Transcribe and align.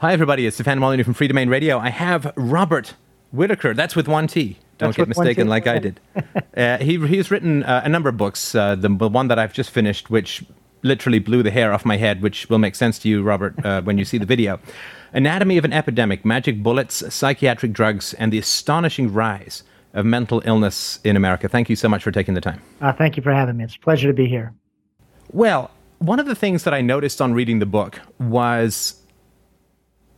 Hi, 0.00 0.12
everybody. 0.12 0.46
It's 0.46 0.54
Stefan 0.54 0.78
Molyneux 0.78 1.02
from 1.02 1.14
Freedomain 1.14 1.50
Radio. 1.50 1.76
I 1.76 1.88
have 1.88 2.32
Robert 2.36 2.94
Whitaker. 3.32 3.74
That's 3.74 3.96
with 3.96 4.06
one 4.06 4.28
T. 4.28 4.56
Don't 4.78 4.90
That's 4.90 4.96
get 4.96 5.08
mistaken 5.08 5.48
like 5.48 5.66
I 5.66 5.80
did. 5.80 5.98
uh, 6.56 6.78
he, 6.78 7.04
he's 7.04 7.32
written 7.32 7.64
uh, 7.64 7.82
a 7.84 7.88
number 7.88 8.08
of 8.08 8.16
books. 8.16 8.54
Uh, 8.54 8.76
the, 8.76 8.88
the 8.88 9.08
one 9.08 9.26
that 9.26 9.40
I've 9.40 9.52
just 9.52 9.70
finished, 9.70 10.08
which 10.08 10.44
literally 10.84 11.18
blew 11.18 11.42
the 11.42 11.50
hair 11.50 11.72
off 11.72 11.84
my 11.84 11.96
head, 11.96 12.22
which 12.22 12.48
will 12.48 12.60
make 12.60 12.76
sense 12.76 13.00
to 13.00 13.08
you, 13.08 13.24
Robert, 13.24 13.56
uh, 13.66 13.82
when 13.82 13.98
you 13.98 14.04
see 14.04 14.18
the 14.18 14.24
video. 14.24 14.60
Anatomy 15.12 15.58
of 15.58 15.64
an 15.64 15.72
Epidemic 15.72 16.24
Magic 16.24 16.62
Bullets, 16.62 17.02
Psychiatric 17.12 17.72
Drugs, 17.72 18.14
and 18.14 18.32
the 18.32 18.38
Astonishing 18.38 19.12
Rise 19.12 19.64
of 19.94 20.06
Mental 20.06 20.40
Illness 20.44 21.00
in 21.02 21.16
America. 21.16 21.48
Thank 21.48 21.68
you 21.68 21.74
so 21.74 21.88
much 21.88 22.04
for 22.04 22.12
taking 22.12 22.34
the 22.34 22.40
time. 22.40 22.62
Uh, 22.80 22.92
thank 22.92 23.16
you 23.16 23.22
for 23.24 23.32
having 23.32 23.56
me. 23.56 23.64
It's 23.64 23.74
a 23.74 23.80
pleasure 23.80 24.06
to 24.06 24.14
be 24.14 24.28
here. 24.28 24.54
Well, 25.32 25.72
one 25.98 26.20
of 26.20 26.26
the 26.26 26.36
things 26.36 26.62
that 26.62 26.72
I 26.72 26.82
noticed 26.82 27.20
on 27.20 27.34
reading 27.34 27.58
the 27.58 27.66
book 27.66 28.00
was 28.20 28.97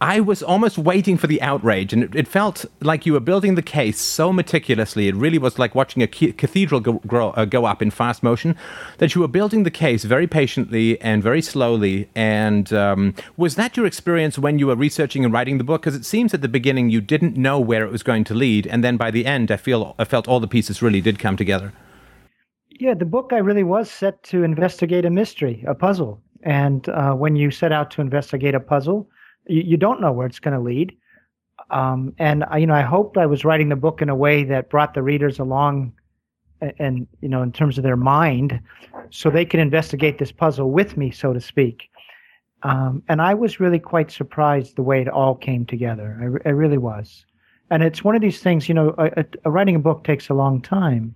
I 0.03 0.21
was 0.21 0.43
almost 0.43 0.79
waiting 0.79 1.19
for 1.19 1.27
the 1.27 1.43
outrage, 1.43 1.93
and 1.93 2.03
it, 2.03 2.15
it 2.15 2.27
felt 2.27 2.65
like 2.81 3.05
you 3.05 3.13
were 3.13 3.21
building 3.21 3.55
the 3.55 3.63
case 3.63 4.01
so 4.01 4.33
meticulously. 4.33 5.09
It 5.09 5.15
really 5.15 5.37
was 5.37 5.59
like 5.59 5.75
watching 5.75 6.03
a 6.03 6.07
cathedral 6.07 6.81
go, 6.81 6.95
grow, 7.07 7.31
uh, 7.31 7.45
go 7.45 7.67
up 7.67 7.83
in 7.83 7.91
fast 7.91 8.23
motion. 8.23 8.57
That 8.97 9.15
you 9.15 9.21
were 9.21 9.29
building 9.29 9.65
the 9.65 9.71
case 9.71 10.05
very 10.05 10.27
patiently 10.27 10.99
and 11.03 11.23
very 11.23 11.43
slowly. 11.43 12.09
And 12.15 12.73
um, 12.73 13.15
was 13.37 13.57
that 13.57 13.77
your 13.77 13.85
experience 13.85 14.39
when 14.39 14.59
you 14.59 14.69
were 14.69 14.75
researching 14.75 15.23
and 15.23 15.35
writing 15.35 15.59
the 15.59 15.65
book? 15.65 15.83
Because 15.83 15.95
it 15.95 16.07
seems 16.07 16.33
at 16.33 16.41
the 16.41 16.49
beginning 16.49 16.89
you 16.89 17.03
didn't 17.03 17.37
know 17.37 17.61
where 17.61 17.85
it 17.85 17.93
was 17.93 18.03
going 18.03 18.25
to 18.25 18.35
lead, 18.35 18.67
and 18.67 18.83
then 18.83 18.97
by 18.97 19.11
the 19.11 19.27
end, 19.27 19.51
I 19.51 19.59
feel 19.59 19.95
I 19.99 20.05
felt 20.05 20.27
all 20.27 20.41
the 20.41 20.49
pieces 20.49 20.81
really 20.81 21.03
did 21.03 21.19
come 21.19 21.37
together. 21.37 21.75
Yeah, 22.71 22.95
the 22.95 23.05
book 23.05 23.33
I 23.35 23.39
really 23.39 23.65
was 23.65 23.91
set 23.91 24.23
to 24.25 24.45
investigate 24.45 25.05
a 25.05 25.11
mystery, 25.11 25.63
a 25.69 25.75
puzzle. 25.75 26.23
And 26.43 26.89
uh, 26.89 27.13
when 27.13 27.37
you 27.37 27.51
set 27.51 27.71
out 27.71 27.91
to 27.91 28.01
investigate 28.01 28.55
a 28.55 28.61
puzzle, 28.61 29.07
you, 29.47 29.63
you 29.63 29.77
don't 29.77 30.01
know 30.01 30.13
where 30.13 30.27
it's 30.27 30.39
going 30.39 30.55
to 30.55 30.61
lead. 30.61 30.97
Um, 31.71 32.15
and 32.19 32.45
I, 32.45 32.59
you 32.59 32.67
know, 32.67 32.75
I 32.75 32.83
hoped 32.83 33.17
I 33.17 33.27
was 33.27 33.45
writing 33.45 33.69
the 33.69 33.77
book 33.77 34.03
in 34.03 34.09
a 34.09 34.15
way 34.15 34.45
that 34.45 34.71
brought 34.71 34.95
the 34.95 35.03
readers 35.03 35.39
along, 35.39 35.93
and, 36.61 36.73
and 36.79 37.07
you 37.21 37.29
know, 37.29 37.43
in 37.43 37.53
terms 37.53 37.79
of 37.79 37.85
their 37.85 37.97
mind, 37.97 38.61
so 39.11 39.31
they 39.31 39.45
could 39.45 39.61
investigate 39.61 40.19
this 40.19 40.33
puzzle 40.33 40.71
with 40.71 40.97
me, 40.97 41.11
so 41.11 41.33
to 41.33 41.41
speak. 41.41 41.91
Um, 42.63 43.03
and 43.09 43.23
I 43.23 43.35
was 43.35 43.61
really 43.61 43.79
quite 43.79 44.11
surprised 44.11 44.77
the 44.77 44.83
way 44.83 45.01
it 45.01 45.09
all 45.09 45.35
came 45.35 45.65
together. 45.65 46.41
I, 46.45 46.49
I 46.49 46.53
really 46.53 46.79
was. 46.79 47.25
And 47.71 47.83
it's 47.83 48.05
one 48.05 48.15
of 48.15 48.21
these 48.21 48.41
things, 48.41 48.69
you 48.69 48.75
know, 48.75 48.95
a, 48.99 49.25
a, 49.45 49.51
writing 49.51 49.77
a 49.77 49.81
book 49.81 50.05
takes 50.05 50.29
a 50.29 50.35
long 50.35 50.61
time. 50.61 51.15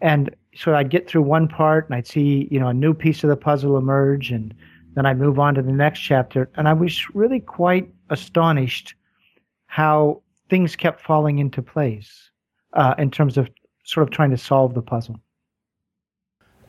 And 0.00 0.34
so 0.54 0.74
I'd 0.74 0.88
get 0.88 1.08
through 1.08 1.22
one 1.22 1.48
part 1.48 1.86
and 1.86 1.96
I'd 1.96 2.06
see, 2.06 2.48
you 2.50 2.60
know, 2.60 2.68
a 2.68 2.74
new 2.74 2.94
piece 2.94 3.24
of 3.24 3.30
the 3.30 3.36
puzzle 3.36 3.76
emerge 3.76 4.30
and 4.30 4.54
then 4.94 5.06
I'd 5.06 5.18
move 5.18 5.38
on 5.38 5.54
to 5.54 5.62
the 5.62 5.72
next 5.72 6.00
chapter. 6.00 6.50
And 6.56 6.68
I 6.68 6.72
was 6.72 7.14
really 7.14 7.40
quite 7.40 7.90
astonished 8.10 8.94
how 9.66 10.22
things 10.48 10.76
kept 10.76 11.00
falling 11.00 11.38
into 11.38 11.62
place 11.62 12.30
uh, 12.72 12.94
in 12.98 13.10
terms 13.10 13.38
of 13.38 13.48
sort 13.84 14.06
of 14.06 14.12
trying 14.12 14.30
to 14.30 14.38
solve 14.38 14.74
the 14.74 14.82
puzzle. 14.82 15.20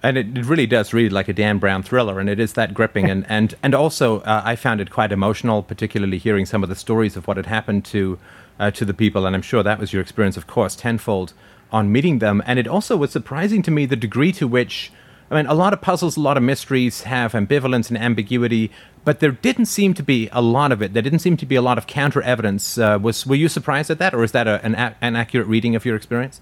And 0.04 0.18
it, 0.18 0.38
it 0.38 0.46
really 0.46 0.66
does 0.66 0.94
read 0.94 1.12
like 1.12 1.28
a 1.28 1.34
Dan 1.34 1.60
Brown 1.60 1.84
thriller, 1.84 2.20
and 2.20 2.28
it 2.28 2.40
is 2.40 2.54
that 2.54 2.74
gripping. 2.74 3.10
and, 3.10 3.26
and, 3.30 3.54
and 3.62 3.76
also, 3.76 4.22
uh, 4.22 4.42
I 4.44 4.56
found 4.56 4.82
it 4.82 4.90
quite 4.90 5.12
emotional, 5.12 5.62
particularly 5.62 6.18
hearing 6.18 6.46
some 6.46 6.64
of 6.64 6.70
the 6.70 6.76
stories 6.76 7.16
of 7.16 7.28
what 7.28 7.38
had 7.38 7.46
happened 7.46 7.86
to, 7.86 8.18
uh, 8.60 8.72
to 8.72 8.86
the 8.86 8.94
people. 8.94 9.26
And 9.26 9.36
I'm 9.36 9.44
sure 9.44 9.62
that 9.62 9.80
was 9.80 9.94
your 9.94 10.02
experience, 10.02 10.38
of 10.38 10.48
course, 10.48 10.76
tenfold 10.76 11.34
on 11.72 11.92
meeting 11.92 12.20
them. 12.20 12.42
And 12.46 12.58
it 12.58 12.68
also 12.68 12.98
was 12.98 13.12
surprising 13.12 13.62
to 13.64 13.72
me 13.72 13.86
the 13.86 13.96
degree 13.96 14.32
to 14.34 14.48
which, 14.48 14.92
I 15.32 15.36
mean, 15.36 15.46
a 15.46 15.54
lot 15.54 15.72
of 15.72 15.80
puzzles, 15.80 16.18
a 16.18 16.20
lot 16.20 16.36
of 16.36 16.44
mysteries 16.44 17.04
have 17.04 17.32
ambivalence 17.32 17.88
and 17.88 17.98
ambiguity, 17.98 18.70
but 19.06 19.22
there 19.22 19.32
didn't 19.32 19.68
seem 19.68 19.94
to 19.94 20.04
be 20.04 20.28
a 20.34 20.42
lot 20.42 20.74
of 20.74 20.82
it. 20.82 20.94
There 20.94 21.02
didn't 21.02 21.20
seem 21.20 21.38
to 21.38 21.46
be 21.46 21.56
a 21.56 21.62
lot 21.62 21.78
of 21.78 21.88
counter 21.88 22.22
evidence. 22.22 22.78
Uh, 22.78 23.00
was 23.02 23.26
were 23.26 23.36
you 23.36 23.48
surprised 23.48 23.90
at 23.90 23.98
that, 24.00 24.14
or 24.14 24.26
is 24.26 24.34
that 24.34 24.46
a, 24.48 24.64
an, 24.66 24.76
an 24.76 25.16
accurate 25.16 25.48
reading 25.48 25.74
of 25.74 25.86
your 25.86 25.96
experience? 25.96 26.42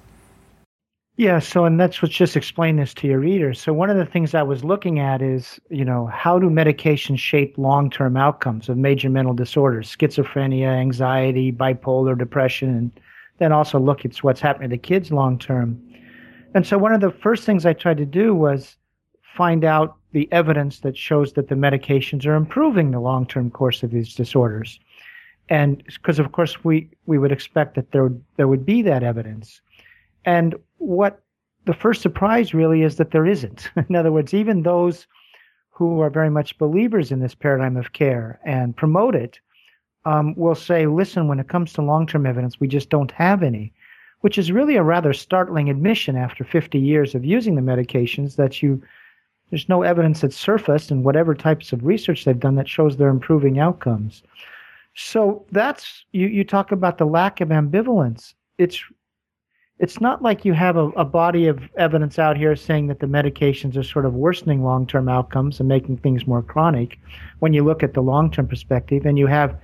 Yeah, 1.17 1.37
so 1.37 1.65
and 1.65 1.79
that's 1.79 2.01
what's 2.01 2.15
just 2.15 2.35
explain 2.35 2.77
this 2.77 2.93
to 2.95 3.07
your 3.07 3.19
readers. 3.19 3.61
So 3.61 3.73
one 3.73 3.91
of 3.91 3.97
the 3.97 4.05
things 4.05 4.33
I 4.33 4.41
was 4.41 4.63
looking 4.63 4.99
at 4.99 5.21
is, 5.21 5.59
you 5.69 5.85
know, 5.85 6.07
how 6.07 6.39
do 6.39 6.49
medications 6.49 7.19
shape 7.19 7.57
long-term 7.57 8.17
outcomes 8.17 8.69
of 8.69 8.77
major 8.77 9.09
mental 9.09 9.33
disorders, 9.35 9.95
schizophrenia, 9.95 10.67
anxiety, 10.67 11.51
bipolar, 11.51 12.17
depression, 12.17 12.69
and 12.69 12.91
then 13.37 13.51
also 13.51 13.79
look 13.79 14.03
at 14.03 14.15
what's 14.23 14.39
happening 14.39 14.71
to 14.71 14.77
kids 14.77 15.11
long 15.11 15.37
term. 15.37 15.79
And 16.55 16.65
so 16.65 16.77
one 16.77 16.93
of 16.93 17.01
the 17.01 17.11
first 17.11 17.43
things 17.43 17.65
I 17.65 17.73
tried 17.73 17.97
to 17.97 18.05
do 18.05 18.33
was 18.33 18.77
find 19.39 19.63
out 19.63 19.95
the 20.11 20.27
evidence 20.33 20.81
that 20.81 20.97
shows 20.97 21.31
that 21.31 21.47
the 21.47 21.55
medications 21.55 22.25
are 22.25 22.35
improving 22.35 22.91
the 22.91 22.99
long 22.99 23.25
term 23.25 23.49
course 23.49 23.83
of 23.83 23.91
these 23.91 24.13
disorders. 24.13 24.81
And 25.47 25.81
because 25.85 26.19
of 26.19 26.33
course 26.33 26.61
we, 26.65 26.89
we 27.05 27.17
would 27.17 27.31
expect 27.31 27.75
that 27.75 27.93
there 27.93 28.03
would, 28.03 28.21
there 28.35 28.49
would 28.49 28.65
be 28.65 28.81
that 28.81 29.01
evidence. 29.01 29.61
And 30.25 30.55
what 30.79 31.21
the 31.63 31.73
first 31.73 32.01
surprise 32.01 32.53
really 32.53 32.81
is 32.83 32.97
that 32.97 33.11
there 33.11 33.25
isn't. 33.25 33.69
In 33.89 33.95
other 33.95 34.11
words, 34.11 34.33
even 34.33 34.63
those 34.63 35.07
who 35.69 36.01
are 36.01 36.09
very 36.09 36.29
much 36.29 36.57
believers 36.57 37.09
in 37.09 37.21
this 37.21 37.33
paradigm 37.33 37.77
of 37.77 37.93
care 37.93 38.41
and 38.45 38.75
promote 38.75 39.15
it 39.15 39.39
um, 40.03 40.35
will 40.35 40.53
say, 40.53 40.85
listen, 40.85 41.29
when 41.29 41.39
it 41.39 41.47
comes 41.47 41.71
to 41.71 41.81
long 41.81 42.05
term 42.05 42.25
evidence, 42.25 42.59
we 42.59 42.67
just 42.67 42.89
don't 42.89 43.11
have 43.11 43.41
any, 43.41 43.71
which 44.19 44.37
is 44.37 44.51
really 44.51 44.75
a 44.75 44.83
rather 44.83 45.13
startling 45.13 45.69
admission 45.69 46.17
after 46.17 46.43
50 46.43 46.77
years 46.77 47.15
of 47.15 47.23
using 47.23 47.55
the 47.55 47.61
medications 47.61 48.35
that 48.35 48.61
you 48.61 48.83
there's 49.49 49.69
no 49.69 49.83
evidence 49.83 50.21
that's 50.21 50.37
surfaced 50.37 50.91
in 50.91 51.03
whatever 51.03 51.33
types 51.33 51.73
of 51.73 51.85
research 51.85 52.25
they've 52.25 52.39
done 52.39 52.55
that 52.55 52.67
shows 52.67 52.97
they're 52.97 53.09
improving 53.09 53.59
outcomes. 53.59 54.23
So 54.95 55.45
that's 55.51 56.05
you, 56.11 56.27
you 56.27 56.43
talk 56.43 56.71
about 56.71 56.97
the 56.97 57.05
lack 57.05 57.41
of 57.41 57.49
ambivalence. 57.49 58.33
It's 58.57 58.83
it's 59.79 60.01
not 60.01 60.21
like 60.21 60.43
you 60.43 60.51
have 60.51 60.75
a, 60.75 60.89
a 60.89 61.05
body 61.05 61.47
of 61.47 61.61
evidence 61.77 62.19
out 62.19 62.35
here 62.35 62.53
saying 62.55 62.87
that 62.87 62.99
the 62.99 63.07
medications 63.07 63.77
are 63.77 63.83
sort 63.83 64.05
of 64.05 64.13
worsening 64.13 64.63
long 64.63 64.85
term 64.85 65.07
outcomes 65.07 65.59
and 65.59 65.69
making 65.69 65.97
things 65.97 66.27
more 66.27 66.43
chronic 66.43 66.99
when 67.39 67.53
you 67.53 67.63
look 67.63 67.81
at 67.81 67.93
the 67.93 68.01
long 68.01 68.29
term 68.29 68.47
perspective, 68.47 69.05
and 69.05 69.17
you 69.17 69.27
have 69.27 69.57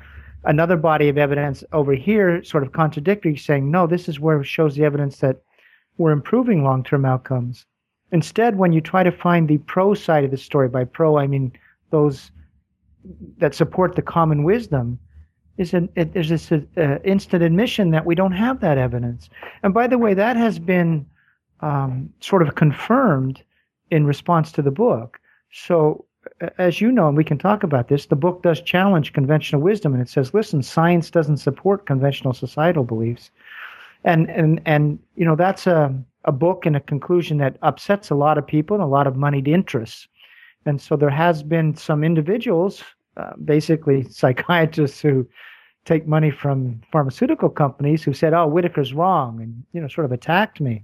another 0.46 0.78
body 0.78 1.10
of 1.10 1.18
evidence 1.18 1.64
over 1.74 1.94
here 1.94 2.44
sort 2.44 2.64
of 2.64 2.72
contradictory 2.72 3.36
saying 3.36 3.70
no 3.70 3.88
this 3.88 4.08
is 4.08 4.20
where 4.20 4.40
it 4.40 4.46
shows 4.46 4.76
the 4.76 4.86
evidence 4.86 5.18
that 5.18 5.42
we're 5.98 6.12
improving 6.12 6.64
long-term 6.64 7.06
outcomes 7.06 7.66
instead 8.12 8.58
when 8.58 8.72
you 8.72 8.82
try 8.82 9.04
to 9.04 9.12
find 9.12 9.48
the 9.48 9.58
pro 9.60 9.94
side 9.94 10.24
of 10.24 10.32
the 10.32 10.38
story 10.38 10.70
by 10.70 10.84
pro 10.84 11.18
i 11.18 11.28
mean 11.28 11.52
those 11.90 12.32
that 13.38 13.54
support 13.54 13.96
the 13.96 14.02
common 14.02 14.44
wisdom 14.44 15.00
is 15.58 15.74
an 15.74 15.90
it, 15.96 16.14
there's 16.14 16.30
this 16.30 16.52
uh, 16.52 17.00
instant 17.04 17.44
admission 17.44 17.92
that 17.92 18.06
we 18.06 18.16
don't 18.16 18.34
have 18.34 18.60
that 18.60 18.78
evidence. 18.78 19.30
And 19.64 19.74
by 19.74 19.88
the 19.88 19.98
way 19.98 20.14
that 20.14 20.36
has 20.36 20.60
been 20.60 21.06
um, 21.62 22.12
sort 22.20 22.42
of 22.42 22.56
confirmed 22.56 23.42
in 23.92 24.06
response 24.06 24.52
to 24.54 24.62
the 24.62 24.72
book. 24.72 25.20
So 25.52 26.06
as 26.58 26.82
you 26.82 26.92
know, 26.92 27.08
and 27.08 27.16
we 27.16 27.24
can 27.24 27.38
talk 27.38 27.64
about 27.64 27.88
this, 27.88 28.08
the 28.08 28.16
book 28.16 28.42
does 28.42 28.60
challenge 28.60 29.14
conventional 29.14 29.62
wisdom, 29.62 29.94
and 29.94 30.02
it 30.02 30.10
says, 30.10 30.34
"Listen, 30.34 30.64
science 30.64 31.10
doesn't 31.10 31.38
support 31.38 31.86
conventional 31.86 32.34
societal 32.34 32.84
beliefs," 32.84 33.32
and 34.04 34.30
and 34.30 34.60
and 34.66 35.00
you 35.16 35.24
know 35.24 35.36
that's 35.36 35.68
a 35.68 35.96
a 36.26 36.32
book 36.32 36.66
and 36.66 36.76
a 36.76 36.82
conclusion 36.82 37.38
that 37.38 37.58
upsets 37.62 38.10
a 38.10 38.16
lot 38.16 38.38
of 38.38 38.46
people 38.46 38.76
and 38.76 38.84
a 38.84 38.88
lot 38.88 39.08
of 39.08 39.16
moneyed 39.16 39.48
interests, 39.48 40.08
and 40.66 40.82
so 40.82 40.96
there 40.96 41.10
has 41.10 41.44
been 41.44 41.76
some 41.76 42.04
individuals, 42.04 42.84
uh, 43.18 43.34
basically 43.44 44.04
psychiatrists 44.10 45.02
who 45.02 45.28
take 45.86 46.08
money 46.08 46.32
from 46.32 46.82
pharmaceutical 46.92 47.50
companies, 47.50 48.04
who 48.04 48.14
said, 48.14 48.34
"Oh, 48.34 48.48
Whitaker's 48.48 48.94
wrong," 48.94 49.42
and 49.42 49.64
you 49.74 49.82
know 49.82 49.88
sort 49.88 50.06
of 50.06 50.12
attacked 50.12 50.60
me. 50.60 50.84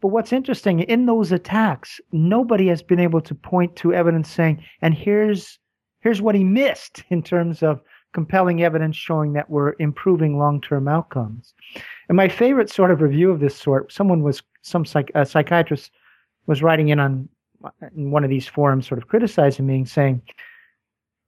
But 0.00 0.08
what's 0.08 0.32
interesting 0.32 0.80
in 0.80 1.06
those 1.06 1.32
attacks, 1.32 2.00
nobody 2.12 2.66
has 2.68 2.82
been 2.82 3.00
able 3.00 3.22
to 3.22 3.34
point 3.34 3.74
to 3.76 3.94
evidence 3.94 4.30
saying, 4.30 4.62
and 4.82 4.92
here's 4.92 5.58
here's 6.00 6.20
what 6.20 6.34
he 6.34 6.44
missed 6.44 7.02
in 7.10 7.22
terms 7.22 7.62
of 7.62 7.80
compelling 8.12 8.62
evidence 8.62 8.96
showing 8.96 9.32
that 9.32 9.50
we're 9.50 9.74
improving 9.78 10.38
long-term 10.38 10.86
outcomes. 10.86 11.52
And 12.08 12.16
my 12.16 12.28
favorite 12.28 12.70
sort 12.70 12.90
of 12.90 13.00
review 13.00 13.30
of 13.30 13.40
this 13.40 13.56
sort, 13.56 13.92
someone 13.92 14.22
was 14.22 14.42
some 14.64 14.84
psych, 14.84 15.10
a 15.14 15.24
psychiatrist 15.26 15.90
was 16.46 16.62
writing 16.62 16.88
in 16.88 16.98
on 16.98 17.28
in 17.96 18.10
one 18.10 18.24
of 18.24 18.30
these 18.30 18.46
forums, 18.46 18.86
sort 18.86 19.00
of 19.00 19.08
criticizing 19.08 19.66
me 19.66 19.76
and 19.76 19.88
saying, 19.88 20.20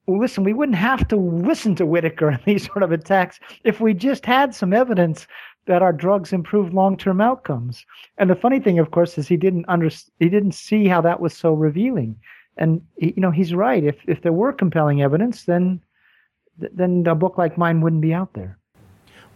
well, 0.06 0.20
listen, 0.20 0.44
we 0.44 0.52
wouldn't 0.52 0.76
have 0.76 1.06
to 1.08 1.16
listen 1.16 1.74
to 1.76 1.86
Whitaker 1.86 2.28
and 2.30 2.42
these 2.44 2.66
sort 2.66 2.82
of 2.82 2.92
attacks 2.92 3.40
if 3.64 3.80
we 3.80 3.94
just 3.94 4.24
had 4.26 4.54
some 4.54 4.72
evidence 4.72 5.26
that 5.66 5.82
our 5.82 5.92
drugs 5.92 6.32
improve 6.32 6.72
long-term 6.72 7.20
outcomes. 7.20 7.84
And 8.18 8.30
the 8.30 8.36
funny 8.36 8.60
thing, 8.60 8.78
of 8.78 8.92
course, 8.92 9.18
is 9.18 9.26
he 9.26 9.36
didn't 9.36 9.64
under, 9.68 9.90
he 10.20 10.28
didn't 10.28 10.52
see 10.52 10.86
how 10.86 11.00
that 11.00 11.20
was 11.20 11.34
so 11.34 11.52
revealing. 11.52 12.16
And 12.56 12.80
you 12.96 13.14
know, 13.16 13.30
he's 13.30 13.52
right. 13.52 13.84
If 13.84 13.96
if 14.06 14.22
there 14.22 14.32
were 14.32 14.52
compelling 14.52 15.02
evidence, 15.02 15.44
then 15.44 15.82
then 16.56 17.04
a 17.06 17.14
book 17.14 17.36
like 17.36 17.58
mine 17.58 17.82
wouldn't 17.82 18.00
be 18.00 18.14
out 18.14 18.32
there. 18.32 18.58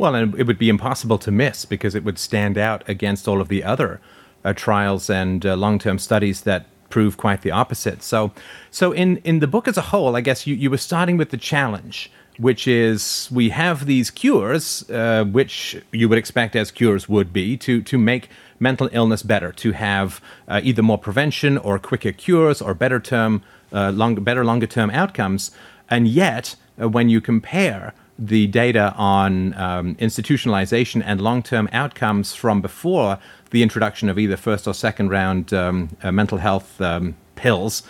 Well, 0.00 0.14
and 0.14 0.34
it 0.36 0.46
would 0.46 0.56
be 0.56 0.70
impossible 0.70 1.18
to 1.18 1.30
miss 1.30 1.66
because 1.66 1.94
it 1.94 2.04
would 2.04 2.18
stand 2.18 2.56
out 2.56 2.88
against 2.88 3.28
all 3.28 3.42
of 3.42 3.48
the 3.48 3.62
other 3.62 4.00
uh, 4.42 4.54
trials 4.54 5.10
and 5.10 5.44
uh, 5.44 5.54
long-term 5.56 5.98
studies 5.98 6.40
that 6.40 6.64
prove 6.88 7.18
quite 7.18 7.42
the 7.42 7.50
opposite. 7.50 8.02
So, 8.02 8.32
so 8.70 8.92
in 8.92 9.18
in 9.18 9.40
the 9.40 9.46
book 9.46 9.68
as 9.68 9.76
a 9.76 9.82
whole, 9.92 10.16
I 10.16 10.22
guess 10.22 10.46
you 10.46 10.54
you 10.54 10.70
were 10.70 10.78
starting 10.78 11.18
with 11.18 11.28
the 11.28 11.36
challenge 11.36 12.10
which 12.38 12.66
is 12.66 13.28
we 13.30 13.50
have 13.50 13.84
these 13.84 14.10
cures, 14.10 14.88
uh, 14.88 15.24
which 15.24 15.76
you 15.92 16.08
would 16.08 16.16
expect 16.16 16.56
as 16.56 16.70
cures 16.70 17.06
would 17.06 17.34
be, 17.34 17.54
to, 17.58 17.82
to 17.82 17.98
make 17.98 18.30
mental 18.58 18.88
illness 18.92 19.22
better, 19.22 19.52
to 19.52 19.72
have 19.72 20.22
uh, 20.48 20.58
either 20.64 20.82
more 20.82 20.96
prevention 20.96 21.58
or 21.58 21.78
quicker 21.78 22.12
cures 22.12 22.62
or 22.62 22.72
better 22.72 22.98
term, 22.98 23.42
uh, 23.74 23.90
long, 23.90 24.14
better 24.14 24.42
longer 24.42 24.66
term 24.66 24.88
outcomes. 24.88 25.50
And 25.90 26.08
yet, 26.08 26.56
uh, 26.80 26.88
when 26.88 27.10
you 27.10 27.20
compare 27.20 27.92
the 28.20 28.46
data 28.48 28.94
on 28.96 29.54
um, 29.54 29.94
institutionalization 29.96 31.02
and 31.04 31.20
long 31.20 31.42
term 31.42 31.68
outcomes 31.72 32.34
from 32.34 32.60
before 32.60 33.18
the 33.50 33.62
introduction 33.62 34.08
of 34.08 34.18
either 34.18 34.36
first 34.36 34.68
or 34.68 34.74
second 34.74 35.08
round 35.08 35.52
um, 35.54 35.96
uh, 36.02 36.12
mental 36.12 36.38
health 36.38 36.80
um, 36.80 37.16
pills, 37.34 37.82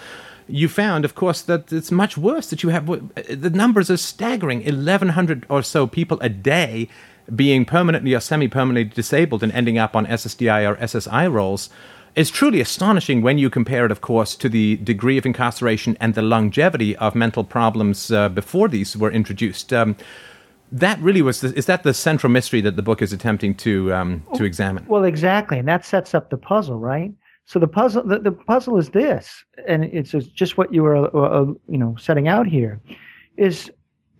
you 0.46 0.68
found, 0.68 1.04
of 1.04 1.14
course, 1.14 1.42
that 1.42 1.72
it's 1.72 1.90
much 1.90 2.16
worse. 2.16 2.48
That 2.50 2.62
you 2.62 2.70
have 2.70 2.86
the 2.86 3.50
numbers 3.50 3.90
are 3.90 3.96
staggering: 3.96 4.62
eleven 4.62 5.10
hundred 5.10 5.46
or 5.48 5.62
so 5.62 5.86
people 5.86 6.18
a 6.20 6.28
day 6.28 6.88
being 7.34 7.64
permanently 7.64 8.14
or 8.14 8.20
semi-permanently 8.20 8.84
disabled 8.84 9.42
and 9.42 9.52
ending 9.52 9.78
up 9.78 9.94
on 9.94 10.06
SSDI 10.06 10.68
or 10.68 10.76
SSI 10.76 11.32
rolls 11.32 11.70
is 12.14 12.30
truly 12.30 12.60
astonishing 12.60 13.22
when 13.22 13.38
you 13.38 13.50
compare 13.50 13.84
it, 13.84 13.92
of 13.92 14.00
course, 14.00 14.34
to 14.36 14.48
the 14.48 14.76
degree 14.78 15.18
of 15.18 15.26
incarceration 15.26 15.96
and 16.00 16.14
the 16.14 16.22
longevity 16.22 16.96
of 16.96 17.14
mental 17.14 17.44
problems 17.44 18.10
uh, 18.10 18.28
before 18.28 18.68
these 18.68 18.96
were 18.96 19.10
introduced. 19.10 19.72
Um, 19.72 19.96
that 20.72 20.98
really 21.00 21.22
was 21.22 21.40
the, 21.40 21.54
is 21.56 21.66
that 21.66 21.82
the 21.82 21.94
central 21.94 22.30
mystery 22.30 22.60
that 22.60 22.76
the 22.76 22.82
book 22.82 23.02
is 23.02 23.12
attempting 23.12 23.54
to 23.56 23.92
um, 23.92 24.22
to 24.34 24.44
examine? 24.44 24.86
Well, 24.86 25.04
exactly, 25.04 25.58
and 25.58 25.68
that 25.68 25.84
sets 25.84 26.14
up 26.14 26.30
the 26.30 26.36
puzzle, 26.36 26.78
right? 26.78 27.12
So 27.46 27.58
the 27.58 27.66
puzzle, 27.66 28.04
the, 28.04 28.20
the 28.20 28.30
puzzle 28.32 28.78
is 28.78 28.90
this, 28.90 29.44
and 29.66 29.84
it's 29.84 30.12
just 30.12 30.56
what 30.56 30.72
you 30.72 30.84
were, 30.84 30.96
uh, 30.96 31.08
uh, 31.08 31.46
you 31.68 31.78
know, 31.78 31.96
setting 31.98 32.28
out 32.28 32.46
here, 32.46 32.80
is 33.36 33.70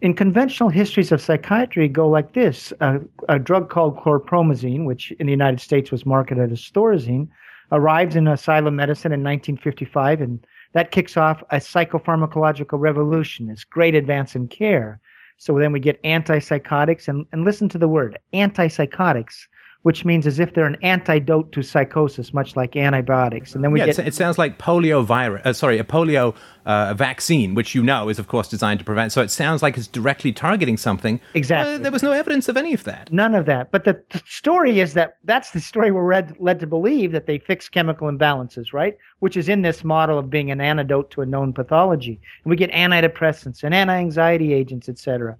in 0.00 0.14
conventional 0.14 0.68
histories 0.68 1.12
of 1.12 1.20
psychiatry 1.20 1.86
go 1.86 2.08
like 2.08 2.32
this: 2.32 2.72
uh, 2.80 2.98
a 3.28 3.38
drug 3.38 3.70
called 3.70 3.96
chlorpromazine, 3.98 4.84
which 4.84 5.12
in 5.12 5.26
the 5.26 5.32
United 5.32 5.60
States 5.60 5.92
was 5.92 6.04
marketed 6.04 6.50
as 6.50 6.68
Thorazine, 6.70 7.28
arrives 7.72 8.16
in 8.16 8.28
asylum 8.28 8.76
medicine 8.76 9.12
in 9.12 9.20
1955, 9.20 10.20
and 10.20 10.46
that 10.72 10.90
kicks 10.90 11.16
off 11.16 11.42
a 11.50 11.56
psychopharmacological 11.56 12.78
revolution. 12.78 13.48
This 13.48 13.64
great 13.64 13.94
advance 13.94 14.34
in 14.34 14.48
care. 14.48 15.00
So 15.38 15.58
then 15.58 15.72
we 15.72 15.80
get 15.80 16.02
antipsychotics, 16.02 17.08
and, 17.08 17.26
and 17.32 17.44
listen 17.44 17.68
to 17.70 17.78
the 17.78 17.88
word 17.88 18.18
antipsychotics 18.34 19.46
which 19.82 20.04
means 20.04 20.26
as 20.26 20.38
if 20.38 20.52
they're 20.52 20.66
an 20.66 20.76
antidote 20.82 21.52
to 21.52 21.62
psychosis, 21.62 22.34
much 22.34 22.54
like 22.54 22.76
antibiotics. 22.76 23.54
And 23.54 23.64
then 23.64 23.72
we 23.72 23.80
yeah, 23.80 23.86
get 23.86 23.98
it 23.98 24.14
sounds 24.14 24.36
like 24.36 24.58
polio 24.58 25.04
virus. 25.04 25.40
Uh, 25.44 25.52
sorry, 25.54 25.78
a 25.78 25.84
polio 25.84 26.34
uh, 26.66 26.92
vaccine, 26.92 27.54
which 27.54 27.74
you 27.74 27.82
know 27.82 28.10
is 28.10 28.18
of 28.18 28.28
course 28.28 28.48
designed 28.48 28.78
to 28.80 28.84
prevent. 28.84 29.12
So 29.12 29.22
it 29.22 29.30
sounds 29.30 29.62
like 29.62 29.78
it's 29.78 29.86
directly 29.86 30.32
targeting 30.32 30.76
something. 30.76 31.18
Exactly. 31.32 31.74
Uh, 31.74 31.78
there 31.78 31.92
was 31.92 32.02
no 32.02 32.12
evidence 32.12 32.48
of 32.48 32.58
any 32.58 32.74
of 32.74 32.84
that. 32.84 33.10
None 33.10 33.34
of 33.34 33.46
that. 33.46 33.70
But 33.70 33.84
the, 33.84 34.02
the 34.10 34.22
story 34.26 34.80
is 34.80 34.92
that 34.94 35.16
that's 35.24 35.52
the 35.52 35.60
story 35.60 35.90
we're 35.90 36.12
led, 36.12 36.36
led 36.38 36.60
to 36.60 36.66
believe 36.66 37.12
that 37.12 37.26
they 37.26 37.38
fix 37.38 37.68
chemical 37.68 38.10
imbalances, 38.10 38.74
right? 38.74 38.98
Which 39.20 39.36
is 39.36 39.48
in 39.48 39.62
this 39.62 39.82
model 39.82 40.18
of 40.18 40.28
being 40.28 40.50
an 40.50 40.60
antidote 40.60 41.10
to 41.12 41.22
a 41.22 41.26
known 41.26 41.54
pathology. 41.54 42.20
And 42.44 42.50
we 42.50 42.56
get 42.56 42.70
antidepressants 42.72 43.62
and 43.62 43.74
anti-anxiety 43.74 44.52
agents, 44.52 44.88
etc 44.90 45.38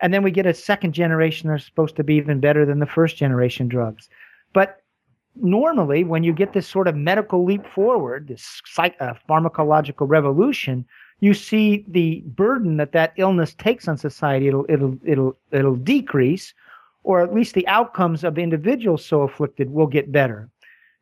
and 0.00 0.12
then 0.12 0.22
we 0.22 0.30
get 0.30 0.46
a 0.46 0.54
second 0.54 0.92
generation 0.92 1.48
that's 1.48 1.64
supposed 1.64 1.96
to 1.96 2.04
be 2.04 2.14
even 2.14 2.40
better 2.40 2.64
than 2.64 2.78
the 2.78 2.86
first 2.86 3.16
generation 3.16 3.68
drugs. 3.68 4.08
But 4.52 4.80
normally, 5.36 6.04
when 6.04 6.24
you 6.24 6.32
get 6.32 6.52
this 6.52 6.68
sort 6.68 6.88
of 6.88 6.96
medical 6.96 7.44
leap 7.44 7.66
forward, 7.66 8.28
this 8.28 8.62
psych- 8.66 8.96
uh, 9.00 9.14
pharmacological 9.28 10.08
revolution, 10.08 10.84
you 11.20 11.34
see 11.34 11.84
the 11.88 12.22
burden 12.26 12.76
that 12.76 12.92
that 12.92 13.12
illness 13.16 13.54
takes 13.54 13.88
on 13.88 13.96
society. 13.96 14.48
It'll 14.48 14.66
it'll 14.68 14.98
it'll 15.04 15.36
it'll 15.52 15.76
decrease, 15.76 16.54
or 17.02 17.20
at 17.20 17.34
least 17.34 17.54
the 17.54 17.66
outcomes 17.68 18.24
of 18.24 18.38
individuals 18.38 19.04
so 19.04 19.22
afflicted 19.22 19.70
will 19.70 19.86
get 19.86 20.12
better. 20.12 20.50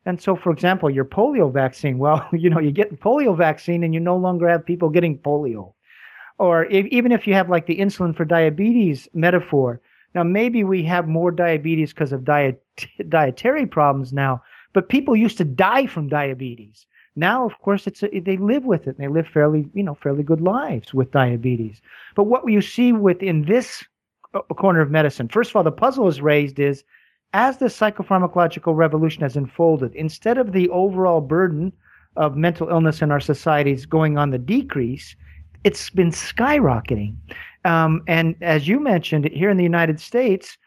And 0.05 0.21
so, 0.21 0.35
for 0.35 0.51
example, 0.51 0.89
your 0.89 1.05
polio 1.05 1.51
vaccine. 1.51 1.97
Well, 1.97 2.27
you 2.33 2.49
know, 2.49 2.59
you 2.59 2.71
get 2.71 2.89
the 2.89 2.97
polio 2.97 3.35
vaccine, 3.37 3.83
and 3.83 3.93
you 3.93 3.99
no 3.99 4.17
longer 4.17 4.47
have 4.47 4.65
people 4.65 4.89
getting 4.89 5.17
polio 5.17 5.73
or 6.37 6.65
if, 6.65 6.85
even 6.87 7.11
if 7.11 7.27
you 7.27 7.33
have 7.33 7.49
like 7.49 7.67
the 7.67 7.77
insulin 7.77 8.15
for 8.15 8.25
diabetes 8.25 9.07
metaphor. 9.13 9.81
Now 10.15 10.23
maybe 10.23 10.63
we 10.63 10.83
have 10.83 11.07
more 11.07 11.31
diabetes 11.31 11.93
because 11.93 12.11
of 12.11 12.23
diet 12.25 12.61
dietary 13.09 13.65
problems 13.65 14.13
now 14.13 14.41
but 14.73 14.89
people 14.89 15.15
used 15.15 15.37
to 15.37 15.45
die 15.45 15.85
from 15.85 16.07
diabetes. 16.07 16.85
Now 17.15 17.45
of 17.45 17.57
course 17.59 17.87
it's 17.87 18.03
a, 18.03 18.19
they 18.19 18.37
live 18.37 18.65
with 18.65 18.87
it. 18.87 18.97
And 18.97 18.99
they 18.99 19.07
live 19.07 19.27
fairly 19.27 19.65
you 19.73 19.83
know 19.83 19.95
fairly 19.95 20.23
good 20.23 20.41
lives 20.41 20.93
with 20.93 21.11
diabetes. 21.11 21.81
But 22.15 22.25
what 22.25 22.49
you 22.49 22.61
see 22.61 22.91
within 22.91 23.45
this 23.45 23.83
uh, 24.33 24.41
corner 24.41 24.81
of 24.81 24.91
medicine 24.91 25.27
first 25.27 25.51
of 25.51 25.55
all 25.55 25.63
the 25.63 25.71
puzzle 25.71 26.07
is 26.07 26.21
raised 26.21 26.59
is 26.59 26.83
as 27.33 27.57
the 27.57 27.65
psychopharmacological 27.65 28.75
revolution 28.75 29.23
has 29.23 29.35
unfolded 29.35 29.93
instead 29.95 30.37
of 30.37 30.51
the 30.51 30.69
overall 30.69 31.21
burden 31.21 31.73
of 32.15 32.37
mental 32.37 32.69
illness 32.69 33.01
in 33.01 33.11
our 33.11 33.19
societies 33.19 33.85
going 33.85 34.17
on 34.17 34.29
the 34.29 34.37
decrease 34.37 35.15
it's 35.63 35.89
been 35.89 36.11
skyrocketing. 36.11 37.15
Um, 37.65 38.03
and 38.07 38.35
as 38.41 38.67
you 38.67 38.79
mentioned, 38.79 39.29
here 39.29 39.49
in 39.49 39.57
the 39.57 39.63
United 39.63 39.99
States, 39.99 40.57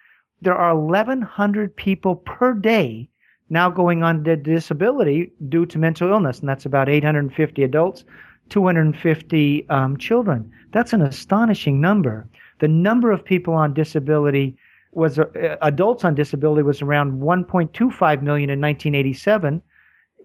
there 0.40 0.54
are 0.56 0.78
1,100 0.78 1.76
people 1.76 2.16
per 2.16 2.54
day 2.54 3.08
now 3.48 3.70
going 3.70 4.02
on 4.02 4.24
to 4.24 4.36
disability 4.36 5.30
due 5.48 5.66
to 5.66 5.78
mental 5.78 6.10
illness, 6.10 6.40
and 6.40 6.48
that's 6.48 6.66
about 6.66 6.88
850 6.88 7.62
adults, 7.62 8.04
250 8.48 9.68
um, 9.68 9.96
children. 9.96 10.50
That's 10.72 10.92
an 10.92 11.02
astonishing 11.02 11.80
number. 11.80 12.28
The 12.58 12.68
number 12.68 13.12
of 13.12 13.24
people 13.24 13.54
on 13.54 13.74
disability 13.74 14.56
was 14.92 15.18
uh, 15.18 15.56
adults 15.62 16.04
on 16.04 16.14
disability 16.14 16.62
was 16.62 16.82
around 16.82 17.20
1.25 17.20 18.22
million 18.22 18.50
in 18.50 18.60
1987 18.60 19.62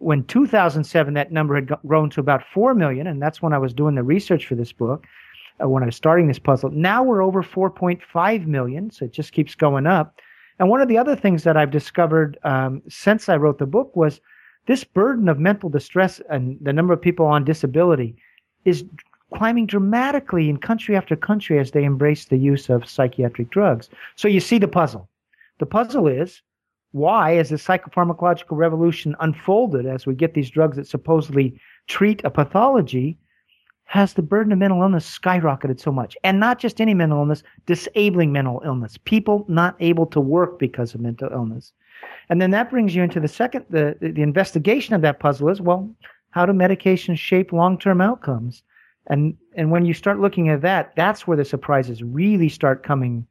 when 0.01 0.23
2007 0.23 1.13
that 1.13 1.31
number 1.31 1.55
had 1.55 1.69
grown 1.85 2.09
to 2.09 2.19
about 2.19 2.43
4 2.53 2.73
million 2.73 3.07
and 3.07 3.21
that's 3.21 3.41
when 3.41 3.53
i 3.53 3.57
was 3.57 3.73
doing 3.73 3.95
the 3.95 4.03
research 4.03 4.47
for 4.47 4.55
this 4.55 4.71
book 4.71 5.05
uh, 5.61 5.69
when 5.69 5.83
i 5.83 5.85
was 5.85 5.95
starting 5.95 6.27
this 6.27 6.39
puzzle. 6.39 6.71
Now 6.71 7.03
we're 7.03 7.23
over 7.23 7.43
4.5 7.43 8.45
million 8.47 8.91
so 8.91 9.05
it 9.05 9.11
just 9.11 9.31
keeps 9.31 9.55
going 9.55 9.85
up. 9.85 10.19
And 10.59 10.69
one 10.69 10.81
of 10.81 10.87
the 10.87 10.97
other 10.97 11.15
things 11.15 11.43
that 11.43 11.57
i've 11.57 11.71
discovered 11.71 12.37
um, 12.43 12.81
since 12.89 13.29
i 13.29 13.35
wrote 13.35 13.59
the 13.59 13.65
book 13.65 13.95
was 13.95 14.19
this 14.65 14.83
burden 14.83 15.29
of 15.29 15.39
mental 15.39 15.69
distress 15.69 16.21
and 16.29 16.57
the 16.61 16.73
number 16.73 16.93
of 16.93 17.01
people 17.01 17.25
on 17.25 17.43
disability 17.43 18.15
is 18.65 18.83
climbing 19.33 19.65
dramatically 19.65 20.49
in 20.49 20.57
country 20.57 20.95
after 20.95 21.15
country 21.15 21.57
as 21.59 21.71
they 21.71 21.83
embrace 21.83 22.25
the 22.25 22.37
use 22.37 22.69
of 22.69 22.87
psychiatric 22.87 23.49
drugs. 23.49 23.89
So 24.15 24.27
you 24.27 24.39
see 24.39 24.57
the 24.57 24.67
puzzle. 24.67 25.09
The 25.59 25.65
puzzle 25.65 26.07
is 26.07 26.41
why, 26.91 27.37
as 27.37 27.49
the 27.49 27.55
psychopharmacological 27.55 28.57
revolution 28.57 29.15
unfolded, 29.19 29.85
as 29.85 30.05
we 30.05 30.13
get 30.13 30.33
these 30.33 30.49
drugs 30.49 30.77
that 30.77 30.87
supposedly 30.87 31.59
treat 31.87 32.21
a 32.25 32.29
pathology, 32.29 33.17
has 33.85 34.13
the 34.13 34.21
burden 34.21 34.53
of 34.53 34.59
mental 34.59 34.81
illness 34.81 35.19
skyrocketed 35.19 35.79
so 35.79 35.91
much? 35.91 36.17
And 36.23 36.39
not 36.39 36.59
just 36.59 36.79
any 36.79 36.93
mental 36.93 37.19
illness, 37.19 37.43
disabling 37.65 38.31
mental 38.31 38.61
illness, 38.65 38.97
people 38.97 39.45
not 39.47 39.75
able 39.79 40.05
to 40.07 40.19
work 40.19 40.59
because 40.59 40.93
of 40.93 41.01
mental 41.01 41.29
illness. 41.31 41.73
And 42.29 42.41
then 42.41 42.51
that 42.51 42.69
brings 42.69 42.95
you 42.95 43.03
into 43.03 43.19
the 43.19 43.27
second, 43.27 43.65
the, 43.69 43.95
the 43.99 44.21
investigation 44.21 44.95
of 44.95 45.01
that 45.01 45.19
puzzle 45.19 45.49
is 45.49 45.61
well, 45.61 45.89
how 46.31 46.45
do 46.45 46.53
medications 46.53 47.17
shape 47.17 47.51
long 47.51 47.77
term 47.77 48.01
outcomes? 48.01 48.63
And, 49.07 49.35
and 49.55 49.71
when 49.71 49.85
you 49.85 49.93
start 49.93 50.19
looking 50.19 50.49
at 50.49 50.61
that, 50.61 50.93
that's 50.95 51.27
where 51.27 51.37
the 51.37 51.45
surprises 51.45 52.03
really 52.03 52.49
start 52.49 52.83
coming 52.83 53.25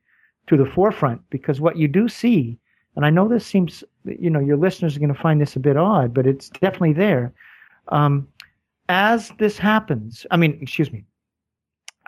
to 0.47 0.57
the 0.57 0.67
forefront 0.67 1.23
because 1.31 1.61
what 1.61 1.76
you 1.76 1.88
do 1.88 2.09
see 2.09 2.59
and 3.00 3.07
I 3.07 3.09
know 3.09 3.28
this 3.28 3.47
seems, 3.47 3.83
you 4.04 4.28
know, 4.28 4.40
your 4.40 4.59
listeners 4.59 4.95
are 4.95 5.00
going 5.00 5.14
to 5.14 5.19
find 5.19 5.40
this 5.40 5.57
a 5.57 5.59
bit 5.59 5.78
odd, 5.78 6.12
but 6.12 6.26
it's 6.26 6.50
definitely 6.50 6.92
there. 6.92 7.33
Um, 7.88 8.28
as 8.90 9.33
this 9.38 9.57
happens, 9.57 10.26
I 10.30 10.37
mean, 10.37 10.59
excuse 10.61 10.92
me, 10.92 11.07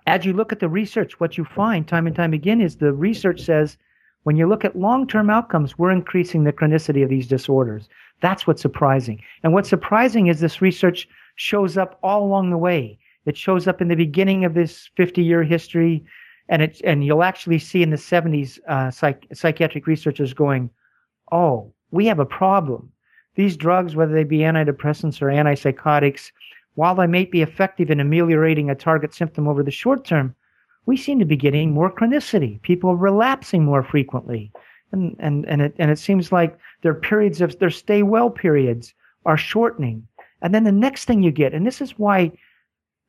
as 0.06 0.26
you 0.26 0.34
look 0.34 0.52
at 0.52 0.60
the 0.60 0.68
research, 0.68 1.18
what 1.18 1.38
you 1.38 1.46
find 1.46 1.88
time 1.88 2.06
and 2.06 2.14
time 2.14 2.34
again 2.34 2.60
is 2.60 2.76
the 2.76 2.92
research 2.92 3.40
says 3.40 3.78
when 4.24 4.36
you 4.36 4.46
look 4.46 4.66
at 4.66 4.78
long 4.78 5.06
term 5.06 5.30
outcomes, 5.30 5.78
we're 5.78 5.90
increasing 5.90 6.44
the 6.44 6.52
chronicity 6.52 7.02
of 7.02 7.08
these 7.08 7.26
disorders. 7.26 7.88
That's 8.20 8.46
what's 8.46 8.60
surprising. 8.60 9.22
And 9.42 9.54
what's 9.54 9.70
surprising 9.70 10.26
is 10.26 10.40
this 10.40 10.60
research 10.60 11.08
shows 11.36 11.78
up 11.78 11.98
all 12.02 12.22
along 12.22 12.50
the 12.50 12.58
way. 12.58 12.98
It 13.24 13.38
shows 13.38 13.66
up 13.66 13.80
in 13.80 13.88
the 13.88 13.96
beginning 13.96 14.44
of 14.44 14.52
this 14.52 14.90
50 14.98 15.22
year 15.22 15.42
history 15.42 16.04
and 16.50 16.60
it 16.60 16.82
and 16.84 17.02
you'll 17.02 17.22
actually 17.22 17.60
see 17.60 17.82
in 17.82 17.88
the 17.88 17.96
70s 17.96 18.58
uh, 18.68 18.90
psych, 18.90 19.26
psychiatric 19.32 19.86
researchers 19.86 20.34
going, 20.34 20.68
"Oh, 21.32 21.72
we 21.90 22.06
have 22.06 22.20
a 22.20 22.26
problem. 22.26 22.92
These 23.34 23.56
drugs, 23.56 23.96
whether 23.96 24.12
they 24.12 24.24
be 24.24 24.38
antidepressants 24.38 25.20
or 25.20 25.26
antipsychotics, 25.26 26.30
while 26.74 26.94
they 26.94 27.06
may 27.06 27.24
be 27.24 27.42
effective 27.42 27.90
in 27.90 27.98
ameliorating 27.98 28.70
a 28.70 28.74
target 28.74 29.14
symptom 29.14 29.48
over 29.48 29.62
the 29.62 29.70
short 29.70 30.04
term, 30.04 30.34
we 30.86 30.96
seem 30.96 31.18
to 31.18 31.24
be 31.24 31.36
getting 31.36 31.72
more 31.72 31.90
chronicity. 31.90 32.60
People 32.62 32.90
are 32.90 32.96
relapsing 32.96 33.64
more 33.64 33.82
frequently, 33.82 34.52
and 34.92 35.16
and 35.18 35.46
and 35.46 35.62
it 35.62 35.74
and 35.78 35.90
it 35.90 35.98
seems 35.98 36.30
like 36.30 36.58
their 36.82 36.94
periods 36.94 37.40
of 37.40 37.58
their 37.58 37.70
stay 37.70 38.02
well 38.02 38.30
periods 38.30 38.94
are 39.24 39.36
shortening. 39.36 40.06
And 40.42 40.54
then 40.54 40.64
the 40.64 40.72
next 40.72 41.06
thing 41.06 41.22
you 41.22 41.30
get, 41.30 41.54
and 41.54 41.66
this 41.66 41.80
is 41.80 41.98
why 41.98 42.32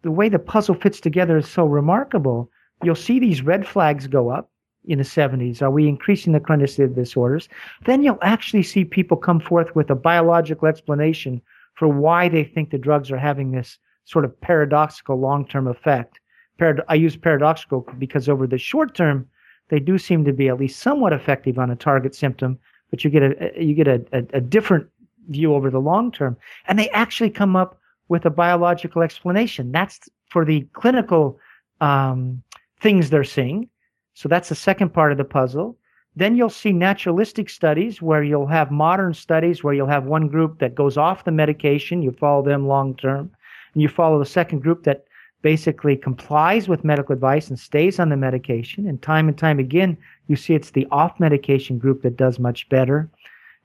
the 0.03 0.11
way 0.11 0.29
the 0.29 0.39
puzzle 0.39 0.75
fits 0.75 0.99
together 0.99 1.37
is 1.37 1.47
so 1.47 1.65
remarkable 1.65 2.49
you'll 2.83 2.95
see 2.95 3.19
these 3.19 3.41
red 3.41 3.65
flags 3.67 4.07
go 4.07 4.29
up 4.29 4.51
in 4.85 4.97
the 4.97 5.03
70s. 5.03 5.61
Are 5.61 5.71
we 5.71 5.87
increasing 5.87 6.33
the 6.33 6.39
chronicity 6.39 6.83
of 6.83 6.95
disorders? 6.95 7.47
Then 7.85 8.03
you'll 8.03 8.19
actually 8.21 8.63
see 8.63 8.85
people 8.85 9.17
come 9.17 9.39
forth 9.39 9.75
with 9.75 9.89
a 9.89 9.95
biological 9.95 10.67
explanation 10.67 11.41
for 11.75 11.87
why 11.87 12.29
they 12.29 12.43
think 12.43 12.69
the 12.69 12.77
drugs 12.77 13.11
are 13.11 13.17
having 13.17 13.51
this 13.51 13.77
sort 14.05 14.25
of 14.25 14.39
paradoxical 14.41 15.19
long 15.19 15.47
term 15.47 15.67
effect. 15.67 16.19
Parad- 16.59 16.83
I 16.87 16.95
use 16.95 17.15
paradoxical 17.15 17.87
because 17.97 18.29
over 18.29 18.45
the 18.45 18.57
short 18.57 18.95
term, 18.95 19.27
they 19.69 19.79
do 19.79 19.97
seem 19.97 20.25
to 20.25 20.33
be 20.33 20.49
at 20.49 20.59
least 20.59 20.79
somewhat 20.79 21.13
effective 21.13 21.57
on 21.57 21.71
a 21.71 21.75
target 21.75 22.13
symptom, 22.13 22.59
but 22.91 23.03
you 23.03 23.09
get 23.09 23.23
a 23.23 23.63
you 23.63 23.73
get 23.73 23.87
a, 23.87 24.05
a, 24.11 24.23
a 24.33 24.41
different 24.41 24.87
view 25.29 25.55
over 25.55 25.69
the 25.69 25.79
long 25.79 26.11
term, 26.11 26.37
and 26.67 26.77
they 26.77 26.89
actually 26.89 27.29
come 27.29 27.55
up 27.55 27.79
with 28.09 28.25
a 28.25 28.29
biological 28.29 29.01
explanation. 29.01 29.71
That's 29.71 30.09
for 30.29 30.45
the 30.45 30.67
clinical 30.73 31.39
um, 31.81 32.43
things 32.81 33.09
they're 33.09 33.23
seeing. 33.23 33.69
So 34.13 34.29
that's 34.29 34.49
the 34.49 34.55
second 34.55 34.93
part 34.93 35.11
of 35.11 35.17
the 35.17 35.23
puzzle. 35.23 35.77
Then 36.15 36.35
you'll 36.35 36.49
see 36.49 36.71
naturalistic 36.71 37.49
studies 37.49 38.01
where 38.01 38.23
you'll 38.23 38.47
have 38.47 38.69
modern 38.69 39.13
studies 39.13 39.63
where 39.63 39.73
you'll 39.73 39.87
have 39.87 40.05
one 40.05 40.27
group 40.27 40.59
that 40.59 40.75
goes 40.75 40.95
off 40.95 41.25
the 41.25 41.31
medication, 41.31 42.03
you 42.03 42.11
follow 42.11 42.43
them 42.43 42.67
long 42.67 42.95
term, 42.95 43.31
and 43.73 43.81
you 43.81 43.89
follow 43.89 44.19
the 44.19 44.25
second 44.25 44.61
group 44.61 44.83
that 44.83 45.05
basically 45.41 45.95
complies 45.97 46.67
with 46.67 46.83
medical 46.83 47.13
advice 47.13 47.49
and 47.49 47.59
stays 47.59 47.99
on 47.99 48.09
the 48.09 48.15
medication. 48.17 48.87
And 48.87 49.01
time 49.01 49.27
and 49.27 49.37
time 49.37 49.59
again, 49.59 49.97
you 50.27 50.35
see 50.35 50.53
it's 50.53 50.71
the 50.71 50.87
off 50.91 51.19
medication 51.19 51.79
group 51.79 52.03
that 52.03 52.15
does 52.15 52.37
much 52.39 52.69
better, 52.69 53.09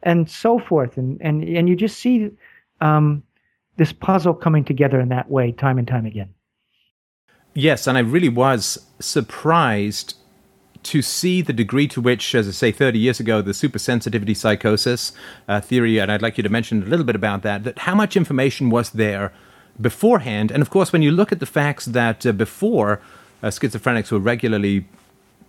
and 0.02 0.28
so 0.31 0.59
forth. 0.59 0.97
And 0.97 1.21
and 1.21 1.45
and 1.45 1.69
you 1.69 1.76
just 1.76 1.99
see 1.99 2.31
um, 2.81 3.23
this 3.76 3.93
puzzle 3.93 4.35
coming 4.35 4.64
together 4.64 4.99
in 5.00 5.11
that 5.11 5.31
way, 5.31 5.52
time 5.52 5.78
and 5.78 5.87
time 5.87 6.07
again. 6.07 6.35
Yes, 7.55 7.87
and 7.87 7.97
I 7.97 8.02
really 8.02 8.28
was 8.28 8.87
surprised 9.00 10.14
to 10.88 11.02
see 11.02 11.42
the 11.42 11.52
degree 11.52 11.87
to 11.88 12.00
which, 12.00 12.35
as 12.35 12.49
I 12.49 12.52
say, 12.52 12.73
30 12.73 12.99
years 12.99 13.21
ago, 13.21 13.42
the 13.42 13.52
supersensitivity 13.52 14.35
psychosis 14.35 15.12
uh, 15.47 15.61
theory, 15.61 15.99
and 15.99 16.11
I'd 16.11 16.23
like 16.23 16.38
you 16.38 16.42
to 16.42 16.49
mention 16.49 16.83
a 16.83 16.87
little 16.87 17.04
bit 17.04 17.14
about 17.14 17.42
that, 17.42 17.64
that 17.64 17.80
how 17.80 17.95
much 17.95 18.16
information 18.16 18.71
was 18.71 18.90
there 18.90 19.30
beforehand. 19.78 20.50
And 20.50 20.62
of 20.62 20.71
course, 20.71 20.90
when 20.90 21.02
you 21.02 21.11
look 21.11 21.30
at 21.30 21.40
the 21.40 21.47
facts 21.47 21.85
that 21.85 22.25
uh, 22.25 22.33
before 22.33 23.02
uh, 23.42 23.49
schizophrenics 23.49 24.11
were 24.11 24.18
regularly 24.18 24.87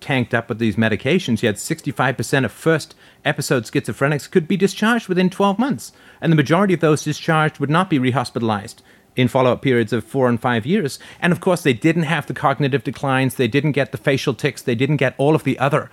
tanked 0.01 0.33
up 0.33 0.49
with 0.49 0.59
these 0.59 0.75
medications, 0.75 1.41
you 1.41 1.47
had 1.47 1.55
65% 1.55 2.43
of 2.43 2.51
first 2.51 2.93
episode 3.23 3.63
schizophrenics 3.63 4.29
could 4.29 4.47
be 4.47 4.57
discharged 4.57 5.07
within 5.07 5.29
12 5.29 5.57
months. 5.57 5.93
And 6.19 6.33
the 6.33 6.37
majority 6.37 6.73
of 6.73 6.81
those 6.81 7.05
discharged 7.05 7.59
would 7.59 7.69
not 7.69 7.89
be 7.89 7.97
rehospitalized 7.97 8.81
in 9.19 9.27
follow 9.27 9.51
up 9.51 9.61
periods 9.61 9.93
of 9.93 10.03
four 10.03 10.27
and 10.29 10.39
five 10.39 10.65
years. 10.65 10.99
And 11.19 11.31
of 11.33 11.39
course, 11.39 11.63
they 11.63 11.73
didn't 11.73 12.03
have 12.03 12.27
the 12.27 12.33
cognitive 12.33 12.83
declines, 12.83 13.35
they 13.35 13.47
didn't 13.47 13.73
get 13.73 13.91
the 13.91 13.97
facial 13.97 14.33
tics, 14.33 14.61
they 14.61 14.75
didn't 14.75 14.97
get 14.97 15.15
all 15.17 15.35
of 15.35 15.43
the 15.43 15.57
other. 15.59 15.89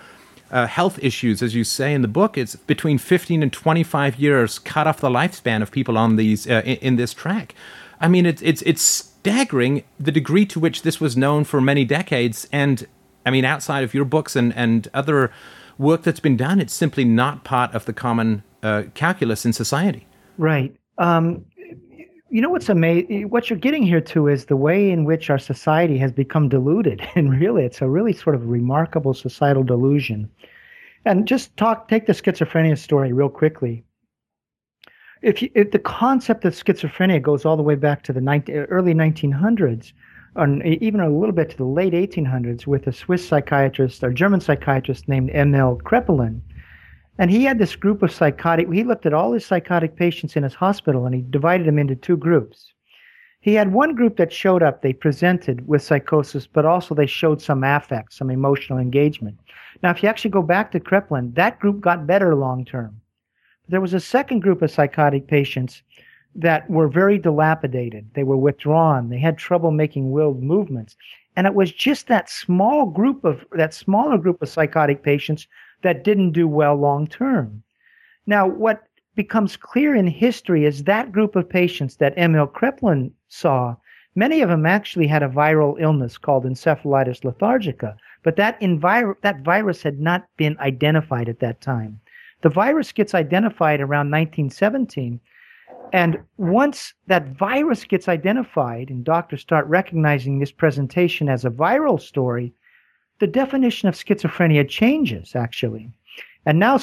Uh, 0.48 0.66
health 0.66 0.96
issues, 1.02 1.42
as 1.42 1.56
you 1.56 1.64
say 1.64 1.92
in 1.92 2.02
the 2.02 2.08
book, 2.08 2.38
it's 2.38 2.54
between 2.54 2.98
15 2.98 3.42
and 3.42 3.52
25 3.52 4.16
years 4.16 4.60
cut 4.60 4.86
off 4.86 5.00
the 5.00 5.08
lifespan 5.08 5.60
of 5.60 5.72
people 5.72 5.98
on 5.98 6.14
these 6.14 6.46
uh, 6.48 6.62
in, 6.64 6.76
in 6.76 6.96
this 6.96 7.12
track. 7.12 7.52
I 8.00 8.06
mean, 8.06 8.26
it's 8.26 8.42
it's 8.42 8.62
it's 8.62 8.82
staggering 8.82 9.82
the 9.98 10.12
degree 10.12 10.46
to 10.46 10.60
which 10.60 10.82
this 10.82 11.00
was 11.00 11.16
known 11.16 11.42
for 11.42 11.60
many 11.60 11.84
decades. 11.84 12.48
And 12.52 12.86
I 13.24 13.30
mean, 13.30 13.44
outside 13.44 13.82
of 13.82 13.92
your 13.92 14.04
books 14.04 14.36
and 14.36 14.54
and 14.54 14.86
other 14.94 15.32
work 15.78 16.02
that's 16.02 16.20
been 16.20 16.36
done, 16.36 16.60
it's 16.60 16.74
simply 16.74 17.04
not 17.04 17.42
part 17.42 17.74
of 17.74 17.84
the 17.84 17.92
common 17.92 18.44
uh, 18.62 18.84
calculus 18.94 19.44
in 19.44 19.52
society. 19.52 20.06
Right. 20.38 20.76
Um, 20.98 21.44
you 22.36 22.42
know 22.42 22.50
what's 22.50 22.68
amazing? 22.68 23.30
What 23.30 23.48
you're 23.48 23.58
getting 23.58 23.82
here 23.82 24.00
to 24.02 24.28
is 24.28 24.44
the 24.44 24.56
way 24.56 24.90
in 24.90 25.04
which 25.04 25.30
our 25.30 25.38
society 25.38 25.96
has 25.98 26.12
become 26.12 26.48
deluded, 26.48 27.00
and 27.14 27.40
really, 27.40 27.64
it's 27.64 27.80
a 27.80 27.88
really 27.88 28.12
sort 28.12 28.36
of 28.36 28.48
remarkable 28.48 29.14
societal 29.14 29.64
delusion. 29.64 30.30
And 31.04 31.26
just 31.26 31.56
talk, 31.56 31.88
take 31.88 32.06
the 32.06 32.12
schizophrenia 32.12 32.76
story 32.76 33.12
real 33.12 33.28
quickly 33.28 33.84
if, 35.22 35.42
you, 35.42 35.50
if 35.54 35.70
the 35.70 35.78
concept 35.78 36.44
of 36.44 36.54
schizophrenia 36.54 37.20
goes 37.20 37.44
all 37.44 37.56
the 37.56 37.62
way 37.62 37.74
back 37.74 38.02
to 38.04 38.12
the 38.12 38.20
19, 38.20 38.54
early 38.54 38.94
1900s, 38.94 39.92
or 40.34 40.62
even 40.62 41.00
a 41.00 41.08
little 41.08 41.34
bit 41.34 41.50
to 41.50 41.56
the 41.56 41.64
late 41.64 41.94
1800s, 41.94 42.66
with 42.66 42.86
a 42.86 42.92
Swiss 42.92 43.26
psychiatrist 43.26 44.04
or 44.04 44.12
German 44.12 44.40
psychiatrist 44.40 45.08
named 45.08 45.30
Emil 45.30 45.80
Kraepelin. 45.84 46.40
And 47.18 47.30
he 47.30 47.44
had 47.44 47.58
this 47.58 47.76
group 47.76 48.02
of 48.02 48.12
psychotic, 48.12 48.70
he 48.70 48.84
looked 48.84 49.06
at 49.06 49.14
all 49.14 49.32
his 49.32 49.46
psychotic 49.46 49.96
patients 49.96 50.36
in 50.36 50.42
his 50.42 50.54
hospital 50.54 51.06
and 51.06 51.14
he 51.14 51.22
divided 51.22 51.66
them 51.66 51.78
into 51.78 51.94
two 51.94 52.16
groups. 52.16 52.72
He 53.40 53.54
had 53.54 53.72
one 53.72 53.94
group 53.94 54.16
that 54.16 54.32
showed 54.32 54.62
up, 54.62 54.82
they 54.82 54.92
presented 54.92 55.66
with 55.68 55.82
psychosis, 55.82 56.46
but 56.46 56.66
also 56.66 56.94
they 56.94 57.06
showed 57.06 57.40
some 57.40 57.62
affect, 57.62 58.12
some 58.12 58.30
emotional 58.30 58.78
engagement. 58.78 59.38
Now, 59.82 59.90
if 59.90 60.02
you 60.02 60.08
actually 60.08 60.32
go 60.32 60.42
back 60.42 60.72
to 60.72 60.80
Kraepelin, 60.80 61.34
that 61.36 61.60
group 61.60 61.80
got 61.80 62.06
better 62.06 62.34
long 62.34 62.64
term. 62.64 63.00
There 63.68 63.80
was 63.80 63.94
a 63.94 64.00
second 64.00 64.40
group 64.40 64.62
of 64.62 64.70
psychotic 64.70 65.26
patients 65.26 65.82
that 66.34 66.68
were 66.68 66.88
very 66.88 67.18
dilapidated. 67.18 68.10
They 68.14 68.24
were 68.24 68.36
withdrawn. 68.36 69.08
They 69.08 69.18
had 69.18 69.38
trouble 69.38 69.70
making 69.70 70.10
willed 70.10 70.42
movements. 70.42 70.96
And 71.36 71.46
it 71.46 71.54
was 71.54 71.72
just 71.72 72.08
that 72.08 72.30
small 72.30 72.86
group 72.86 73.24
of 73.24 73.44
that 73.52 73.74
smaller 73.74 74.18
group 74.18 74.42
of 74.42 74.48
psychotic 74.48 75.02
patients 75.02 75.46
that 75.86 76.02
didn't 76.02 76.32
do 76.32 76.48
well 76.48 76.74
long 76.74 77.06
term. 77.06 77.62
Now, 78.26 78.44
what 78.44 78.82
becomes 79.14 79.56
clear 79.56 79.94
in 79.94 80.08
history 80.08 80.64
is 80.64 80.82
that 80.82 81.12
group 81.12 81.36
of 81.36 81.48
patients 81.48 81.96
that 81.98 82.18
Emil 82.18 82.48
Kraepelin 82.48 83.12
saw, 83.28 83.76
many 84.16 84.42
of 84.42 84.48
them 84.48 84.66
actually 84.66 85.06
had 85.06 85.22
a 85.22 85.28
viral 85.28 85.76
illness 85.78 86.18
called 86.18 86.44
encephalitis 86.44 87.22
lethargica, 87.22 87.96
but 88.24 88.34
that, 88.34 88.60
envir- 88.60 89.14
that 89.22 89.42
virus 89.42 89.80
had 89.80 90.00
not 90.00 90.26
been 90.36 90.58
identified 90.58 91.28
at 91.28 91.38
that 91.38 91.60
time. 91.60 92.00
The 92.42 92.48
virus 92.48 92.90
gets 92.90 93.14
identified 93.14 93.80
around 93.80 94.10
1917. 94.10 95.20
And 95.92 96.18
once 96.36 96.94
that 97.06 97.28
virus 97.28 97.84
gets 97.84 98.08
identified 98.08 98.90
and 98.90 99.04
doctors 99.04 99.40
start 99.40 99.66
recognizing 99.66 100.40
this 100.40 100.50
presentation 100.50 101.28
as 101.28 101.44
a 101.44 101.50
viral 101.50 102.00
story, 102.00 102.52
the 103.18 103.26
definition 103.26 103.88
of 103.88 103.94
schizophrenia 103.94 104.68
changes 104.68 105.34
actually. 105.34 105.90
And 106.44 106.58
now, 106.58 106.78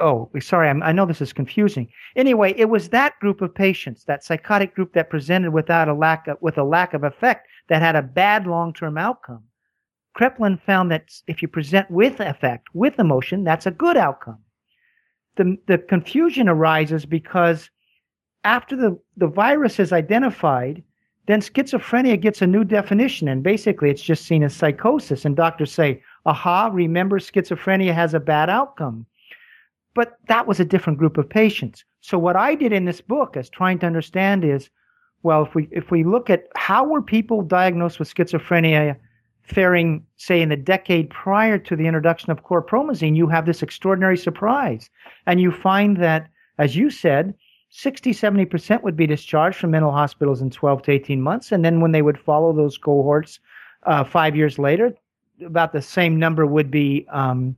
oh, 0.00 0.30
sorry, 0.40 0.68
I'm, 0.68 0.82
i 0.82 0.92
know 0.92 1.06
this 1.06 1.20
is 1.20 1.32
confusing. 1.32 1.88
Anyway, 2.16 2.54
it 2.56 2.70
was 2.70 2.88
that 2.88 3.18
group 3.20 3.42
of 3.42 3.54
patients, 3.54 4.04
that 4.04 4.24
psychotic 4.24 4.74
group 4.74 4.92
that 4.94 5.10
presented 5.10 5.52
without 5.52 5.88
a 5.88 5.94
lack 5.94 6.26
of, 6.28 6.38
with 6.40 6.58
a 6.58 6.64
lack 6.64 6.94
of 6.94 7.04
effect 7.04 7.48
that 7.68 7.82
had 7.82 7.96
a 7.96 8.02
bad 8.02 8.46
long-term 8.46 8.96
outcome. 8.96 9.42
Kraepelin 10.16 10.60
found 10.62 10.90
that 10.90 11.10
if 11.26 11.42
you 11.42 11.48
present 11.48 11.90
with 11.90 12.20
effect, 12.20 12.68
with 12.72 12.98
emotion, 12.98 13.44
that's 13.44 13.66
a 13.66 13.70
good 13.70 13.96
outcome 13.96 14.38
the, 15.36 15.58
the 15.66 15.78
confusion 15.78 16.48
arises 16.48 17.06
because 17.06 17.70
after 18.44 18.76
the, 18.76 18.98
the 19.16 19.26
virus 19.26 19.80
is 19.80 19.92
identified, 19.92 20.82
then 21.26 21.40
schizophrenia 21.40 22.20
gets 22.20 22.42
a 22.42 22.46
new 22.46 22.64
definition. 22.64 23.28
And 23.28 23.42
basically, 23.42 23.90
it's 23.90 24.02
just 24.02 24.26
seen 24.26 24.42
as 24.42 24.54
psychosis. 24.54 25.24
And 25.24 25.36
doctors 25.36 25.72
say, 25.72 26.02
aha, 26.26 26.70
remember, 26.72 27.18
schizophrenia 27.18 27.94
has 27.94 28.14
a 28.14 28.20
bad 28.20 28.50
outcome. 28.50 29.06
But 29.94 30.18
that 30.28 30.46
was 30.46 30.60
a 30.60 30.64
different 30.64 30.98
group 30.98 31.16
of 31.16 31.28
patients. 31.28 31.84
So, 32.00 32.18
what 32.18 32.36
I 32.36 32.54
did 32.54 32.72
in 32.72 32.84
this 32.84 33.00
book 33.00 33.36
is 33.36 33.48
trying 33.48 33.78
to 33.78 33.86
understand 33.86 34.44
is 34.44 34.68
well, 35.24 35.42
if 35.42 35.54
we, 35.54 35.66
if 35.72 35.90
we 35.90 36.04
look 36.04 36.30
at 36.30 36.48
how 36.54 36.84
were 36.84 37.02
people 37.02 37.42
diagnosed 37.42 37.98
with 37.98 38.14
schizophrenia 38.14 38.96
faring, 39.42 40.06
say, 40.16 40.40
in 40.40 40.50
the 40.50 40.56
decade 40.56 41.08
prior 41.10 41.58
to 41.58 41.74
the 41.74 41.86
introduction 41.86 42.30
of 42.30 42.44
chlorpromazine, 42.44 43.16
you 43.16 43.26
have 43.26 43.46
this 43.46 43.62
extraordinary 43.62 44.18
surprise. 44.18 44.90
And 45.26 45.40
you 45.40 45.50
find 45.50 45.96
that, 45.96 46.28
as 46.58 46.76
you 46.76 46.90
said, 46.90 47.34
60, 47.76 48.12
70% 48.12 48.84
would 48.84 48.96
be 48.96 49.04
discharged 49.04 49.58
from 49.58 49.72
mental 49.72 49.90
hospitals 49.90 50.40
in 50.40 50.48
12 50.48 50.82
to 50.82 50.92
18 50.92 51.20
months. 51.20 51.50
And 51.50 51.64
then 51.64 51.80
when 51.80 51.90
they 51.90 52.02
would 52.02 52.16
follow 52.16 52.52
those 52.52 52.78
cohorts 52.78 53.40
uh, 53.82 54.04
five 54.04 54.36
years 54.36 54.60
later, 54.60 54.94
about 55.44 55.72
the 55.72 55.82
same 55.82 56.16
number 56.16 56.46
would 56.46 56.70
be, 56.70 57.04
um, 57.10 57.56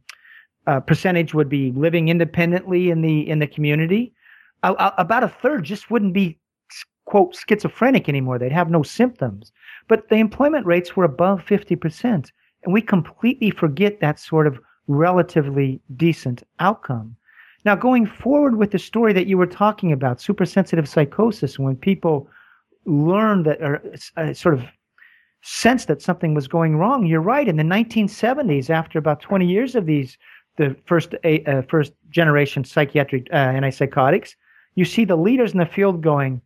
uh, 0.66 0.80
percentage 0.80 1.34
would 1.34 1.50
be 1.50 1.70
living 1.72 2.08
independently 2.08 2.88
in 2.88 3.02
the, 3.02 3.28
in 3.28 3.40
the 3.40 3.46
community. 3.46 4.14
Uh, 4.62 4.90
about 4.96 5.22
a 5.22 5.28
third 5.28 5.64
just 5.64 5.90
wouldn't 5.90 6.14
be, 6.14 6.38
quote, 7.04 7.36
schizophrenic 7.46 8.08
anymore. 8.08 8.38
They'd 8.38 8.52
have 8.52 8.70
no 8.70 8.82
symptoms. 8.82 9.52
But 9.86 10.08
the 10.08 10.16
employment 10.16 10.64
rates 10.64 10.96
were 10.96 11.04
above 11.04 11.44
50%. 11.44 12.30
And 12.64 12.72
we 12.72 12.80
completely 12.80 13.50
forget 13.50 14.00
that 14.00 14.18
sort 14.18 14.46
of 14.46 14.58
relatively 14.86 15.78
decent 15.94 16.42
outcome. 16.58 17.16
Now, 17.66 17.74
going 17.74 18.06
forward 18.06 18.58
with 18.58 18.70
the 18.70 18.78
story 18.78 19.12
that 19.12 19.26
you 19.26 19.36
were 19.36 19.44
talking 19.44 19.90
about, 19.90 20.20
supersensitive 20.20 20.88
psychosis, 20.88 21.58
when 21.58 21.74
people 21.74 22.30
learn 22.84 23.42
that 23.42 23.60
or 23.60 23.82
uh, 24.16 24.32
sort 24.34 24.54
of 24.54 24.62
sense 25.42 25.86
that 25.86 26.00
something 26.00 26.32
was 26.32 26.46
going 26.46 26.76
wrong, 26.76 27.06
you're 27.06 27.20
right. 27.20 27.48
In 27.48 27.56
the 27.56 27.64
1970s, 27.64 28.70
after 28.70 29.00
about 29.00 29.20
20 29.20 29.48
years 29.48 29.74
of 29.74 29.84
these, 29.84 30.16
the 30.58 30.76
first 30.84 31.16
uh, 31.24 31.62
first 31.68 31.92
generation 32.08 32.62
psychiatric 32.62 33.26
uh, 33.32 33.48
antipsychotics, 33.48 34.36
you 34.76 34.84
see 34.84 35.04
the 35.04 35.16
leaders 35.16 35.52
in 35.52 35.58
the 35.58 35.66
field 35.66 36.02
going, 36.02 36.40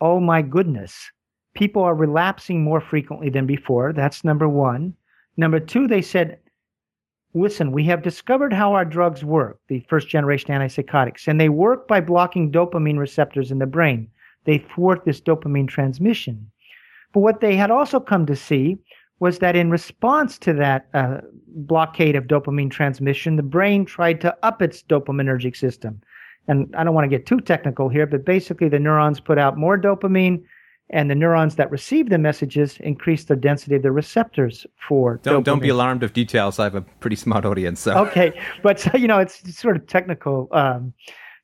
"Oh 0.00 0.20
my 0.20 0.40
goodness, 0.40 1.10
people 1.54 1.82
are 1.82 1.96
relapsing 1.96 2.62
more 2.62 2.80
frequently 2.80 3.28
than 3.28 3.44
before. 3.44 3.92
That's 3.92 4.22
number 4.22 4.48
one. 4.48 4.94
Number 5.36 5.58
two, 5.58 5.88
they 5.88 6.00
said, 6.00 6.38
listen, 7.34 7.72
we 7.72 7.84
have 7.84 8.02
discovered 8.02 8.52
how 8.52 8.72
our 8.72 8.84
drugs 8.84 9.24
work, 9.24 9.58
the 9.68 9.84
first 9.88 10.08
generation 10.08 10.50
antipsychotics, 10.50 11.26
and 11.26 11.40
they 11.40 11.48
work 11.48 11.86
by 11.88 12.00
blocking 12.00 12.50
dopamine 12.50 12.98
receptors 12.98 13.50
in 13.50 13.58
the 13.58 13.66
brain. 13.66 14.08
They 14.44 14.58
thwart 14.58 15.04
this 15.04 15.20
dopamine 15.20 15.68
transmission. 15.68 16.50
But 17.12 17.20
what 17.20 17.40
they 17.40 17.56
had 17.56 17.70
also 17.70 18.00
come 18.00 18.26
to 18.26 18.36
see 18.36 18.78
was 19.20 19.38
that 19.38 19.56
in 19.56 19.70
response 19.70 20.38
to 20.38 20.52
that 20.54 20.88
uh, 20.94 21.18
blockade 21.48 22.16
of 22.16 22.24
dopamine 22.24 22.70
transmission, 22.70 23.36
the 23.36 23.42
brain 23.42 23.84
tried 23.84 24.20
to 24.20 24.36
up 24.42 24.60
its 24.60 24.82
dopaminergic 24.82 25.56
system. 25.56 26.00
And 26.46 26.74
I 26.76 26.84
don't 26.84 26.94
want 26.94 27.04
to 27.04 27.16
get 27.16 27.26
too 27.26 27.40
technical 27.40 27.88
here, 27.88 28.06
but 28.06 28.24
basically 28.24 28.68
the 28.68 28.78
neurons 28.78 29.20
put 29.20 29.38
out 29.38 29.56
more 29.56 29.78
dopamine, 29.78 30.42
and 30.90 31.10
the 31.10 31.14
neurons 31.14 31.56
that 31.56 31.70
receive 31.70 32.10
the 32.10 32.18
messages 32.18 32.76
increase 32.80 33.24
the 33.24 33.36
density 33.36 33.76
of 33.76 33.82
the 33.82 33.90
receptors 33.90 34.66
for. 34.76 35.18
Don't 35.22 35.40
dopamine. 35.40 35.44
don't 35.44 35.60
be 35.60 35.68
alarmed 35.70 36.02
of 36.02 36.12
details. 36.12 36.58
I 36.58 36.64
have 36.64 36.74
a 36.74 36.82
pretty 36.82 37.16
smart 37.16 37.44
audience. 37.44 37.80
So. 37.80 37.94
Okay, 37.94 38.38
but 38.62 38.86
you 38.94 39.08
know 39.08 39.18
it's 39.18 39.56
sort 39.56 39.76
of 39.76 39.86
technical 39.86 40.48
um, 40.52 40.92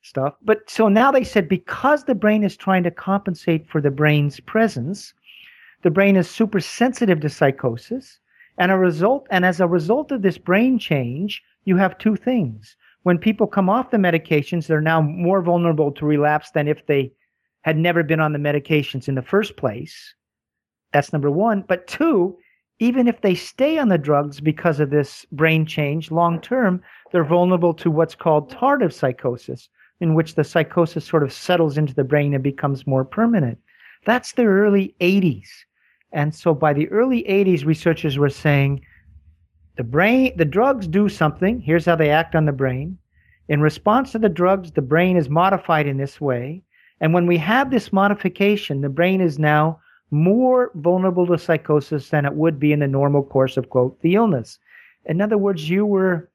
stuff. 0.03 0.35
But 0.43 0.69
so 0.69 0.87
now 0.87 1.11
they 1.11 1.23
said 1.23 1.49
because 1.49 2.03
the 2.03 2.15
brain 2.15 2.43
is 2.43 2.55
trying 2.55 2.83
to 2.83 2.91
compensate 2.91 3.69
for 3.69 3.81
the 3.81 3.91
brain's 3.91 4.39
presence, 4.39 5.13
the 5.81 5.91
brain 5.91 6.15
is 6.15 6.29
super 6.29 6.59
sensitive 6.59 7.19
to 7.21 7.29
psychosis, 7.29 8.19
and 8.57 8.71
a 8.71 8.77
result 8.77 9.27
and 9.31 9.43
as 9.43 9.59
a 9.59 9.67
result 9.67 10.11
of 10.11 10.21
this 10.21 10.37
brain 10.37 10.77
change, 10.77 11.41
you 11.65 11.77
have 11.77 11.97
two 11.97 12.15
things. 12.15 12.75
When 13.03 13.17
people 13.17 13.47
come 13.47 13.69
off 13.69 13.89
the 13.89 13.97
medications, 13.97 14.67
they're 14.67 14.79
now 14.79 15.01
more 15.01 15.41
vulnerable 15.41 15.91
to 15.93 16.05
relapse 16.05 16.51
than 16.51 16.67
if 16.67 16.85
they 16.85 17.11
had 17.61 17.77
never 17.77 18.03
been 18.03 18.19
on 18.19 18.33
the 18.33 18.39
medications 18.39 19.07
in 19.07 19.15
the 19.15 19.21
first 19.21 19.55
place. 19.55 20.15
That's 20.93 21.13
number 21.13 21.31
one. 21.31 21.63
But 21.67 21.87
two, 21.87 22.37
even 22.79 23.07
if 23.07 23.21
they 23.21 23.35
stay 23.35 23.77
on 23.77 23.89
the 23.89 23.97
drugs 23.97 24.39
because 24.39 24.79
of 24.79 24.89
this 24.89 25.25
brain 25.31 25.65
change 25.65 26.11
long 26.11 26.41
term, 26.41 26.81
they're 27.11 27.23
vulnerable 27.23 27.73
to 27.75 27.91
what's 27.91 28.15
called 28.15 28.51
tardive 28.51 28.93
psychosis, 28.93 29.69
in 29.99 30.15
which 30.15 30.35
the 30.35 30.43
psychosis 30.43 31.05
sort 31.05 31.23
of 31.23 31.31
settles 31.31 31.77
into 31.77 31.93
the 31.93 32.03
brain 32.03 32.33
and 32.33 32.43
becomes 32.43 32.87
more 32.87 33.05
permanent. 33.05 33.59
That's 34.05 34.33
the 34.33 34.45
early 34.45 34.95
80s. 34.99 35.47
And 36.11 36.33
so 36.33 36.53
by 36.53 36.73
the 36.73 36.89
early 36.89 37.23
80s, 37.23 37.65
researchers 37.65 38.17
were 38.17 38.29
saying 38.29 38.83
the 39.77 39.83
brain, 39.83 40.33
the 40.35 40.45
drugs 40.45 40.87
do 40.87 41.07
something. 41.07 41.61
Here's 41.61 41.85
how 41.85 41.95
they 41.95 42.09
act 42.09 42.35
on 42.35 42.45
the 42.45 42.51
brain. 42.51 42.97
In 43.47 43.61
response 43.61 44.11
to 44.11 44.19
the 44.19 44.29
drugs, 44.29 44.71
the 44.71 44.81
brain 44.81 45.17
is 45.17 45.29
modified 45.29 45.87
in 45.87 45.97
this 45.97 46.19
way. 46.19 46.63
And 47.01 47.13
when 47.13 47.27
we 47.27 47.37
have 47.39 47.71
this 47.71 47.91
modification, 47.91 48.81
the 48.81 48.89
brain 48.89 49.19
is 49.19 49.37
now 49.37 49.79
more 50.11 50.71
vulnerable 50.75 51.25
to 51.27 51.37
psychosis 51.37 52.09
than 52.09 52.25
it 52.25 52.35
would 52.35 52.59
be 52.59 52.71
in 52.71 52.79
the 52.79 52.87
normal 52.87 53.23
course 53.23 53.57
of, 53.57 53.69
quote, 53.69 53.99
the 54.01 54.15
illness. 54.15 54.59
In 55.05 55.19
other 55.19 55.37
words, 55.37 55.69
you 55.69 55.85
were 55.85 56.29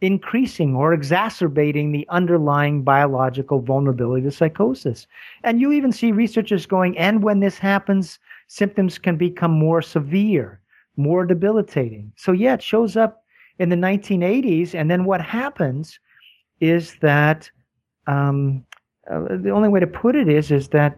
increasing 0.00 0.76
or 0.76 0.92
exacerbating 0.92 1.92
the 1.92 2.06
underlying 2.08 2.82
biological 2.82 3.60
vulnerability 3.60 4.22
to 4.22 4.30
psychosis. 4.30 5.06
And 5.42 5.60
you 5.60 5.72
even 5.72 5.92
see 5.92 6.12
researchers 6.12 6.66
going, 6.66 6.96
and 6.96 7.22
when 7.22 7.40
this 7.40 7.58
happens, 7.58 8.18
symptoms 8.46 8.98
can 8.98 9.16
become 9.16 9.50
more 9.50 9.82
severe, 9.82 10.60
more 10.96 11.26
debilitating. 11.26 12.12
So, 12.16 12.32
yeah, 12.32 12.54
it 12.54 12.62
shows 12.62 12.96
up 12.96 13.24
in 13.58 13.68
the 13.68 13.76
1980s. 13.76 14.74
And 14.74 14.90
then 14.90 15.04
what 15.04 15.20
happens 15.20 15.98
is 16.60 16.96
that 17.00 17.50
um, 18.06 18.64
uh, 19.10 19.36
the 19.36 19.50
only 19.50 19.68
way 19.68 19.80
to 19.80 19.86
put 19.86 20.14
it 20.14 20.28
is, 20.28 20.50
is 20.50 20.68
that, 20.68 20.96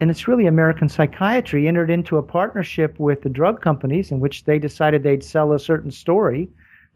and 0.00 0.10
it's 0.10 0.28
really 0.28 0.46
American 0.46 0.88
psychiatry 0.88 1.68
entered 1.68 1.90
into 1.90 2.16
a 2.16 2.22
partnership 2.22 2.98
with 2.98 3.22
the 3.22 3.28
drug 3.28 3.60
companies 3.60 4.10
in 4.10 4.20
which 4.20 4.44
they 4.44 4.58
decided 4.58 5.02
they'd 5.02 5.24
sell 5.24 5.52
a 5.52 5.58
certain 5.58 5.90
story. 5.90 6.48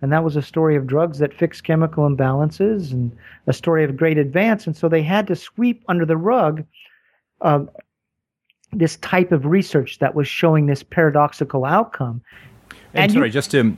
And 0.03 0.13
that 0.13 0.23
was 0.23 0.37
a 0.37 0.43
story 0.43 0.77
of 0.77 0.87
drugs 0.87 1.19
that 1.21 1.33
fix 1.33 1.61
chemical 1.61 2.09
imbalances 2.09 2.93
and 2.93 3.11
a 3.47 3.53
story 3.53 3.83
of 3.83 3.97
great 3.97 4.19
advance. 4.19 4.67
And 4.67 4.77
so 4.77 4.89
they 4.89 5.03
had 5.03 5.27
to 5.29 5.37
sweep 5.37 5.85
under 5.89 6.05
the 6.05 6.19
rug 6.19 6.65
uh, 7.41 7.65
this 8.73 8.97
type 8.97 9.33
of 9.33 9.47
research 9.47 9.99
that 10.01 10.15
was 10.15 10.29
showing 10.29 10.67
this 10.67 10.83
paradoxical 10.83 11.65
outcome. 11.65 12.21
And, 12.93 13.05
And 13.05 13.13
sorry, 13.13 13.29
you- 13.29 13.33
just 13.33 13.51
to 13.53 13.77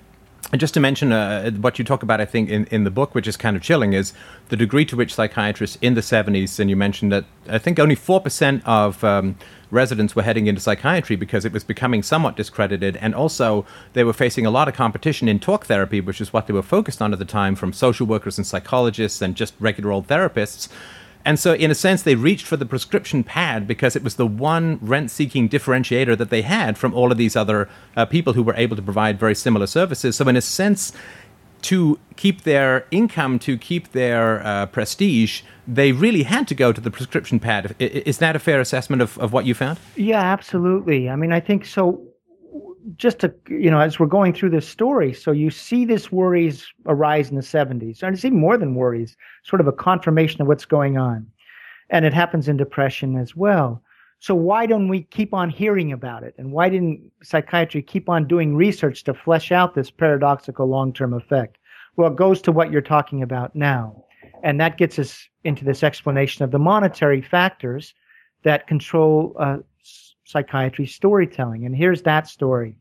just 0.57 0.73
to 0.75 0.81
mention 0.81 1.13
uh, 1.13 1.51
what 1.53 1.79
you 1.79 1.85
talk 1.85 2.03
about, 2.03 2.21
I 2.21 2.25
think 2.25 2.49
in, 2.49 2.65
in 2.67 2.85
the 2.85 2.91
book, 2.91 3.15
which 3.15 3.27
is 3.27 3.37
kind 3.37 3.55
of 3.57 3.63
chilling, 3.63 3.93
is 3.93 4.15
the 4.49 4.57
degree 4.57 4.87
to 4.87 4.97
which 4.97 5.15
psychiatrists 5.15 5.77
in 5.83 5.95
the 5.95 6.01
70s, 6.01 6.59
and 6.59 6.71
you 6.71 6.77
mentioned 6.77 7.13
that 7.13 7.27
I 7.49 7.59
think 7.59 7.79
only 7.79 7.97
4% 7.97 8.63
of 8.65 9.05
um, 9.05 9.37
residents 9.71 10.17
were 10.17 10.23
heading 10.23 10.47
into 10.47 10.61
psychiatry 10.61 11.17
because 11.17 11.45
it 11.45 11.53
was 11.53 11.65
becoming 11.65 12.03
somewhat 12.03 12.37
discredited. 12.37 12.97
And 12.97 13.15
also, 13.15 13.67
they 13.93 14.05
were 14.05 14.15
facing 14.15 14.47
a 14.47 14.51
lot 14.51 14.69
of 14.69 14.75
competition 14.75 15.29
in 15.29 15.39
talk 15.39 15.67
therapy, 15.67 16.01
which 16.01 16.21
is 16.21 16.33
what 16.33 16.47
they 16.47 16.55
were 16.55 16.63
focused 16.63 17.03
on 17.03 17.13
at 17.13 17.19
the 17.19 17.27
time 17.27 17.55
from 17.55 17.75
social 17.75 18.07
workers 18.07 18.39
and 18.39 18.47
psychologists 18.47 19.21
and 19.21 19.37
just 19.37 19.55
regular 19.61 19.93
old 19.93 20.09
therapists. 20.09 20.69
And 21.29 21.39
so, 21.39 21.53
in 21.53 21.71
a 21.71 21.75
sense, 21.75 22.01
they 22.01 22.15
reached 22.15 22.47
for 22.47 22.57
the 22.57 22.65
prescription 22.65 23.23
pad 23.23 23.67
because 23.67 23.95
it 23.95 24.03
was 24.03 24.15
the 24.15 24.27
one 24.27 24.79
rent 24.81 25.11
seeking 25.11 25.47
differentiator 25.47 26.17
that 26.17 26.31
they 26.31 26.41
had 26.41 26.79
from 26.79 26.95
all 26.95 27.13
of 27.13 27.19
these 27.19 27.37
other 27.37 27.69
uh, 27.99 28.07
people 28.07 28.33
who 28.33 28.43
were 28.43 28.55
able 28.55 28.77
to 28.77 28.81
provide 28.81 29.21
very 29.21 29.35
similar 29.35 29.67
services. 29.67 30.17
So, 30.17 30.27
in 30.27 30.37
a 30.37 30.41
sense, 30.41 30.91
to 31.61 31.99
keep 32.17 32.45
their 32.45 32.87
income, 32.91 33.39
to 33.41 33.59
keep 33.59 33.93
their 33.93 34.43
uh, 34.43 34.65
prestige, 34.67 35.43
they 35.67 35.93
really 35.93 36.23
had 36.23 36.49
to 36.49 36.55
go 36.55 36.73
to 36.73 36.81
the 36.81 36.91
prescription 36.91 37.39
pad. 37.39 37.75
Is 37.79 38.17
that 38.17 38.35
a 38.35 38.39
fair 38.39 38.59
assessment 38.59 39.03
of, 39.03 39.19
of 39.19 39.31
what 39.31 39.45
you 39.45 39.53
found? 39.53 39.79
Yeah, 39.97 40.23
absolutely. 40.23 41.11
I 41.11 41.17
mean, 41.17 41.33
I 41.33 41.41
think 41.41 41.67
so. 41.67 42.01
Just 42.97 43.19
to, 43.21 43.35
you 43.49 43.71
know, 43.71 43.81
as 43.81 43.99
we're 43.99 44.07
going 44.07 44.33
through 44.33 44.51
this 44.51 44.69
story, 44.69 45.13
so 45.13 45.31
you 45.31 45.51
see 45.51 45.85
this 45.85 46.11
worries 46.11 46.67
arise 46.87 47.29
in 47.29 47.37
the 47.37 47.43
70s, 47.43 48.03
and 48.03 48.15
it's 48.15 48.25
even 48.25 48.39
more 48.39 48.57
than 48.57 48.75
worries, 48.75 49.17
sort 49.45 49.61
of 49.61 49.67
a 49.67 49.73
confirmation 49.73 50.41
of 50.41 50.47
what's 50.47 50.65
going 50.65 50.97
on. 50.97 51.27
And 51.91 52.05
it 52.05 52.15
happens 52.15 52.49
in 52.49 52.57
depression 52.57 53.17
as 53.17 53.37
well. 53.37 53.83
So 54.21 54.35
why 54.35 54.67
don't 54.67 54.89
we 54.89 55.03
keep 55.03 55.33
on 55.33 55.49
hearing 55.49 55.93
about 55.93 56.25
it? 56.25 56.35
And 56.39 56.51
why 56.51 56.69
didn't 56.69 57.01
psychiatry 57.23 57.83
keep 57.83 58.09
on 58.09 58.27
doing 58.27 58.57
research 58.57 59.05
to 59.05 59.15
flesh 59.15 59.53
out 59.53 59.75
this 59.75 59.91
paradoxical 59.91 60.67
long-term 60.67 61.15
effect? 61.15 61.59
Well, 61.97 62.11
it 62.11 62.17
goes 62.17 62.43
to 62.43 62.53
what 62.53 62.73
you're 62.73 62.81
talking 62.81 63.23
about 63.23 63.55
now. 63.55 64.05
And 64.43 64.61
that 64.61 64.77
gets 64.77 64.99
us 64.99 65.29
into 65.45 65.65
this 65.65 65.83
explanation 65.83 66.45
of 66.45 66.51
the 66.51 66.59
monetary 66.59 67.23
factors 67.23 67.95
that 68.43 68.67
control 68.67 69.35
uh, 69.39 69.59
psychiatry 70.29 70.87
storytelling. 70.87 71.65
And 71.65 71.75
here's 71.75 72.03
that 72.03 72.29
story. 72.29 72.77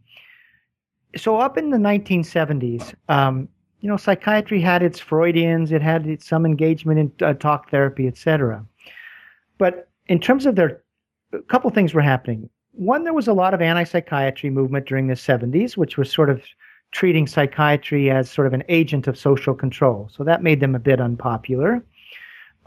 So, 1.16 1.38
up 1.38 1.58
in 1.58 1.70
the 1.70 1.78
1970s, 1.78 2.94
um, 3.08 3.48
you 3.80 3.88
know, 3.88 3.96
psychiatry 3.96 4.60
had 4.60 4.84
its 4.84 5.00
Freudians, 5.00 5.72
it 5.72 5.82
had 5.82 6.22
some 6.22 6.46
engagement 6.46 7.00
in 7.00 7.26
uh, 7.26 7.34
talk 7.34 7.72
therapy, 7.72 8.08
etc. 8.08 8.66
But 9.58 9.88
in 10.08 10.20
terms 10.20 10.46
of 10.46 10.56
their, 10.56 10.82
a 11.32 11.42
couple 11.44 11.70
things 11.70 11.94
were 11.94 12.02
happening. 12.02 12.50
One, 12.74 13.06
there 13.06 13.14
was 13.14 13.28
a 13.28 13.34
lot 13.34 13.54
of 13.54 13.62
anti-psychiatry 13.62 14.50
movement 14.50 14.86
during 14.86 15.08
the 15.08 15.16
70s, 15.16 15.78
which 15.78 15.98
was 15.98 16.12
sort 16.12 16.30
of 16.30 16.44
treating 16.92 17.28
psychiatry 17.28 18.12
as 18.12 18.30
sort 18.30 18.48
of 18.48 18.54
an 18.54 18.64
agent 18.70 19.08
of 19.08 19.18
social 19.18 19.56
control. 19.56 20.10
So 20.14 20.24
that 20.24 20.44
made 20.44 20.60
them 20.60 20.76
a 20.76 20.80
bit 20.80 21.00
unpopular. 21.00 21.84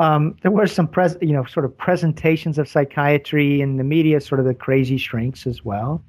Um, 0.01 0.35
there 0.43 0.51
were 0.51 0.67
some, 0.67 0.89
pres- 0.89 1.19
you 1.21 1.35
know, 1.35 1.45
sort 1.45 1.67
of 1.67 1.77
presentations 1.77 2.59
of 2.59 2.67
psychiatry 2.67 3.61
in 3.61 3.77
the 3.77 3.85
media, 3.85 4.21
sort 4.21 4.41
of 4.41 4.47
the 4.47 4.55
crazy 4.55 4.97
shrinks 4.97 5.47
as 5.47 5.63
well. 5.63 6.03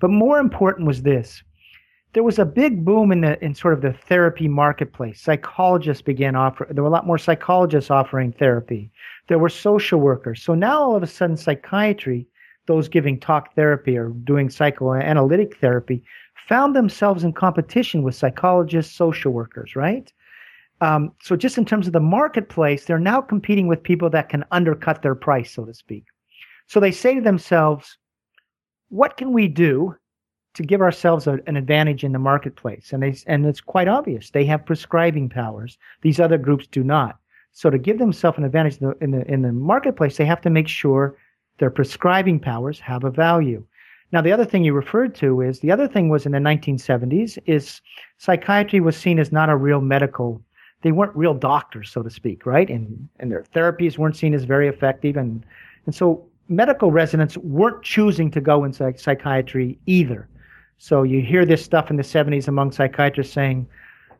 But 0.00 0.10
more 0.10 0.38
important 0.38 0.86
was 0.86 1.02
this: 1.02 1.42
there 2.12 2.22
was 2.22 2.38
a 2.38 2.44
big 2.44 2.84
boom 2.84 3.10
in 3.10 3.22
the 3.22 3.42
in 3.42 3.54
sort 3.54 3.74
of 3.74 3.80
the 3.80 3.92
therapy 3.92 4.48
marketplace. 4.48 5.20
Psychologists 5.20 6.02
began 6.02 6.36
offering. 6.36 6.74
There 6.74 6.82
were 6.82 6.90
a 6.90 6.92
lot 6.92 7.06
more 7.06 7.18
psychologists 7.18 7.90
offering 7.90 8.32
therapy. 8.32 8.90
There 9.28 9.38
were 9.38 9.48
social 9.48 9.98
workers. 10.00 10.42
So 10.42 10.54
now 10.54 10.82
all 10.82 10.96
of 10.96 11.02
a 11.02 11.06
sudden, 11.06 11.36
psychiatry, 11.36 12.26
those 12.66 12.88
giving 12.88 13.18
talk 13.18 13.54
therapy 13.54 13.96
or 13.96 14.10
doing 14.24 14.50
psychoanalytic 14.50 15.56
therapy, 15.58 16.02
found 16.48 16.76
themselves 16.76 17.24
in 17.24 17.32
competition 17.32 18.02
with 18.02 18.14
psychologists, 18.14 18.94
social 18.94 19.32
workers, 19.32 19.76
right? 19.76 20.12
Um, 20.80 21.12
so 21.22 21.36
just 21.36 21.58
in 21.58 21.64
terms 21.64 21.86
of 21.86 21.92
the 21.92 22.00
marketplace, 22.00 22.84
they're 22.84 22.98
now 22.98 23.20
competing 23.20 23.66
with 23.66 23.82
people 23.82 24.10
that 24.10 24.28
can 24.28 24.44
undercut 24.50 25.02
their 25.02 25.14
price, 25.14 25.52
so 25.52 25.64
to 25.64 25.74
speak. 25.74 26.04
So 26.66 26.80
they 26.80 26.92
say 26.92 27.14
to 27.14 27.20
themselves, 27.20 27.98
what 28.88 29.16
can 29.16 29.32
we 29.32 29.48
do 29.48 29.96
to 30.54 30.62
give 30.62 30.80
ourselves 30.80 31.26
a, 31.26 31.38
an 31.46 31.56
advantage 31.56 32.04
in 32.04 32.12
the 32.12 32.18
marketplace? 32.18 32.92
And 32.92 33.02
they 33.02 33.16
and 33.26 33.44
it's 33.44 33.60
quite 33.60 33.88
obvious. 33.88 34.30
They 34.30 34.44
have 34.46 34.66
prescribing 34.66 35.28
powers. 35.28 35.78
These 36.02 36.20
other 36.20 36.38
groups 36.38 36.66
do 36.66 36.84
not. 36.84 37.18
So 37.52 37.70
to 37.70 37.78
give 37.78 37.98
themselves 37.98 38.38
an 38.38 38.44
advantage 38.44 38.78
in 38.78 38.88
the, 38.88 38.96
in 39.00 39.10
the 39.10 39.32
in 39.32 39.42
the 39.42 39.52
marketplace, 39.52 40.16
they 40.16 40.26
have 40.26 40.40
to 40.42 40.50
make 40.50 40.68
sure 40.68 41.16
their 41.58 41.70
prescribing 41.70 42.38
powers 42.38 42.78
have 42.80 43.04
a 43.04 43.10
value. 43.10 43.64
Now, 44.10 44.22
the 44.22 44.32
other 44.32 44.44
thing 44.44 44.64
you 44.64 44.72
referred 44.72 45.14
to 45.16 45.42
is 45.42 45.60
the 45.60 45.70
other 45.70 45.86
thing 45.86 46.08
was 46.08 46.24
in 46.24 46.32
the 46.32 46.38
1970s 46.38 47.38
is 47.44 47.82
psychiatry 48.16 48.80
was 48.80 48.96
seen 48.96 49.18
as 49.18 49.32
not 49.32 49.50
a 49.50 49.56
real 49.56 49.82
medical 49.82 50.42
they 50.82 50.92
weren't 50.92 51.16
real 51.16 51.34
doctors, 51.34 51.90
so 51.90 52.02
to 52.02 52.10
speak, 52.10 52.46
right? 52.46 52.68
And 52.68 53.08
and 53.18 53.30
their 53.30 53.44
therapies 53.54 53.98
weren't 53.98 54.16
seen 54.16 54.34
as 54.34 54.44
very 54.44 54.68
effective, 54.68 55.16
and 55.16 55.44
and 55.86 55.94
so 55.94 56.24
medical 56.48 56.90
residents 56.90 57.36
weren't 57.38 57.82
choosing 57.82 58.30
to 58.30 58.40
go 58.40 58.64
into 58.64 58.78
psych- 58.78 58.98
psychiatry 58.98 59.78
either. 59.86 60.28
So 60.78 61.02
you 61.02 61.20
hear 61.20 61.44
this 61.44 61.64
stuff 61.64 61.90
in 61.90 61.96
the 61.96 62.02
70s 62.02 62.48
among 62.48 62.72
psychiatrists 62.72 63.34
saying, 63.34 63.68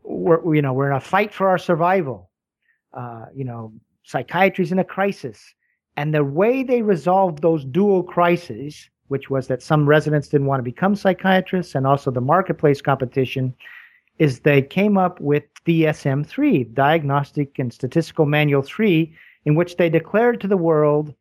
we're, 0.02 0.54
you 0.54 0.62
know, 0.62 0.72
we're 0.72 0.90
in 0.90 0.96
a 0.96 1.00
fight 1.00 1.32
for 1.32 1.48
our 1.48 1.58
survival. 1.58 2.30
Uh, 2.92 3.26
you 3.34 3.44
know, 3.44 3.72
psychiatry's 4.02 4.72
in 4.72 4.78
a 4.78 4.84
crisis. 4.84 5.54
And 5.96 6.14
the 6.14 6.24
way 6.24 6.62
they 6.62 6.82
resolved 6.82 7.42
those 7.42 7.64
dual 7.64 8.02
crises, 8.02 8.88
which 9.08 9.30
was 9.30 9.46
that 9.48 9.62
some 9.62 9.88
residents 9.88 10.28
didn't 10.28 10.46
want 10.46 10.60
to 10.60 10.64
become 10.64 10.94
psychiatrists 10.94 11.74
and 11.74 11.86
also 11.86 12.10
the 12.10 12.20
marketplace 12.20 12.80
competition, 12.80 13.54
is 14.18 14.40
they 14.40 14.62
came 14.62 14.98
up 14.98 15.20
with 15.20 15.44
DSM 15.66 16.26
3, 16.26 16.64
Diagnostic 16.64 17.58
and 17.58 17.72
Statistical 17.72 18.26
Manual 18.26 18.62
3, 18.62 19.14
in 19.44 19.54
which 19.54 19.76
they 19.76 19.88
declared 19.88 20.40
to 20.40 20.48
the 20.48 20.56
world 20.56 21.14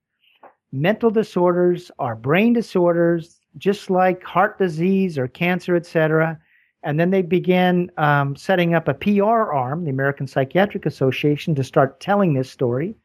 mental 0.72 1.10
disorders 1.10 1.92
are 2.00 2.16
brain 2.16 2.54
disorders, 2.54 3.40
just 3.58 3.90
like 3.90 4.24
heart 4.24 4.58
disease 4.58 5.18
or 5.18 5.28
cancer, 5.28 5.76
etc. 5.76 6.40
And 6.84 7.00
then 7.00 7.10
they 7.10 7.22
began 7.22 7.90
um, 7.98 8.36
setting 8.36 8.76
up 8.76 8.88
a 8.88 8.94
PR 8.94 9.24
arm, 9.24 9.84
the 9.84 9.90
American 9.90 10.28
Psychiatric 10.28 10.86
Association, 10.86 11.56
to 11.56 11.64
start 11.64 12.00
telling 12.00 12.34
this 12.34 12.50
story. 12.52 12.96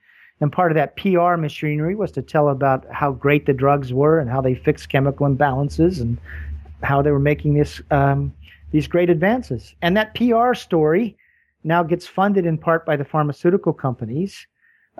And 0.41 0.53
part 0.53 0.73
of 0.73 0.77
that 0.77 0.97
PR 0.97 1.37
machinery 1.37 1.95
was 1.95 2.11
to 2.13 2.23
tell 2.23 2.49
about 2.49 2.85
how 2.91 3.13
great 3.13 3.47
the 3.47 3.53
drugs 3.53 3.93
were 3.93 4.19
and 4.19 4.29
how 4.29 4.41
they 4.41 4.55
fixed 4.55 4.89
chemical 4.89 5.27
imbalances 5.27 6.01
and 6.01 6.19
how 6.83 7.01
they 7.01 7.13
were 7.13 7.21
making 7.21 7.55
this 7.55 7.81
um, 7.93 8.33
these 8.73 8.89
great 8.89 9.11
advances. 9.11 9.75
And 9.83 9.97
that 9.97 10.15
PR 10.15 10.55
story 10.55 11.17
now 11.63 11.83
gets 11.83 12.07
funded 12.07 12.45
in 12.45 12.59
part 12.59 12.85
by 12.85 12.97
the 12.97 13.05
pharmaceutical 13.05 13.73
companies 13.73 14.47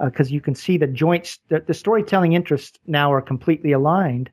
because 0.03 0.31
uh, 0.31 0.35
you 0.35 0.41
can 0.41 0.55
see 0.55 0.79
the 0.79 0.87
joints, 0.87 1.39
the, 1.49 1.61
the 1.61 1.75
storytelling 1.75 2.33
interests 2.33 2.79
now 2.87 3.13
are 3.13 3.21
completely 3.21 3.73
aligned, 3.73 4.31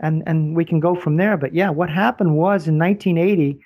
and 0.00 0.22
and 0.26 0.54
we 0.54 0.64
can 0.64 0.80
go 0.80 0.94
from 0.94 1.16
there. 1.16 1.36
But 1.36 1.54
yeah, 1.54 1.70
what 1.70 1.90
happened 1.90 2.36
was 2.36 2.68
in 2.68 2.78
1980, 2.78 3.58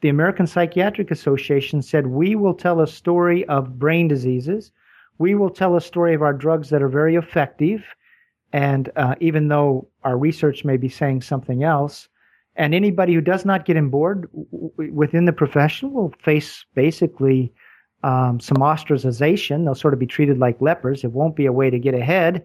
the 0.00 0.08
American 0.08 0.46
Psychiatric 0.46 1.10
Association 1.10 1.80
said 1.80 2.08
we 2.08 2.34
will 2.34 2.54
tell 2.54 2.80
a 2.80 2.86
story 2.86 3.46
of 3.46 3.78
brain 3.78 4.08
diseases, 4.08 4.72
we 5.18 5.34
will 5.34 5.50
tell 5.50 5.76
a 5.76 5.80
story 5.80 6.14
of 6.14 6.22
our 6.22 6.34
drugs 6.34 6.68
that 6.70 6.82
are 6.82 6.88
very 6.88 7.16
effective, 7.16 7.84
and 8.52 8.90
uh, 8.96 9.14
even 9.20 9.48
though 9.48 9.88
our 10.04 10.18
research 10.18 10.64
may 10.64 10.76
be 10.76 10.88
saying 10.88 11.22
something 11.22 11.62
else, 11.62 12.08
and 12.56 12.74
anybody 12.74 13.14
who 13.14 13.20
does 13.20 13.44
not 13.44 13.64
get 13.64 13.76
on 13.76 13.88
board 13.88 14.28
w- 14.32 14.92
within 14.92 15.24
the 15.24 15.32
profession 15.32 15.92
will 15.92 16.12
face 16.22 16.64
basically 16.74 17.52
um, 18.02 18.40
some 18.40 18.58
ostracization. 18.58 19.64
They'll 19.64 19.74
sort 19.74 19.94
of 19.94 20.00
be 20.00 20.06
treated 20.06 20.38
like 20.38 20.60
lepers. 20.60 21.04
It 21.04 21.12
won't 21.12 21.36
be 21.36 21.46
a 21.46 21.52
way 21.52 21.70
to 21.70 21.78
get 21.78 21.94
ahead. 21.94 22.44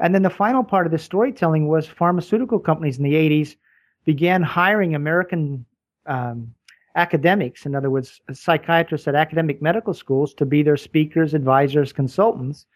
And 0.00 0.14
then 0.14 0.22
the 0.22 0.30
final 0.30 0.64
part 0.64 0.86
of 0.86 0.92
the 0.92 0.98
storytelling 0.98 1.68
was 1.68 1.86
pharmaceutical 1.86 2.58
companies 2.58 2.98
in 2.98 3.04
the 3.04 3.14
80s 3.14 3.56
began 4.04 4.42
hiring 4.42 4.94
American 4.94 5.64
um, 6.06 6.54
academics, 6.96 7.64
in 7.66 7.74
other 7.74 7.90
words, 7.90 8.20
psychiatrists 8.32 9.06
at 9.06 9.14
academic 9.14 9.62
medical 9.62 9.94
schools, 9.94 10.34
to 10.34 10.44
be 10.44 10.62
their 10.62 10.76
speakers, 10.76 11.34
advisors, 11.34 11.92
consultants. 11.92 12.66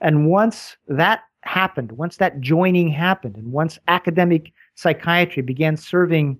And 0.00 0.28
once 0.28 0.76
that 0.88 1.22
happened, 1.42 1.92
once 1.92 2.16
that 2.18 2.40
joining 2.40 2.88
happened, 2.88 3.36
and 3.36 3.52
once 3.52 3.78
academic 3.88 4.52
psychiatry 4.76 5.42
began 5.42 5.76
serving 5.76 6.38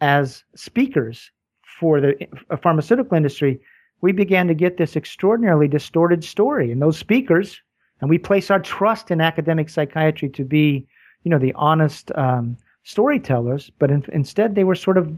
as 0.00 0.42
speakers 0.56 1.30
for 1.78 2.00
the 2.00 2.14
pharmaceutical 2.62 3.16
industry, 3.16 3.60
we 4.00 4.12
began 4.12 4.48
to 4.48 4.54
get 4.54 4.76
this 4.76 4.96
extraordinarily 4.96 5.68
distorted 5.68 6.24
story. 6.24 6.70
And 6.70 6.80
those 6.80 6.96
speakers, 6.98 7.60
and 8.00 8.08
we 8.08 8.18
place 8.18 8.50
our 8.50 8.60
trust 8.60 9.10
in 9.10 9.20
academic 9.20 9.68
psychiatry 9.68 10.28
to 10.30 10.44
be, 10.44 10.86
you 11.24 11.30
know, 11.30 11.38
the 11.38 11.52
honest 11.54 12.10
um, 12.14 12.56
storytellers, 12.84 13.70
but 13.78 13.90
in, 13.90 14.04
instead 14.12 14.54
they 14.54 14.64
were 14.64 14.74
sort 14.74 14.98
of, 14.98 15.08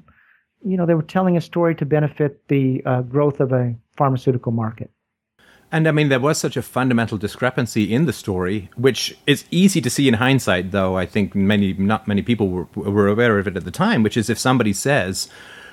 you 0.64 0.77
know, 0.77 0.87
they 0.87 0.95
were 0.95 1.03
telling 1.03 1.37
a 1.37 1.40
story 1.40 1.75
to 1.75 1.85
benefit 1.85 2.47
the 2.49 2.83
uh, 2.87 3.03
growth 3.03 3.40
of 3.40 3.53
a 3.53 3.75
pharmaceutical 3.97 4.53
market. 4.53 4.90
And 5.72 5.88
I 5.88 5.90
mean, 5.90 6.09
there 6.09 6.20
was 6.20 6.38
such 6.38 6.57
a 6.57 6.62
fundamental 6.62 7.18
discrepancy 7.18 7.92
in 7.92 8.07
the 8.07 8.12
story, 8.12 8.70
which 8.76 9.18
is 9.26 9.44
easy 9.50 9.81
to 9.81 9.90
see 9.90 10.07
in 10.07 10.14
hindsight, 10.14 10.70
though 10.70 10.96
I 10.96 11.07
think 11.07 11.35
many, 11.35 11.72
not 11.72 12.07
many 12.07 12.22
people 12.22 12.48
were, 12.48 12.66
were 12.74 13.09
aware 13.09 13.38
of 13.38 13.48
it 13.48 13.57
at 13.57 13.64
the 13.64 13.70
time, 13.70 14.02
which 14.02 14.16
is 14.16 14.31
if 14.31 14.38
somebody 14.38 14.72
says, 14.72 15.29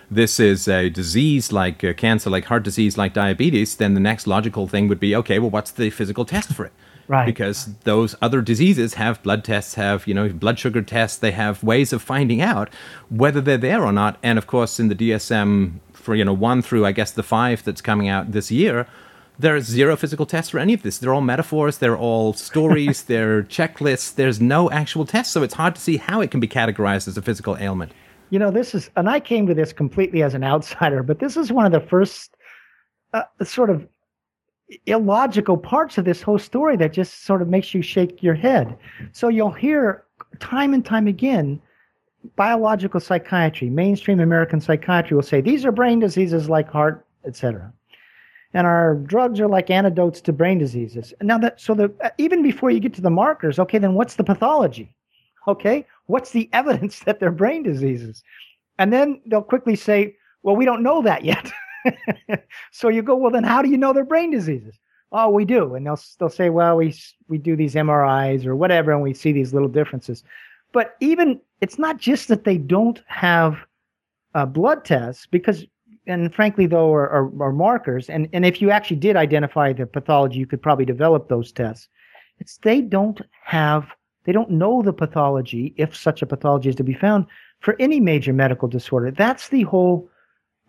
this 0.09 0.39
is 0.39 0.67
a 0.67 0.89
disease 0.89 1.51
like 1.51 1.83
uh, 1.83 1.93
cancer, 1.93 2.29
like 2.29 2.45
heart 2.45 2.63
disease, 2.63 2.97
like 2.97 3.13
diabetes, 3.13 3.75
then 3.75 3.93
the 3.93 3.99
next 3.99 4.27
logical 4.27 4.67
thing 4.67 4.87
would 4.87 4.99
be 4.99 5.15
okay, 5.15 5.39
well, 5.39 5.49
what's 5.49 5.71
the 5.71 5.89
physical 5.89 6.25
test 6.25 6.53
for 6.53 6.65
it? 6.65 6.73
Right. 7.05 7.25
Because 7.25 7.65
those 7.83 8.15
other 8.21 8.41
diseases 8.41 8.93
have 8.93 9.21
blood 9.23 9.43
tests, 9.43 9.75
have, 9.75 10.07
you 10.07 10.13
know, 10.13 10.29
blood 10.29 10.57
sugar 10.57 10.81
tests, 10.81 11.17
they 11.17 11.31
have 11.31 11.61
ways 11.61 11.91
of 11.91 12.01
finding 12.01 12.39
out 12.39 12.69
whether 13.09 13.41
they're 13.41 13.57
there 13.57 13.83
or 13.83 13.91
not. 13.91 14.17
And 14.23 14.37
of 14.37 14.47
course, 14.47 14.79
in 14.79 14.87
the 14.87 14.95
DSM 14.95 15.79
for, 15.91 16.15
you 16.15 16.23
know, 16.23 16.31
one 16.31 16.61
through, 16.61 16.85
I 16.85 16.93
guess, 16.93 17.11
the 17.11 17.21
five 17.21 17.61
that's 17.61 17.81
coming 17.81 18.07
out 18.07 18.31
this 18.31 18.51
year, 18.51 18.87
there 19.39 19.55
are 19.55 19.61
zero 19.61 19.95
physical 19.95 20.25
tests 20.25 20.51
for 20.51 20.59
any 20.59 20.73
of 20.73 20.83
this. 20.83 20.97
They're 20.97 21.13
all 21.13 21.21
metaphors, 21.21 21.79
they're 21.79 21.97
all 21.97 22.33
stories, 22.33 23.03
they're 23.11 23.43
checklists. 23.43 24.15
There's 24.15 24.39
no 24.39 24.69
actual 24.71 25.05
test, 25.05 25.31
so 25.31 25.43
it's 25.43 25.55
hard 25.55 25.75
to 25.75 25.81
see 25.81 25.97
how 25.97 26.21
it 26.21 26.31
can 26.31 26.39
be 26.39 26.47
categorized 26.47 27.07
as 27.07 27.17
a 27.17 27.21
physical 27.21 27.57
ailment 27.57 27.91
you 28.33 28.39
know, 28.39 28.49
this 28.49 28.73
is, 28.73 28.89
and 28.95 29.07
I 29.07 29.19
came 29.19 29.45
to 29.45 29.53
this 29.53 29.71
completely 29.71 30.23
as 30.23 30.33
an 30.33 30.43
outsider, 30.43 31.03
but 31.03 31.19
this 31.19 31.37
is 31.37 31.51
one 31.51 31.67
of 31.67 31.71
the 31.71 31.79
first 31.79 32.35
uh, 33.13 33.21
sort 33.43 33.69
of 33.69 33.87
illogical 34.87 35.55
parts 35.55 35.99
of 35.99 36.05
this 36.05 36.23
whole 36.23 36.39
story 36.39 36.75
that 36.77 36.93
just 36.93 37.25
sort 37.25 37.43
of 37.43 37.47
makes 37.47 37.75
you 37.75 37.83
shake 37.83 38.23
your 38.23 38.33
head. 38.33 38.75
So 39.11 39.27
you'll 39.27 39.51
hear 39.51 40.05
time 40.39 40.73
and 40.73 40.83
time 40.83 41.05
again 41.05 41.61
biological 42.35 42.99
psychiatry, 42.99 43.69
mainstream 43.69 44.19
American 44.19 44.59
psychiatry 44.59 45.13
will 45.13 45.21
say 45.21 45.39
these 45.39 45.63
are 45.63 45.71
brain 45.71 45.99
diseases 45.99 46.49
like 46.49 46.71
heart, 46.71 47.05
etc. 47.25 47.71
And 48.53 48.67
our 48.67 48.95
drugs 48.95 49.39
are 49.39 49.47
like 49.47 49.69
antidotes 49.69 50.21
to 50.21 50.33
brain 50.33 50.59
diseases. 50.59 51.13
Now 51.21 51.39
that 51.39 51.59
so 51.59 51.73
the 51.73 51.91
even 52.17 52.43
before 52.43 52.69
you 52.69 52.79
get 52.79 52.93
to 52.95 53.01
the 53.01 53.09
markers, 53.09 53.57
okay, 53.59 53.79
then 53.79 53.95
what's 53.95 54.15
the 54.15 54.23
pathology? 54.23 54.95
Okay, 55.47 55.85
what's 56.05 56.31
the 56.31 56.49
evidence 56.53 56.99
that 56.99 57.19
they're 57.19 57.31
brain 57.31 57.63
diseases? 57.63 58.23
And 58.79 58.91
then 58.91 59.21
they'll 59.25 59.41
quickly 59.41 59.75
say, 59.75 60.15
well, 60.41 60.55
we 60.55 60.65
don't 60.65 60.83
know 60.83 61.01
that 61.01 61.23
yet. 61.23 61.51
so 62.71 62.89
you 62.89 63.01
go, 63.01 63.15
well, 63.15 63.31
then 63.31 63.43
how 63.43 63.61
do 63.61 63.69
you 63.69 63.77
know 63.77 63.93
they're 63.93 64.03
brain 64.03 64.31
diseases? 64.31 64.77
Oh, 65.11 65.29
we 65.29 65.45
do. 65.45 65.75
And 65.75 65.85
they'll, 65.85 65.99
they'll 66.19 66.29
say, 66.29 66.49
well, 66.49 66.77
we, 66.77 66.95
we 67.27 67.37
do 67.37 67.55
these 67.55 67.75
MRIs 67.75 68.45
or 68.45 68.55
whatever, 68.55 68.91
and 68.91 69.01
we 69.01 69.13
see 69.13 69.31
these 69.31 69.53
little 69.53 69.69
differences. 69.69 70.23
But 70.71 70.95
even, 70.99 71.39
it's 71.61 71.77
not 71.77 71.97
just 71.97 72.27
that 72.29 72.45
they 72.45 72.57
don't 72.57 73.01
have 73.05 73.57
uh, 74.33 74.47
blood 74.47 74.85
tests, 74.85 75.27
because, 75.27 75.65
and 76.07 76.33
frankly, 76.33 76.65
though, 76.67 76.93
are, 76.93 77.09
are, 77.09 77.43
are 77.43 77.53
markers. 77.53 78.09
And, 78.09 78.27
and 78.33 78.45
if 78.45 78.61
you 78.61 78.69
actually 78.71 78.97
did 78.97 79.15
identify 79.15 79.73
the 79.73 79.85
pathology, 79.85 80.39
you 80.39 80.47
could 80.47 80.61
probably 80.61 80.85
develop 80.85 81.29
those 81.29 81.51
tests. 81.51 81.87
It's 82.39 82.57
they 82.57 82.81
don't 82.81 83.21
have 83.45 83.87
they 84.25 84.31
don't 84.31 84.49
know 84.49 84.81
the 84.81 84.93
pathology, 84.93 85.73
if 85.77 85.95
such 85.95 86.21
a 86.21 86.25
pathology 86.25 86.69
is 86.69 86.75
to 86.77 86.83
be 86.83 86.93
found, 86.93 87.25
for 87.59 87.75
any 87.79 87.99
major 87.99 88.33
medical 88.33 88.67
disorder. 88.67 89.11
That's 89.11 89.49
the 89.49 89.63
whole, 89.63 90.09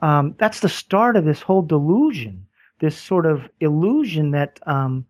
um, 0.02 0.34
that's 0.38 0.60
the 0.60 0.68
start 0.68 1.16
of 1.16 1.24
this 1.24 1.40
whole 1.40 1.62
delusion, 1.62 2.46
this 2.80 2.96
sort 2.96 3.26
of 3.26 3.48
illusion 3.60 4.32
that 4.32 4.58
um, 4.66 5.06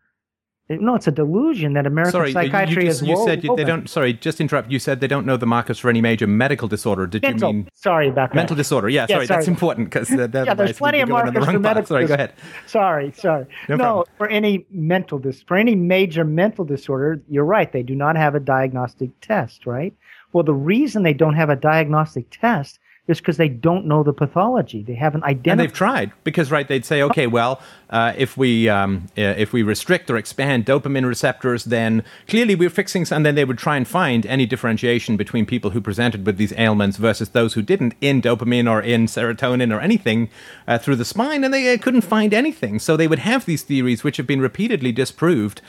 no, 0.71 0.95
it's 0.95 1.07
a 1.07 1.13
delusion 1.13 1.75
that 1.75 1.87
American 1.87 2.13
sorry, 2.13 2.33
psychiatry 2.33 2.85
you, 2.85 2.89
just, 2.89 3.03
is. 3.03 3.09
You 3.09 3.23
said 3.25 3.45
you, 3.45 3.55
they 3.55 3.65
don't. 3.65 3.89
Sorry, 3.89 4.15
just 4.15 4.41
interrupt. 4.41 4.71
You 4.71 4.79
said 4.79 5.01
they 5.01 5.07
don't 5.07 5.27
know 5.27 5.37
the 5.37 5.47
markers 5.47 5.79
for 5.79 5.91
any 5.91 6.01
major 6.01 6.27
medical 6.27 6.69
disorder. 6.69 7.07
Did 7.07 7.23
mental, 7.23 7.51
you 7.51 7.55
mean 7.57 7.69
sorry 7.75 8.09
about 8.09 8.31
that? 8.31 8.37
Mental 8.37 8.57
disorder. 8.57 8.89
Yeah, 8.89 9.03
yeah 9.03 9.17
sorry, 9.17 9.27
sorry, 9.27 9.39
that's 9.39 9.49
important 9.49 9.91
because 9.91 10.11
uh, 10.11 10.29
yeah, 10.33 10.55
there's 10.55 10.79
plenty 10.79 11.01
of 11.01 11.11
markers 11.11 11.45
for 11.45 11.59
medical. 11.59 11.87
Sorry, 11.87 12.07
go 12.07 12.15
ahead. 12.15 12.33
Sorry, 12.67 13.13
sorry. 13.13 13.47
No, 13.69 13.77
no 13.77 14.05
for 14.17 14.27
any 14.29 14.65
mental 14.71 15.19
dis 15.19 15.43
for 15.43 15.59
any 15.59 15.75
major 15.75 16.25
mental 16.25 16.65
disorder, 16.65 17.23
you're 17.29 17.45
right. 17.45 17.71
They 17.71 17.83
do 17.83 17.95
not 17.95 18.17
have 18.17 18.35
a 18.35 18.41
diagnostic 18.41 19.11
test, 19.21 19.67
right? 19.67 19.95
Well, 20.33 20.45
the 20.45 20.55
reason 20.55 21.03
they 21.03 21.13
don't 21.13 21.37
have 21.37 21.51
a 21.51 21.57
diagnostic 21.57 22.31
test 22.31 22.79
is 23.07 23.19
because 23.19 23.37
they 23.37 23.49
don't 23.49 23.85
know 23.85 24.03
the 24.03 24.13
pathology. 24.13 24.83
They 24.83 24.95
haven't 24.95 25.25
identified. 25.25 25.51
And 25.51 25.61
they've 25.61 25.73
tried 25.73 26.13
because, 26.25 26.51
right? 26.51 26.67
They'd 26.67 26.87
say, 26.87 27.03
okay, 27.03 27.27
well, 27.27 27.61
uh, 27.91 28.15
if 28.17 28.37
we 28.39 28.69
um, 28.69 29.09
uh, 29.19 29.23
if 29.37 29.53
we 29.53 29.63
restrict 29.63 30.11
or 30.11 30.17
expand 30.17 30.65
dopamine 30.65 31.07
receptors, 31.07 31.65
then 31.65 32.03
clearly 32.29 32.55
we're 32.55 32.71
fixing. 32.71 33.07
And 33.11 33.27
then 33.27 33.35
they 33.35 33.45
would 33.45 33.59
try 33.59 33.77
and 33.77 33.87
find 33.87 34.25
any 34.25 34.47
differentiation 34.47 35.19
between 35.19 35.45
people 35.45 35.71
who 35.71 35.83
presented 35.83 36.25
with 36.25 36.39
these 36.39 36.55
ailments 36.57 36.97
versus 36.97 37.31
those 37.31 37.53
who 37.55 37.63
didn't 37.63 37.95
in 38.01 38.23
dopamine 38.23 38.71
or 38.71 38.81
in 38.81 39.05
serotonin 39.07 39.77
or 39.77 39.81
anything 39.81 40.31
uh, 40.67 40.79
through 40.79 40.97
the 40.97 41.05
spine, 41.05 41.45
and 41.45 41.53
they 41.53 41.75
uh, 41.75 41.79
couldn't 41.79 42.03
find 42.03 42.33
anything. 42.33 42.79
So 42.79 42.97
they 42.97 43.09
would 43.09 43.19
have 43.19 43.45
these 43.45 43.63
theories, 43.63 44.03
which 44.03 44.17
have 44.17 44.27
been 44.27 44.41
repeatedly 44.41 44.93
disproved 44.93 45.61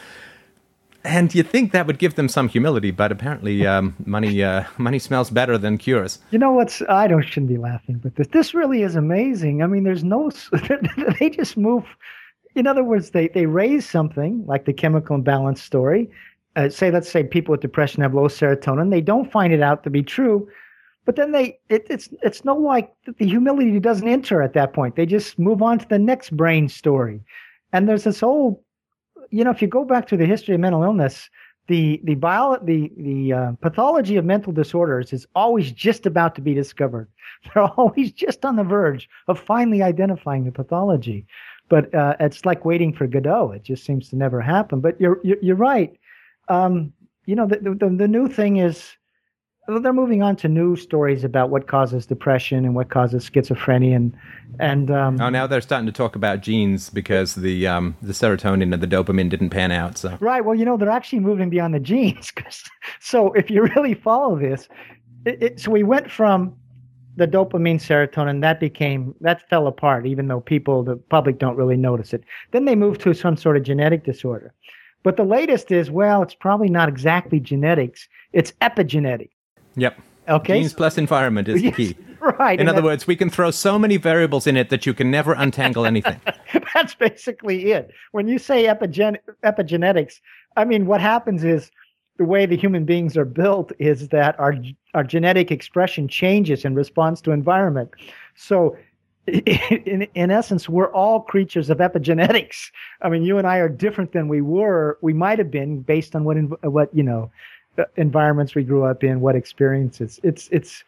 and 1.05 1.33
you 1.33 1.43
think 1.43 1.71
that 1.71 1.87
would 1.87 1.99
give 1.99 2.15
them 2.15 2.27
some 2.27 2.49
humility, 2.49 2.91
but 2.91 3.11
apparently 3.11 3.65
um, 3.65 3.95
money 4.05 4.43
uh, 4.43 4.63
money 4.77 4.99
smells 4.99 5.29
better 5.29 5.57
than 5.57 5.77
cures. 5.77 6.19
You 6.31 6.39
know 6.39 6.51
what's? 6.51 6.81
I 6.89 7.07
don't 7.07 7.21
shouldn't 7.21 7.49
be 7.49 7.57
laughing, 7.57 7.99
but 8.01 8.15
this 8.15 8.27
this 8.27 8.53
really 8.53 8.81
is 8.81 8.95
amazing. 8.95 9.63
I 9.63 9.67
mean, 9.67 9.83
there's 9.83 10.03
no 10.03 10.31
they 11.19 11.29
just 11.29 11.57
move. 11.57 11.85
In 12.55 12.67
other 12.67 12.83
words, 12.83 13.11
they 13.11 13.27
they 13.29 13.45
raise 13.45 13.87
something 13.87 14.43
like 14.47 14.65
the 14.65 14.73
chemical 14.73 15.15
imbalance 15.15 15.61
story. 15.61 16.09
Uh, 16.55 16.69
say 16.69 16.89
let's 16.89 17.09
say 17.09 17.23
people 17.23 17.51
with 17.51 17.61
depression 17.61 18.01
have 18.01 18.13
low 18.13 18.27
serotonin. 18.27 18.89
They 18.89 19.01
don't 19.01 19.31
find 19.31 19.53
it 19.53 19.61
out 19.61 19.83
to 19.83 19.89
be 19.89 20.03
true, 20.03 20.47
but 21.05 21.17
then 21.17 21.31
they 21.31 21.59
it, 21.69 21.85
it's 21.89 22.09
it's 22.23 22.43
no 22.45 22.55
like 22.55 22.91
the 23.05 23.25
humility 23.25 23.79
doesn't 23.79 24.07
enter 24.07 24.41
at 24.41 24.53
that 24.53 24.73
point. 24.73 24.95
They 24.95 25.05
just 25.05 25.37
move 25.37 25.61
on 25.61 25.79
to 25.79 25.87
the 25.87 25.99
next 25.99 26.35
brain 26.35 26.69
story, 26.69 27.21
and 27.73 27.89
there's 27.89 28.05
this 28.05 28.21
whole, 28.21 28.63
you 29.31 29.43
know, 29.43 29.51
if 29.51 29.61
you 29.61 29.67
go 29.67 29.85
back 29.85 30.07
to 30.07 30.17
the 30.17 30.25
history 30.25 30.55
of 30.55 30.61
mental 30.61 30.83
illness, 30.83 31.29
the 31.67 31.99
the 32.03 32.15
bio 32.15 32.57
the 32.61 32.91
the 32.97 33.33
uh, 33.33 33.51
pathology 33.61 34.17
of 34.17 34.25
mental 34.25 34.53
disorders 34.53 35.13
is 35.13 35.25
always 35.35 35.71
just 35.71 36.05
about 36.05 36.35
to 36.35 36.41
be 36.41 36.53
discovered. 36.53 37.07
They're 37.53 37.63
always 37.63 38.11
just 38.11 38.45
on 38.45 38.55
the 38.55 38.63
verge 38.63 39.09
of 39.27 39.39
finally 39.39 39.81
identifying 39.81 40.45
the 40.45 40.51
pathology, 40.51 41.25
but 41.69 41.93
uh, 41.93 42.15
it's 42.19 42.45
like 42.45 42.65
waiting 42.65 42.93
for 42.93 43.07
Godot. 43.07 43.51
It 43.51 43.63
just 43.63 43.85
seems 43.85 44.09
to 44.09 44.15
never 44.15 44.41
happen. 44.41 44.79
But 44.79 44.99
you're 45.01 45.19
you're, 45.23 45.37
you're 45.41 45.55
right. 45.55 45.97
Um, 46.49 46.93
you 47.25 47.35
know, 47.35 47.47
the, 47.47 47.57
the 47.57 47.89
the 47.89 48.07
new 48.07 48.27
thing 48.27 48.57
is 48.57 48.91
they're 49.67 49.93
moving 49.93 50.21
on 50.21 50.35
to 50.37 50.47
new 50.47 50.75
stories 50.75 51.23
about 51.23 51.49
what 51.49 51.67
causes 51.67 52.05
depression 52.05 52.65
and 52.65 52.75
what 52.75 52.89
causes 52.89 53.29
schizophrenia 53.29 53.95
and 53.95 54.15
and 54.59 54.91
um, 54.91 55.19
oh 55.19 55.29
now 55.29 55.47
they're 55.47 55.61
starting 55.61 55.85
to 55.85 55.91
talk 55.91 56.15
about 56.15 56.41
genes 56.41 56.89
because 56.89 57.35
the 57.35 57.67
um, 57.67 57.95
the 58.01 58.13
serotonin 58.13 58.73
and 58.73 58.81
the 58.81 58.87
dopamine 58.87 59.29
didn't 59.29 59.49
pan 59.49 59.71
out 59.71 59.97
so. 59.97 60.17
Right 60.19 60.43
well 60.43 60.55
you 60.55 60.65
know 60.65 60.77
they're 60.77 60.89
actually 60.89 61.19
moving 61.19 61.49
beyond 61.49 61.73
the 61.73 61.79
genes 61.79 62.31
so 62.99 63.33
if 63.33 63.49
you 63.49 63.63
really 63.75 63.93
follow 63.93 64.37
this 64.37 64.67
it, 65.25 65.41
it, 65.41 65.59
so 65.59 65.71
we 65.71 65.83
went 65.83 66.11
from 66.11 66.55
the 67.17 67.27
dopamine 67.27 67.79
serotonin 67.79 68.41
that 68.41 68.59
became 68.59 69.15
that 69.21 69.47
fell 69.49 69.67
apart 69.67 70.05
even 70.05 70.27
though 70.27 70.41
people 70.41 70.83
the 70.83 70.95
public 70.95 71.39
don't 71.39 71.55
really 71.55 71.77
notice 71.77 72.13
it. 72.13 72.23
Then 72.51 72.65
they 72.65 72.75
moved 72.75 73.01
to 73.01 73.13
some 73.13 73.37
sort 73.37 73.57
of 73.57 73.63
genetic 73.63 74.03
disorder. 74.03 74.53
But 75.03 75.17
the 75.17 75.23
latest 75.23 75.71
is 75.71 75.89
well 75.89 76.21
it's 76.21 76.35
probably 76.35 76.69
not 76.69 76.89
exactly 76.89 77.39
genetics 77.39 78.07
it's 78.33 78.51
epigenetic 78.61 79.29
Yep. 79.75 79.99
Okay. 80.27 80.59
Genes 80.59 80.73
plus 80.73 80.97
environment 80.97 81.47
is 81.47 81.61
the 81.61 81.71
key. 81.79 81.95
Right. 82.19 82.59
In 82.59 82.67
other 82.67 82.81
words, 82.81 83.05
we 83.05 83.15
can 83.15 83.29
throw 83.29 83.51
so 83.51 83.77
many 83.77 83.97
variables 83.97 84.47
in 84.47 84.57
it 84.57 84.69
that 84.69 84.85
you 84.85 84.93
can 84.93 85.11
never 85.11 85.33
untangle 85.33 85.85
anything. 85.93 86.19
That's 86.73 86.95
basically 86.95 87.71
it. 87.71 87.91
When 88.11 88.27
you 88.27 88.39
say 88.39 88.63
epigen- 88.65 89.19
epigenetics, 89.43 90.21
I 90.57 90.65
mean, 90.65 90.87
what 90.87 91.01
happens 91.01 91.43
is 91.43 91.71
the 92.17 92.25
way 92.25 92.45
the 92.45 92.57
human 92.57 92.85
beings 92.85 93.15
are 93.17 93.25
built 93.25 93.71
is 93.77 94.07
that 94.09 94.39
our 94.39 94.55
our 94.93 95.03
genetic 95.03 95.51
expression 95.51 96.07
changes 96.07 96.65
in 96.65 96.73
response 96.73 97.21
to 97.21 97.31
environment. 97.31 97.91
So 98.35 98.75
in, 99.27 100.07
in 100.13 100.31
essence, 100.31 100.69
we're 100.69 100.91
all 100.93 101.21
creatures 101.21 101.69
of 101.69 101.79
epigenetics. 101.79 102.69
I 103.01 103.09
mean, 103.09 103.23
you 103.23 103.37
and 103.37 103.47
I 103.47 103.57
are 103.57 103.69
different 103.69 104.11
than 104.11 104.27
we 104.27 104.41
were, 104.41 104.99
we 105.01 105.13
might 105.13 105.39
have 105.39 105.49
been 105.49 105.81
based 105.81 106.15
on 106.15 106.25
what, 106.25 106.37
what, 106.63 106.95
you 106.95 107.01
know, 107.01 107.31
environments 107.95 108.55
we 108.55 108.63
grew 108.63 108.83
up 108.83 109.03
in, 109.03 109.19
what 109.19 109.35
experiences. 109.35 110.19
It's 110.23 110.47
it's 110.51 110.83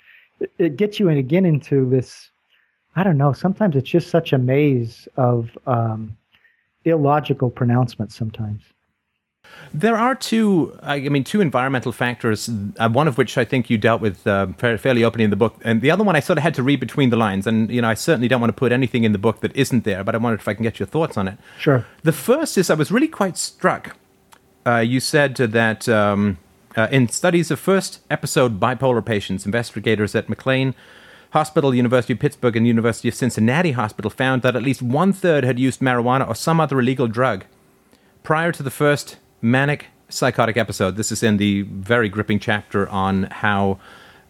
it 0.57 0.75
gets 0.75 0.99
you 0.99 1.09
in 1.09 1.17
again 1.17 1.45
into 1.45 1.89
this. 1.89 2.29
I 2.95 3.03
don't 3.03 3.17
know. 3.17 3.33
Sometimes 3.33 3.75
it's 3.75 3.89
just 3.89 4.09
such 4.09 4.33
a 4.33 4.37
maze 4.37 5.07
of 5.17 5.57
um, 5.67 6.17
illogical 6.85 7.49
pronouncements. 7.49 8.15
Sometimes. 8.15 8.61
There 9.73 9.95
are 9.95 10.13
two, 10.13 10.77
I 10.81 10.99
mean, 10.99 11.23
two 11.23 11.41
environmental 11.41 11.91
factors, 11.91 12.49
uh, 12.79 12.89
one 12.89 13.07
of 13.07 13.17
which 13.17 13.37
I 13.37 13.45
think 13.45 13.69
you 13.69 13.77
dealt 13.77 14.01
with 14.01 14.27
uh, 14.27 14.47
fairly 14.57 15.03
openly 15.03 15.23
in 15.23 15.29
the 15.29 15.35
book, 15.35 15.55
and 15.63 15.81
the 15.81 15.89
other 15.89 16.03
one 16.03 16.15
I 16.15 16.19
sort 16.19 16.37
of 16.37 16.43
had 16.43 16.53
to 16.55 16.63
read 16.63 16.79
between 16.79 17.09
the 17.11 17.15
lines. 17.15 17.47
And, 17.47 17.69
you 17.71 17.81
know, 17.81 17.87
I 17.87 17.93
certainly 17.93 18.27
don't 18.27 18.41
want 18.41 18.49
to 18.49 18.59
put 18.59 18.71
anything 18.71 19.03
in 19.03 19.13
the 19.13 19.17
book 19.17 19.39
that 19.41 19.55
isn't 19.55 19.83
there, 19.83 20.03
but 20.03 20.15
I 20.15 20.17
wondered 20.17 20.41
if 20.41 20.47
I 20.47 20.53
can 20.53 20.63
get 20.63 20.79
your 20.79 20.87
thoughts 20.87 21.17
on 21.17 21.27
it. 21.27 21.37
Sure. 21.59 21.85
The 22.03 22.11
first 22.11 22.57
is 22.57 22.69
I 22.69 22.73
was 22.73 22.91
really 22.91 23.07
quite 23.07 23.37
struck. 23.37 23.95
Uh, 24.65 24.79
you 24.79 24.99
said 24.99 25.35
that 25.35 25.87
um, 25.87 26.37
uh, 26.77 26.87
in 26.91 27.09
studies 27.09 27.49
of 27.49 27.59
first 27.59 27.99
episode 28.09 28.59
bipolar 28.59 29.03
patients, 29.03 29.45
investigators 29.45 30.15
at 30.15 30.29
McLean 30.29 30.75
Hospital, 31.31 31.75
University 31.75 32.13
of 32.13 32.19
Pittsburgh, 32.19 32.55
and 32.55 32.65
University 32.67 33.09
of 33.09 33.15
Cincinnati 33.15 33.71
Hospital 33.71 34.09
found 34.09 34.43
that 34.43 34.55
at 34.55 34.63
least 34.63 34.81
one 34.81 35.11
third 35.11 35.43
had 35.43 35.59
used 35.59 35.81
marijuana 35.81 36.27
or 36.27 36.35
some 36.35 36.61
other 36.61 36.79
illegal 36.79 37.07
drug 37.07 37.45
prior 38.23 38.51
to 38.51 38.63
the 38.63 38.71
first 38.71 39.17
manic 39.41 39.87
psychotic 40.07 40.55
episode. 40.55 40.95
This 40.95 41.11
is 41.11 41.23
in 41.23 41.37
the 41.37 41.63
very 41.63 42.07
gripping 42.09 42.39
chapter 42.39 42.87
on 42.89 43.23
how 43.23 43.79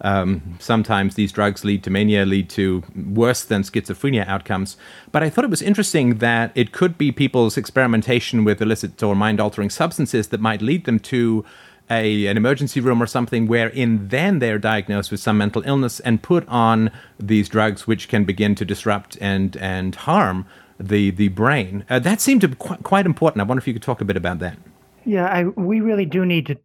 um, 0.00 0.56
sometimes 0.58 1.14
these 1.14 1.32
drugs 1.32 1.64
lead 1.64 1.82
to 1.84 1.90
mania, 1.90 2.24
lead 2.24 2.48
to 2.50 2.82
worse 2.94 3.44
than 3.44 3.62
schizophrenia 3.62 4.26
outcomes. 4.26 4.76
But 5.12 5.22
I 5.22 5.30
thought 5.30 5.44
it 5.44 5.50
was 5.50 5.62
interesting 5.62 6.18
that 6.18 6.52
it 6.54 6.72
could 6.72 6.96
be 6.96 7.12
people's 7.12 7.56
experimentation 7.56 8.44
with 8.44 8.62
illicit 8.62 9.02
or 9.02 9.14
mind 9.14 9.40
altering 9.40 9.70
substances 9.70 10.28
that 10.28 10.40
might 10.40 10.62
lead 10.62 10.84
them 10.84 10.98
to 11.00 11.44
a, 11.90 12.26
an 12.26 12.36
emergency 12.36 12.80
room 12.80 13.02
or 13.02 13.06
something 13.06 13.46
wherein 13.46 14.08
then 14.08 14.38
they're 14.38 14.58
diagnosed 14.58 15.10
with 15.10 15.20
some 15.20 15.38
mental 15.38 15.62
illness 15.64 16.00
and 16.00 16.22
put 16.22 16.46
on 16.48 16.90
these 17.18 17.48
drugs 17.48 17.86
which 17.86 18.08
can 18.08 18.24
begin 18.24 18.54
to 18.54 18.64
disrupt 18.64 19.16
and, 19.20 19.56
and 19.56 19.94
harm 19.94 20.46
the, 20.78 21.10
the 21.10 21.28
brain. 21.28 21.84
Uh, 21.88 21.98
that 21.98 22.20
seemed 22.20 22.40
to 22.42 22.48
be 22.48 22.56
qu- 22.56 22.76
quite 22.76 23.06
important. 23.06 23.40
I 23.40 23.44
wonder 23.44 23.60
if 23.60 23.66
you 23.66 23.72
could 23.72 23.82
talk 23.82 24.00
a 24.00 24.04
bit 24.04 24.16
about 24.16 24.38
that. 24.40 24.58
Yeah, 25.04 25.26
I, 25.26 25.44
we 25.44 25.80
really 25.80 26.04
do 26.04 26.24
need 26.24 26.46
to 26.46 26.58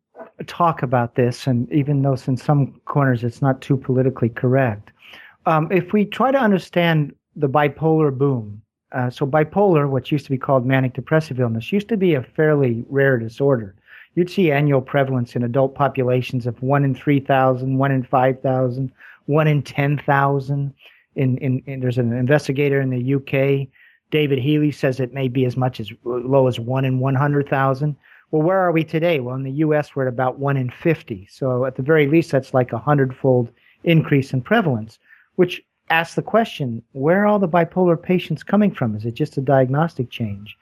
talk 0.46 0.84
about 0.84 1.16
this, 1.16 1.48
and 1.48 1.72
even 1.72 2.02
though 2.02 2.18
in 2.28 2.38
some 2.38 2.80
corners 2.86 3.24
it's 3.24 3.42
not 3.42 3.62
too 3.62 3.78
politically 3.78 4.30
correct. 4.30 4.92
Um, 5.46 5.72
if 5.72 5.94
we 5.94 6.06
try 6.06 6.32
to 6.32 6.38
understand 6.38 7.16
the 7.36 7.50
bipolar 7.50 8.16
boom, 8.16 8.62
uh, 8.92 9.10
so 9.10 9.26
bipolar, 9.26 9.90
what 9.90 10.12
used 10.12 10.26
to 10.26 10.32
be 10.32 10.38
called 10.38 10.66
manic 10.66 10.94
depressive 10.94 11.40
illness, 11.40 11.72
used 11.72 11.90
to 11.90 11.98
be 11.98 12.14
a 12.14 12.22
fairly 12.22 12.86
rare 12.90 13.18
disorder 13.18 13.76
you'd 14.16 14.30
see 14.30 14.52
annual 14.52 14.82
prevalence 14.82 15.36
in 15.36 15.44
adult 15.44 15.76
populations 15.76 16.46
of 16.46 16.62
one 16.62 16.84
in 16.84 16.96
3,000, 16.96 17.78
one 17.78 17.92
in 17.92 18.04
5,000, 18.04 18.92
one 19.26 19.48
in 19.48 19.62
10,000. 19.62 20.74
In, 21.16 21.38
in, 21.38 21.64
in, 21.66 21.80
there's 21.80 21.98
an 21.98 22.14
investigator 22.14 22.82
in 22.82 22.90
the 22.90 23.16
UK, 23.16 23.68
David 24.12 24.40
Healy, 24.40 24.72
says 24.72 25.00
it 25.00 25.14
may 25.14 25.28
be 25.28 25.46
as 25.46 25.56
much 25.56 25.80
as 25.80 25.92
low 26.04 26.48
as 26.48 26.60
one 26.60 26.86
in 26.86 27.00
100,000. 27.00 27.96
Well, 28.32 28.42
where 28.42 28.60
are 28.60 28.72
we 28.72 28.84
today? 28.84 29.20
Well, 29.20 29.36
in 29.36 29.44
the 29.44 29.52
US, 29.52 29.96
we're 29.96 30.08
at 30.08 30.14
about 30.14 30.40
one 30.40 30.58
in 30.58 30.70
50. 30.72 31.28
So 31.30 31.66
at 31.66 31.76
the 31.76 31.84
very 31.84 32.08
least, 32.08 32.32
that's 32.32 32.54
like 32.54 32.74
a 32.74 32.80
hundredfold 32.80 33.50
increase 33.84 34.34
in 34.34 34.42
prevalence, 34.42 34.98
which 35.36 35.62
asks 35.90 36.16
the 36.16 36.22
question 36.22 36.82
where 36.94 37.24
are 37.24 37.26
all 37.28 37.40
the 37.40 37.48
bipolar 37.48 38.02
patients 38.02 38.42
coming 38.42 38.74
from? 38.74 38.96
Is 38.96 39.06
it 39.06 39.14
just 39.14 39.38
a 39.38 39.42
diagnostic 39.42 40.10
change? 40.10 40.58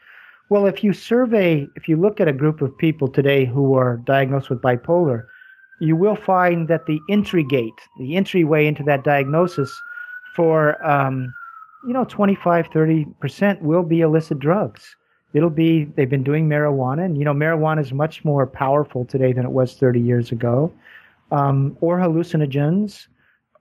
Well, 0.52 0.66
if 0.66 0.84
you 0.84 0.92
survey, 0.92 1.66
if 1.78 1.88
you 1.88 1.96
look 1.96 2.20
at 2.20 2.28
a 2.28 2.34
group 2.34 2.62
of 2.62 2.78
people 2.78 3.08
today 3.08 3.46
who 3.46 3.74
are 3.76 4.02
diagnosed 4.04 4.50
with 4.50 4.62
bipolar, 4.62 5.24
you 5.80 5.96
will 5.96 6.18
find 6.18 6.68
that 6.68 6.88
the 6.88 7.00
entry 7.10 7.46
gate, 7.46 7.80
the 7.98 8.18
entryway 8.18 8.68
into 8.68 8.84
that 8.84 9.06
diagnosis 9.06 9.74
for, 10.36 10.86
um, 10.86 11.34
you 11.88 11.94
know, 11.94 12.04
25, 12.04 12.70
30% 12.70 13.62
will 13.62 13.84
be 13.84 14.02
illicit 14.02 14.40
drugs. 14.40 14.98
It'll 15.34 15.50
be, 15.50 15.86
they've 15.86 16.10
been 16.10 16.22
doing 16.22 16.50
marijuana, 16.50 17.06
and, 17.06 17.18
you 17.18 17.24
know, 17.24 17.34
marijuana 17.34 17.80
is 17.80 17.94
much 17.94 18.26
more 18.26 18.46
powerful 18.46 19.06
today 19.06 19.32
than 19.32 19.46
it 19.46 19.52
was 19.52 19.76
30 19.76 20.02
years 20.02 20.34
ago, 20.34 20.70
um, 21.32 21.78
or 21.80 21.98
hallucinogens, 21.98 23.08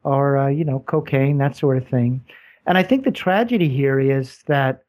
or, 0.02 0.38
uh, 0.38 0.48
you 0.48 0.64
know, 0.64 0.80
cocaine, 0.88 1.38
that 1.38 1.54
sort 1.54 1.76
of 1.76 1.86
thing. 1.86 2.20
And 2.66 2.76
I 2.76 2.82
think 2.82 3.04
the 3.04 3.12
tragedy 3.12 3.68
here 3.68 4.00
is 4.00 4.42
that 4.48 4.82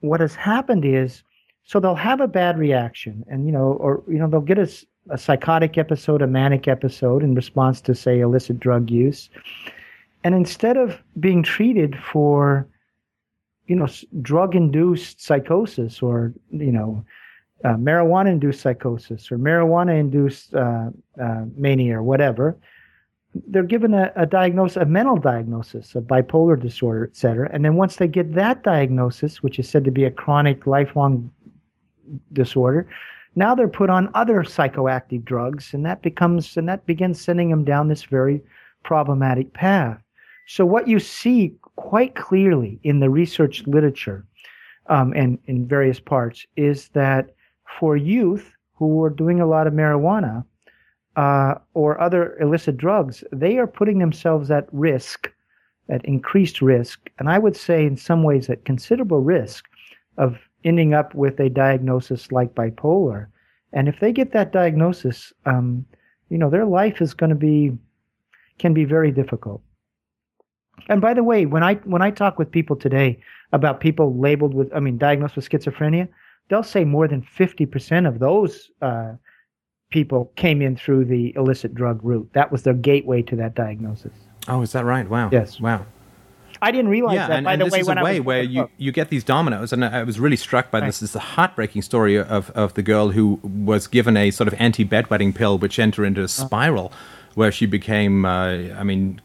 what 0.00 0.18
has 0.18 0.34
happened 0.34 0.84
is 0.84 1.22
so 1.68 1.74
they'll 1.78 2.06
have 2.10 2.20
a 2.22 2.28
bad 2.40 2.54
reaction, 2.58 3.14
and 3.30 3.38
you 3.46 3.52
know, 3.52 3.68
or 3.84 4.02
you 4.08 4.18
know, 4.18 4.28
they'll 4.30 4.50
get 4.52 4.58
a, 4.58 4.68
a 5.10 5.18
psychotic 5.18 5.76
episode, 5.76 6.22
a 6.22 6.26
manic 6.26 6.66
episode 6.66 7.22
in 7.22 7.34
response 7.34 7.82
to, 7.82 7.94
say, 7.94 8.20
illicit 8.20 8.58
drug 8.58 8.90
use, 8.90 9.28
and 10.24 10.34
instead 10.34 10.76
of 10.78 10.96
being 11.20 11.42
treated 11.42 11.92
for, 12.12 12.66
you 13.66 13.76
know, 13.76 13.88
drug-induced 14.22 15.20
psychosis 15.20 16.02
or 16.02 16.32
you 16.50 16.72
know, 16.72 17.04
uh, 17.64 17.76
marijuana-induced 17.76 18.62
psychosis 18.62 19.30
or 19.30 19.36
marijuana-induced 19.36 20.54
uh, 20.54 20.88
uh, 21.20 21.44
mania 21.54 21.98
or 21.98 22.02
whatever, 22.02 22.56
they're 23.50 23.62
given 23.74 23.92
a, 23.92 24.10
a 24.16 24.24
diagnosis, 24.24 24.78
a 24.78 24.86
mental 24.86 25.18
diagnosis 25.18 25.94
of 25.94 26.04
bipolar 26.04 26.56
disorder, 26.58 27.04
et 27.04 27.14
cetera. 27.14 27.46
And 27.52 27.62
then 27.64 27.74
once 27.76 27.96
they 27.96 28.08
get 28.08 28.34
that 28.34 28.62
diagnosis, 28.62 29.42
which 29.42 29.58
is 29.58 29.68
said 29.68 29.84
to 29.84 29.90
be 29.90 30.04
a 30.06 30.10
chronic, 30.10 30.66
lifelong 30.66 31.30
disorder. 32.32 32.88
Now 33.34 33.54
they're 33.54 33.68
put 33.68 33.90
on 33.90 34.10
other 34.14 34.42
psychoactive 34.42 35.24
drugs, 35.24 35.72
and 35.74 35.84
that 35.86 36.02
becomes 36.02 36.56
and 36.56 36.68
that 36.68 36.86
begins 36.86 37.20
sending 37.20 37.50
them 37.50 37.64
down 37.64 37.88
this 37.88 38.04
very 38.04 38.42
problematic 38.82 39.52
path. 39.52 40.00
So 40.46 40.64
what 40.64 40.88
you 40.88 40.98
see 40.98 41.54
quite 41.76 42.14
clearly 42.14 42.80
in 42.82 43.00
the 43.00 43.10
research 43.10 43.66
literature 43.66 44.24
um, 44.86 45.12
and 45.14 45.38
in 45.46 45.68
various 45.68 46.00
parts 46.00 46.46
is 46.56 46.88
that 46.94 47.34
for 47.78 47.96
youth 47.96 48.50
who 48.74 49.02
are 49.04 49.10
doing 49.10 49.40
a 49.40 49.46
lot 49.46 49.66
of 49.66 49.74
marijuana 49.74 50.44
uh, 51.16 51.56
or 51.74 52.00
other 52.00 52.38
illicit 52.38 52.76
drugs, 52.76 53.22
they 53.30 53.58
are 53.58 53.66
putting 53.66 53.98
themselves 53.98 54.50
at 54.50 54.66
risk, 54.72 55.30
at 55.90 56.04
increased 56.04 56.62
risk, 56.62 57.10
and 57.18 57.28
I 57.28 57.38
would 57.38 57.56
say 57.56 57.84
in 57.84 57.96
some 57.96 58.22
ways 58.22 58.48
at 58.48 58.64
considerable 58.64 59.20
risk 59.20 59.66
of 60.16 60.38
ending 60.64 60.94
up 60.94 61.14
with 61.14 61.38
a 61.40 61.48
diagnosis 61.48 62.32
like 62.32 62.54
bipolar. 62.54 63.26
And 63.72 63.88
if 63.88 64.00
they 64.00 64.12
get 64.12 64.32
that 64.32 64.52
diagnosis, 64.52 65.32
um, 65.46 65.84
you 66.30 66.38
know, 66.38 66.50
their 66.50 66.64
life 66.64 67.00
is 67.00 67.14
going 67.14 67.30
to 67.30 67.36
be, 67.36 67.72
can 68.58 68.74
be 68.74 68.84
very 68.84 69.10
difficult. 69.10 69.62
And 70.88 71.00
by 71.00 71.12
the 71.14 71.24
way, 71.24 71.44
when 71.44 71.62
I 71.62 71.74
when 71.84 72.02
I 72.02 72.10
talk 72.10 72.38
with 72.38 72.50
people 72.50 72.76
today 72.76 73.20
about 73.52 73.80
people 73.80 74.16
labeled 74.16 74.54
with, 74.54 74.72
I 74.74 74.80
mean, 74.80 74.96
diagnosed 74.96 75.36
with 75.36 75.48
schizophrenia, 75.48 76.08
they'll 76.48 76.62
say 76.62 76.84
more 76.84 77.08
than 77.08 77.22
fifty 77.22 77.66
percent 77.66 78.06
of 78.06 78.20
those 78.20 78.70
uh, 78.80 79.14
people 79.90 80.32
came 80.36 80.62
in 80.62 80.76
through 80.76 81.06
the 81.06 81.34
illicit 81.36 81.74
drug 81.74 82.00
route. 82.04 82.30
That 82.32 82.52
was 82.52 82.62
their 82.62 82.74
gateway 82.74 83.22
to 83.22 83.36
that 83.36 83.54
diagnosis. 83.54 84.12
Oh, 84.46 84.62
is 84.62 84.72
that 84.72 84.84
right? 84.84 85.08
Wow. 85.08 85.30
Yes. 85.32 85.60
Wow. 85.60 85.84
I 86.60 86.70
didn't 86.70 86.88
realize 86.90 87.14
yeah, 87.14 87.28
that. 87.28 87.36
and, 87.38 87.44
by 87.44 87.52
and 87.52 87.60
the 87.60 87.66
this 87.66 87.72
way, 87.72 87.80
is 87.80 87.88
a 87.88 87.94
way 88.02 88.20
where 88.20 88.42
you, 88.42 88.68
you 88.78 88.92
get 88.92 89.08
these 89.10 89.24
dominoes, 89.24 89.72
and 89.72 89.84
I 89.84 90.02
was 90.02 90.18
really 90.18 90.36
struck 90.36 90.70
by 90.70 90.80
this. 90.80 91.02
Is 91.02 91.12
the 91.12 91.18
heartbreaking 91.20 91.82
story 91.82 92.16
of, 92.18 92.50
of 92.50 92.74
the 92.74 92.82
girl 92.82 93.10
who 93.10 93.38
was 93.42 93.86
given 93.86 94.16
a 94.16 94.30
sort 94.30 94.48
of 94.48 94.54
anti 94.58 94.84
bedwetting 94.84 95.34
pill, 95.34 95.58
which 95.58 95.78
entered 95.78 96.04
into 96.04 96.20
a 96.20 96.24
Uh-huh. 96.24 96.46
spiral, 96.46 96.92
where 97.34 97.52
she 97.52 97.66
became, 97.66 98.24
uh, 98.24 98.56
I 98.76 98.82
mean, 98.82 99.20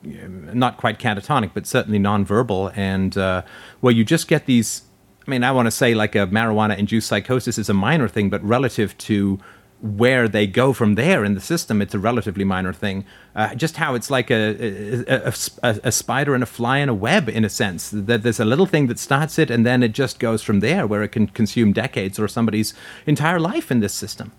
not 0.54 0.78
quite 0.78 1.00
catatonic, 1.00 1.52
but 1.54 1.66
certainly 1.66 2.00
nonverbal, 2.00 2.72
and 2.78 3.18
uh, 3.18 3.42
where 3.82 3.94
you 3.94 4.04
just 4.04 4.28
get 4.28 4.46
these. 4.46 4.84
I 5.28 5.32
mean, 5.32 5.44
I 5.44 5.52
want 5.52 5.68
to 5.68 5.72
say 5.72 5.94
like 5.96 6.16
a 6.16 6.28
marijuana-induced 6.28 7.08
psychosis 7.08 7.58
is 7.58 7.70
a 7.70 7.74
minor 7.74 8.08
thing, 8.10 8.30
but 8.30 8.44
relative 8.44 8.98
to 9.00 9.40
where 9.84 10.30
they 10.30 10.48
go 10.48 10.72
from 10.72 10.96
there 10.96 11.26
in 11.26 11.34
the 11.34 11.42
system, 11.42 11.82
it's 11.82 11.94
a 11.94 12.00
relatively 12.00 12.46
minor 12.46 12.72
thing. 12.72 13.04
Uh, 13.36 13.54
just 13.54 13.76
how 13.76 13.96
it's 13.96 14.10
like 14.10 14.32
a 14.32 15.04
a, 15.08 15.34
a, 15.62 15.80
a 15.84 15.92
spider 15.92 16.34
and 16.34 16.42
a 16.42 16.46
fly 16.46 16.78
in 16.78 16.88
a 16.88 16.94
web, 16.94 17.28
in 17.28 17.44
a 17.44 17.50
sense. 17.50 17.90
That 17.90 18.24
there's 18.24 18.40
a 18.40 18.46
little 18.46 18.66
thing 18.66 18.88
that 18.88 18.98
starts 18.98 19.38
it, 19.38 19.52
and 19.52 19.66
then 19.66 19.84
it 19.84 19.92
just 19.92 20.20
goes 20.20 20.42
from 20.42 20.62
there, 20.62 20.88
where 20.88 21.04
it 21.04 21.10
can 21.10 21.28
consume 21.28 21.74
decades 21.74 22.18
or 22.18 22.30
somebody's 22.30 22.74
entire 23.06 23.42
life 23.42 23.72
in 23.72 23.82
this 23.82 23.94
system. 23.94 24.32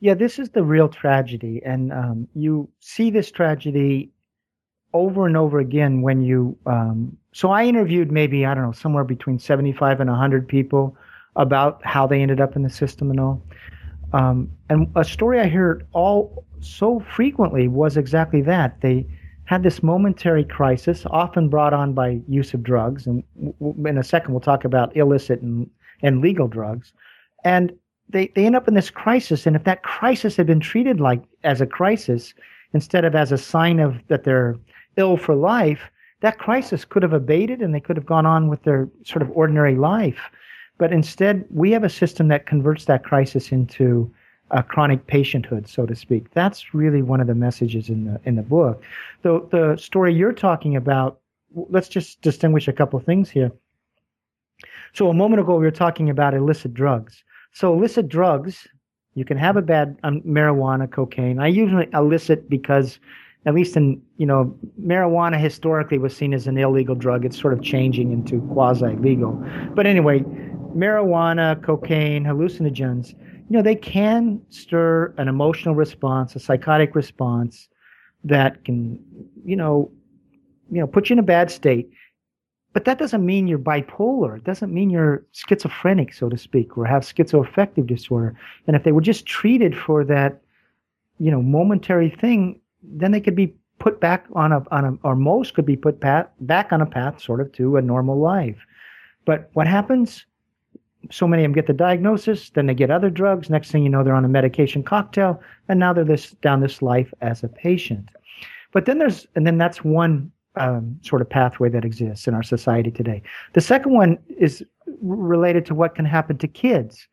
Yeah, 0.00 0.14
this 0.14 0.38
is 0.38 0.50
the 0.50 0.64
real 0.64 0.88
tragedy, 0.88 1.60
and 1.66 1.92
um, 1.92 2.28
you 2.34 2.68
see 2.80 3.10
this 3.10 3.30
tragedy 3.30 4.10
over 4.94 5.26
and 5.26 5.36
over 5.36 5.58
again 5.58 6.00
when 6.00 6.22
you. 6.22 6.56
Um, 6.64 7.18
so 7.32 7.50
I 7.50 7.66
interviewed 7.66 8.10
maybe 8.10 8.46
I 8.46 8.54
don't 8.54 8.64
know 8.64 8.72
somewhere 8.72 9.04
between 9.04 9.38
seventy-five 9.38 10.00
and 10.00 10.08
hundred 10.08 10.48
people 10.48 10.96
about 11.36 11.84
how 11.84 12.06
they 12.06 12.22
ended 12.22 12.40
up 12.40 12.56
in 12.56 12.62
the 12.62 12.70
system 12.70 13.10
and 13.10 13.20
all. 13.20 13.42
Um, 14.12 14.50
and 14.68 14.90
a 14.96 15.04
story 15.04 15.40
I 15.40 15.48
heard 15.48 15.86
all 15.92 16.44
so 16.60 17.00
frequently 17.00 17.68
was 17.68 17.96
exactly 17.96 18.42
that. 18.42 18.80
They 18.80 19.06
had 19.44 19.62
this 19.62 19.82
momentary 19.82 20.44
crisis, 20.44 21.06
often 21.10 21.48
brought 21.48 21.72
on 21.72 21.94
by 21.94 22.20
use 22.28 22.52
of 22.52 22.62
drugs, 22.62 23.06
and 23.06 23.22
w- 23.60 23.88
in 23.88 23.96
a 23.96 24.04
second 24.04 24.32
we'll 24.32 24.40
talk 24.40 24.64
about 24.64 24.94
illicit 24.96 25.40
and, 25.40 25.68
and 26.02 26.20
legal 26.20 26.48
drugs. 26.48 26.92
And 27.44 27.72
they, 28.10 28.28
they 28.34 28.44
end 28.46 28.56
up 28.56 28.68
in 28.68 28.74
this 28.74 28.90
crisis, 28.90 29.46
and 29.46 29.56
if 29.56 29.64
that 29.64 29.82
crisis 29.82 30.36
had 30.36 30.46
been 30.46 30.60
treated 30.60 31.00
like 31.00 31.22
as 31.44 31.60
a 31.60 31.66
crisis 31.66 32.34
instead 32.74 33.04
of 33.04 33.14
as 33.14 33.32
a 33.32 33.38
sign 33.38 33.80
of 33.80 33.96
that 34.08 34.24
they're 34.24 34.56
ill 34.96 35.16
for 35.16 35.34
life, 35.34 35.80
that 36.20 36.38
crisis 36.38 36.84
could 36.84 37.02
have 37.02 37.12
abated 37.12 37.62
and 37.62 37.74
they 37.74 37.80
could 37.80 37.96
have 37.96 38.06
gone 38.06 38.26
on 38.26 38.48
with 38.48 38.62
their 38.64 38.88
sort 39.04 39.22
of 39.22 39.30
ordinary 39.30 39.76
life. 39.76 40.30
But 40.78 40.92
instead, 40.92 41.44
we 41.50 41.72
have 41.72 41.84
a 41.84 41.90
system 41.90 42.28
that 42.28 42.46
converts 42.46 42.86
that 42.86 43.04
crisis 43.04 43.52
into 43.52 44.10
a 44.50 44.62
chronic 44.62 45.06
patienthood, 45.06 45.68
so 45.68 45.84
to 45.84 45.94
speak. 45.94 46.30
That's 46.32 46.72
really 46.72 47.02
one 47.02 47.20
of 47.20 47.26
the 47.26 47.34
messages 47.34 47.88
in 47.88 48.04
the 48.06 48.20
in 48.24 48.36
the 48.36 48.42
book. 48.42 48.82
The 49.22 49.46
the 49.50 49.76
story 49.76 50.14
you're 50.14 50.32
talking 50.32 50.76
about. 50.76 51.20
Let's 51.54 51.88
just 51.88 52.20
distinguish 52.22 52.68
a 52.68 52.72
couple 52.72 53.00
things 53.00 53.30
here. 53.30 53.50
So 54.92 55.08
a 55.08 55.14
moment 55.14 55.40
ago 55.40 55.56
we 55.56 55.64
were 55.64 55.70
talking 55.70 56.10
about 56.10 56.34
illicit 56.34 56.74
drugs. 56.74 57.24
So 57.52 57.72
illicit 57.72 58.08
drugs, 58.08 58.66
you 59.14 59.24
can 59.24 59.36
have 59.36 59.56
a 59.56 59.62
bad 59.62 59.98
um, 60.02 60.20
marijuana, 60.22 60.90
cocaine. 60.90 61.38
I 61.38 61.46
usually 61.48 61.88
illicit 61.92 62.48
because, 62.48 62.98
at 63.46 63.54
least 63.54 63.76
in 63.76 64.00
you 64.16 64.26
know, 64.26 64.54
marijuana 64.80 65.38
historically 65.40 65.98
was 65.98 66.14
seen 66.16 66.34
as 66.34 66.46
an 66.46 66.58
illegal 66.58 66.94
drug. 66.94 67.24
It's 67.24 67.38
sort 67.38 67.52
of 67.52 67.62
changing 67.62 68.12
into 68.12 68.40
quasi 68.52 68.94
legal. 68.96 69.32
But 69.74 69.86
anyway, 69.86 70.24
marijuana, 70.74 71.62
cocaine, 71.62 72.24
hallucinogens, 72.24 73.10
you 73.48 73.56
know, 73.56 73.62
they 73.62 73.74
can 73.74 74.40
stir 74.50 75.14
an 75.16 75.28
emotional 75.28 75.74
response, 75.74 76.36
a 76.36 76.40
psychotic 76.40 76.94
response 76.94 77.68
that 78.24 78.64
can, 78.64 78.98
you 79.44 79.56
know, 79.56 79.90
you 80.70 80.80
know, 80.80 80.86
put 80.86 81.08
you 81.08 81.14
in 81.14 81.18
a 81.18 81.22
bad 81.22 81.50
state. 81.50 81.90
But 82.74 82.84
that 82.84 82.98
doesn't 82.98 83.24
mean 83.24 83.46
you're 83.46 83.58
bipolar. 83.58 84.36
It 84.36 84.44
doesn't 84.44 84.72
mean 84.72 84.90
you're 84.90 85.24
schizophrenic, 85.32 86.12
so 86.12 86.28
to 86.28 86.36
speak, 86.36 86.76
or 86.76 86.84
have 86.84 87.02
schizoaffective 87.02 87.86
disorder. 87.86 88.38
And 88.66 88.76
if 88.76 88.84
they 88.84 88.92
were 88.92 89.00
just 89.00 89.24
treated 89.24 89.76
for 89.76 90.04
that, 90.04 90.40
you 91.18 91.30
know, 91.30 91.40
momentary 91.40 92.10
thing, 92.10 92.60
then 92.82 93.10
they 93.12 93.20
could 93.20 93.34
be 93.34 93.54
put 93.78 94.00
back 94.00 94.26
on 94.34 94.52
a 94.52 94.62
on 94.70 94.84
a 94.84 94.98
or 95.02 95.16
most 95.16 95.54
could 95.54 95.66
be 95.66 95.76
put 95.76 96.00
path, 96.00 96.28
back 96.40 96.72
on 96.72 96.80
a 96.82 96.86
path, 96.86 97.20
sort 97.20 97.40
of 97.40 97.50
to 97.52 97.76
a 97.76 97.82
normal 97.82 98.18
life. 98.18 98.58
But 99.24 99.50
what 99.54 99.66
happens? 99.66 100.26
So 101.10 101.28
many 101.28 101.44
of 101.44 101.46
them 101.46 101.54
get 101.54 101.66
the 101.66 101.72
diagnosis, 101.72 102.50
then 102.50 102.66
they 102.66 102.74
get 102.74 102.90
other 102.90 103.10
drugs. 103.10 103.48
Next 103.48 103.70
thing 103.70 103.82
you 103.82 103.88
know, 103.88 104.02
they're 104.02 104.14
on 104.14 104.24
a 104.24 104.28
medication 104.28 104.82
cocktail, 104.82 105.40
and 105.68 105.78
now 105.78 105.92
they're 105.92 106.04
this 106.04 106.32
down 106.42 106.60
this 106.60 106.82
life 106.82 107.12
as 107.20 107.42
a 107.42 107.48
patient. 107.48 108.08
But 108.72 108.86
then 108.86 108.98
there's, 108.98 109.26
and 109.34 109.46
then 109.46 109.58
that's 109.58 109.84
one 109.84 110.30
um, 110.56 110.98
sort 111.02 111.22
of 111.22 111.30
pathway 111.30 111.68
that 111.70 111.84
exists 111.84 112.26
in 112.26 112.34
our 112.34 112.42
society 112.42 112.90
today. 112.90 113.22
The 113.54 113.60
second 113.60 113.94
one 113.94 114.18
is 114.38 114.64
related 115.00 115.64
to 115.66 115.74
what 115.74 115.94
can 115.94 116.04
happen 116.04 116.36
to 116.38 116.48
kids. 116.48 117.06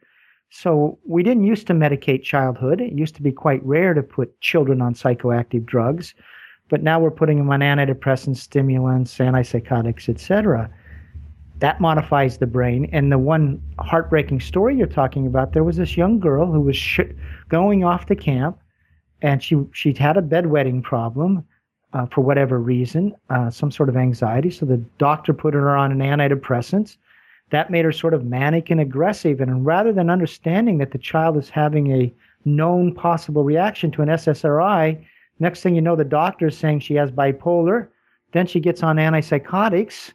So 0.49 0.97
we 1.05 1.23
didn't 1.23 1.45
used 1.45 1.67
to 1.67 1.73
medicate 1.73 2.23
childhood. 2.23 2.81
It 2.81 2.93
used 2.93 3.15
to 3.15 3.21
be 3.21 3.31
quite 3.31 3.63
rare 3.63 3.93
to 3.93 4.03
put 4.03 4.39
children 4.41 4.81
on 4.81 4.93
psychoactive 4.93 5.65
drugs, 5.65 6.13
but 6.69 6.81
now 6.81 6.99
we're 6.99 7.11
putting 7.11 7.37
them 7.37 7.49
on 7.49 7.59
antidepressants, 7.59 8.37
stimulants, 8.37 9.17
antipsychotics, 9.17 10.09
etc. 10.09 10.69
That 11.59 11.79
modifies 11.79 12.37
the 12.37 12.47
brain. 12.47 12.89
And 12.91 13.11
the 13.11 13.17
one 13.17 13.61
heartbreaking 13.79 14.41
story 14.41 14.75
you're 14.75 14.87
talking 14.87 15.25
about, 15.25 15.53
there 15.53 15.63
was 15.63 15.77
this 15.77 15.95
young 15.95 16.19
girl 16.19 16.51
who 16.51 16.61
was 16.61 16.75
sh- 16.75 16.99
going 17.49 17.83
off 17.83 18.05
to 18.07 18.15
camp, 18.15 18.59
and 19.21 19.41
she 19.41 19.57
she'd 19.71 19.97
had 19.97 20.17
a 20.17 20.21
bedwetting 20.21 20.83
problem 20.83 21.45
uh, 21.93 22.05
for 22.07 22.21
whatever 22.21 22.59
reason, 22.59 23.15
uh, 23.29 23.49
some 23.49 23.71
sort 23.71 23.87
of 23.87 23.95
anxiety. 23.95 24.51
So 24.51 24.65
the 24.65 24.83
doctor 24.97 25.33
put 25.33 25.53
her 25.53 25.75
on 25.75 25.91
an 25.91 25.99
antidepressant. 25.99 26.97
That 27.51 27.69
made 27.69 27.85
her 27.85 27.91
sort 27.91 28.13
of 28.13 28.25
manic 28.25 28.69
and 28.69 28.81
aggressive. 28.81 29.39
And 29.39 29.65
rather 29.65 29.93
than 29.93 30.09
understanding 30.09 30.79
that 30.79 30.91
the 30.91 30.97
child 30.97 31.37
is 31.37 31.49
having 31.49 31.91
a 31.91 32.13
known 32.43 32.93
possible 32.93 33.43
reaction 33.43 33.91
to 33.91 34.01
an 34.01 34.09
SSRI, 34.09 35.01
next 35.39 35.61
thing 35.61 35.75
you 35.75 35.81
know, 35.81 35.95
the 35.95 36.03
doctor 36.03 36.47
is 36.47 36.57
saying 36.57 36.81
she 36.81 36.95
has 36.95 37.11
bipolar. 37.11 37.87
Then 38.33 38.45
she 38.45 38.59
gets 38.59 38.83
on 38.83 38.97
antipsychotics. 38.97 40.11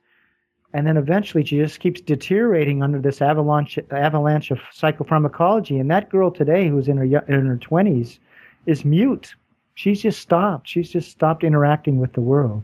And 0.73 0.87
then 0.87 0.97
eventually 0.97 1.45
she 1.45 1.59
just 1.59 1.81
keeps 1.81 2.01
deteriorating 2.01 2.83
under 2.83 3.01
this 3.01 3.21
avalanche, 3.21 3.79
avalanche 3.91 4.51
of 4.51 4.59
psychopharmacology. 4.73 5.81
And 5.81 5.91
that 5.91 6.11
girl 6.11 6.31
today, 6.31 6.69
who's 6.69 6.87
in 6.87 6.97
her, 6.97 7.05
in 7.05 7.47
her 7.47 7.57
20s, 7.57 8.19
is 8.67 8.85
mute 8.85 9.35
she's 9.81 10.03
just 10.03 10.21
stopped. 10.21 10.69
She's 10.69 10.91
just 10.91 11.11
stopped 11.11 11.43
interacting 11.43 11.99
with 11.99 12.13
the 12.13 12.21
world. 12.21 12.63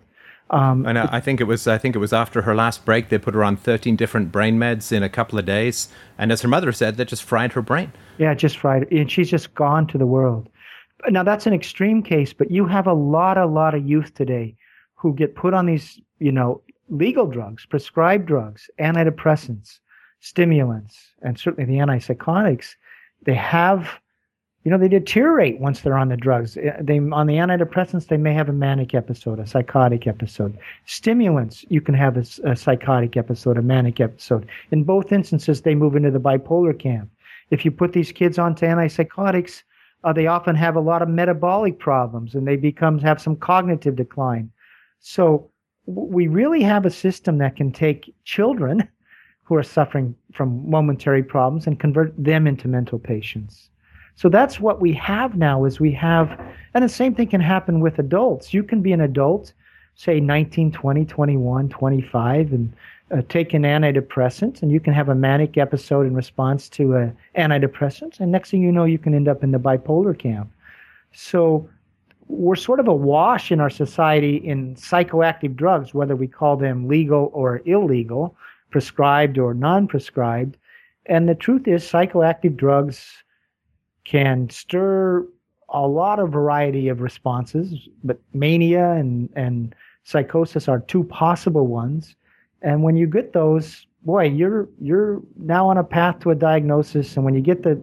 Um, 0.51 0.87
and 0.87 0.99
I, 0.99 1.09
I 1.13 1.21
think 1.21 1.41
it 1.41 1.45
was 1.45 1.67
I 1.67 1.77
think 1.77 1.97
it 1.97 1.99
was 1.99 2.13
after 2.13 2.43
her 2.43 2.55
last 2.55 2.85
break 2.85 3.09
they 3.09 3.19
put 3.19 3.35
her 3.35 3.43
on 3.43 3.57
13 3.57 3.97
different 3.97 4.31
brain 4.31 4.59
meds 4.59 4.93
in 4.93 5.03
a 5.03 5.09
couple 5.09 5.41
of 5.41 5.45
days, 5.45 5.89
and 6.19 6.31
as 6.31 6.43
her 6.43 6.49
mother 6.49 6.71
said, 6.71 6.99
that 6.99 7.09
just 7.09 7.25
fried 7.25 7.53
her 7.53 7.63
brain. 7.63 7.93
Yeah, 8.19 8.33
just 8.35 8.59
fried, 8.59 8.87
and 8.93 9.11
she's 9.11 9.29
just 9.29 9.55
gone 9.55 9.89
to 9.89 9.99
the 9.99 10.07
world. 10.07 10.49
Now 11.09 11.25
that's 11.25 11.47
an 11.47 11.53
extreme 11.53 12.01
case, 12.01 12.33
but 12.33 12.51
you 12.51 12.67
have 12.67 12.87
a 12.87 12.93
lot, 12.93 13.39
a 13.39 13.47
lot 13.47 13.75
of 13.75 13.85
youth 13.85 14.15
today 14.15 14.55
who 14.95 15.15
get 15.15 15.35
put 15.35 15.53
on 15.53 15.67
these, 15.67 16.01
you 16.21 16.31
know, 16.33 16.63
legal 16.89 17.27
drugs, 17.27 17.67
prescribed 17.67 18.27
drugs, 18.27 18.71
antidepressants, 18.79 19.81
stimulants, 20.21 21.13
and 21.23 21.39
certainly 21.39 21.65
the 21.65 21.81
antipsychotics. 21.81 22.75
They 23.23 23.35
have 23.35 24.01
you 24.65 24.71
know 24.71 24.79
they 24.79 24.89
deteriorate 24.89 25.61
once 25.61 25.81
they're 25.81 25.97
on 25.97 26.09
the 26.09 26.17
drugs. 26.17 26.55
They 26.55 26.99
on 26.99 27.27
the 27.29 27.37
antidepressants 27.37 28.09
they 28.09 28.17
may 28.17 28.35
have 28.35 28.49
a 28.49 28.53
manic 28.53 28.95
episode 28.95 29.39
a 29.39 29.47
psychotic 29.47 30.07
episode. 30.07 30.59
Stimulants 30.87 31.65
you 31.69 31.81
can 31.81 31.95
have 31.95 32.17
a, 32.17 32.51
a, 32.51 32.57
psychotic 32.57 33.17
episode 33.17 33.59
a 33.59 33.63
manic 33.63 34.01
episode. 34.01 34.49
In 34.73 34.83
both 34.83 35.13
instances 35.13 35.63
they 35.63 35.77
move 35.77 35.95
into 35.95 36.11
the 36.11 36.19
bipolar 36.19 36.77
camp. 36.77 37.11
If 37.51 37.65
you 37.65 37.71
put 37.71 37.93
these 37.93 38.11
kids 38.11 38.39
onto 38.39 38.67
antipsychotics 38.67 39.63
uh, 40.03 40.13
they 40.13 40.27
often 40.27 40.57
have 40.57 40.75
a 40.75 40.81
lot 40.81 41.03
of 41.03 41.09
metabolic 41.09 41.79
problems 41.79 42.35
and 42.35 42.47
they 42.47 42.57
become 42.57 42.99
have 42.99 43.21
some 43.21 43.37
cognitive 43.37 43.95
decline. 43.95 44.51
So 44.99 45.49
we 45.87 46.27
really 46.27 46.63
have 46.63 46.85
a 46.85 46.91
system 46.91 47.39
that 47.39 47.57
can 47.57 47.73
take 47.73 48.13
children 48.25 48.87
who 49.45 49.55
are 49.55 49.63
suffering 49.63 50.15
from 50.33 50.69
momentary 50.69 51.23
problems 51.23 51.67
and 51.67 51.79
convert 51.79 52.13
them 52.23 52.47
into 52.47 52.69
mental 52.69 52.99
patients 52.99 53.71
so 54.17 54.31
that's 54.31 54.59
what 54.59 54.81
we 54.81 54.95
have 54.95 55.37
now 55.37 55.67
is 55.67 55.79
we 55.79 55.93
have, 55.93 56.41
and 56.73 56.83
the 56.83 56.89
same 56.89 57.15
thing 57.15 57.29
can 57.29 57.41
happen 57.43 57.81
with 57.81 57.99
adults. 57.99 58.55
You 58.55 58.63
can 58.63 58.81
be 58.81 58.93
an 58.93 59.03
adult, 59.03 59.53
say 59.95 60.21
19, 60.21 60.73
20, 60.73 61.05
21, 61.05 61.69
25, 61.69 62.53
and 62.53 62.73
uh, 63.11 63.21
take 63.29 63.53
an 63.53 63.63
antidepressant, 63.63 64.63
and 64.63 64.73
you 64.73 64.81
can 64.81 64.95
have 64.95 65.11
a 65.11 65.15
manic 65.15 65.59
episode 65.59 66.07
in 66.07 66.15
response 66.15 66.71
to 66.71 66.97
an 66.97 67.17
antidepressant, 67.37 68.19
and 68.19 68.33
next 68.33 68.51
thing 68.51 68.63
you 68.63 68.73
know, 68.73 68.85
you 68.85 68.99
can 68.99 69.15
end 69.15 69.29
up 69.29 69.45
in 69.45 69.51
the 69.51 69.59
bipolar 69.59 70.19
camp. 70.19 70.51
So 71.13 71.69
we're 72.29 72.57
sort 72.57 72.81
of 72.81 72.89
awash 72.89 73.53
in 73.53 73.61
our 73.61 73.71
society 73.71 74.37
in 74.37 74.75
psychoactive 74.75 75.55
drugs, 75.55 75.95
whether 75.95 76.17
we 76.17 76.27
call 76.27 76.57
them 76.57 76.89
legal 76.89 77.31
or 77.33 77.63
illegal, 77.65 78.37
prescribed 78.71 79.39
or 79.39 79.55
non 79.55 79.87
prescribed. 79.87 80.57
And 81.07 81.29
the 81.29 81.35
truth 81.35 81.69
is, 81.69 81.85
psychoactive 81.85 82.57
drugs 82.57 83.23
can 84.05 84.51
stir 84.51 85.27
a 85.69 85.87
lot 85.87 86.19
of 86.19 86.31
variety 86.31 86.89
of 86.89 87.01
responses, 87.01 87.89
but 88.05 88.21
mania 88.33 88.93
and, 88.93 89.29
and 89.35 89.75
psychosis 90.05 90.69
are 90.69 90.81
two 90.81 91.05
possible 91.05 91.67
ones. 91.67 92.15
And 92.63 92.83
when 92.83 92.97
you 92.97 93.07
get 93.07 93.33
those, 93.33 93.87
boy, 94.03 94.25
you're 94.25 94.69
you're 94.81 95.21
now 95.37 95.69
on 95.69 95.77
a 95.77 95.85
path 95.85 96.21
to 96.21 96.31
a 96.31 96.35
diagnosis. 96.35 97.17
And 97.17 97.25
when 97.25 97.35
you 97.35 97.41
get 97.41 97.63
the 97.63 97.81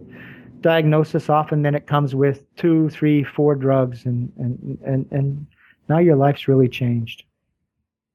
diagnosis, 0.64 1.28
often 1.28 1.60
then 1.62 1.74
it 1.74 1.86
comes 1.86 2.14
with 2.14 2.42
two, 2.56 2.88
three, 2.88 3.22
four 3.22 3.54
drugs, 3.54 4.06
and 4.06 4.32
and 4.38 4.78
and 4.84 5.06
and 5.12 5.46
now 5.90 5.98
your 5.98 6.16
life's 6.16 6.48
really 6.48 6.68
changed. 6.68 7.22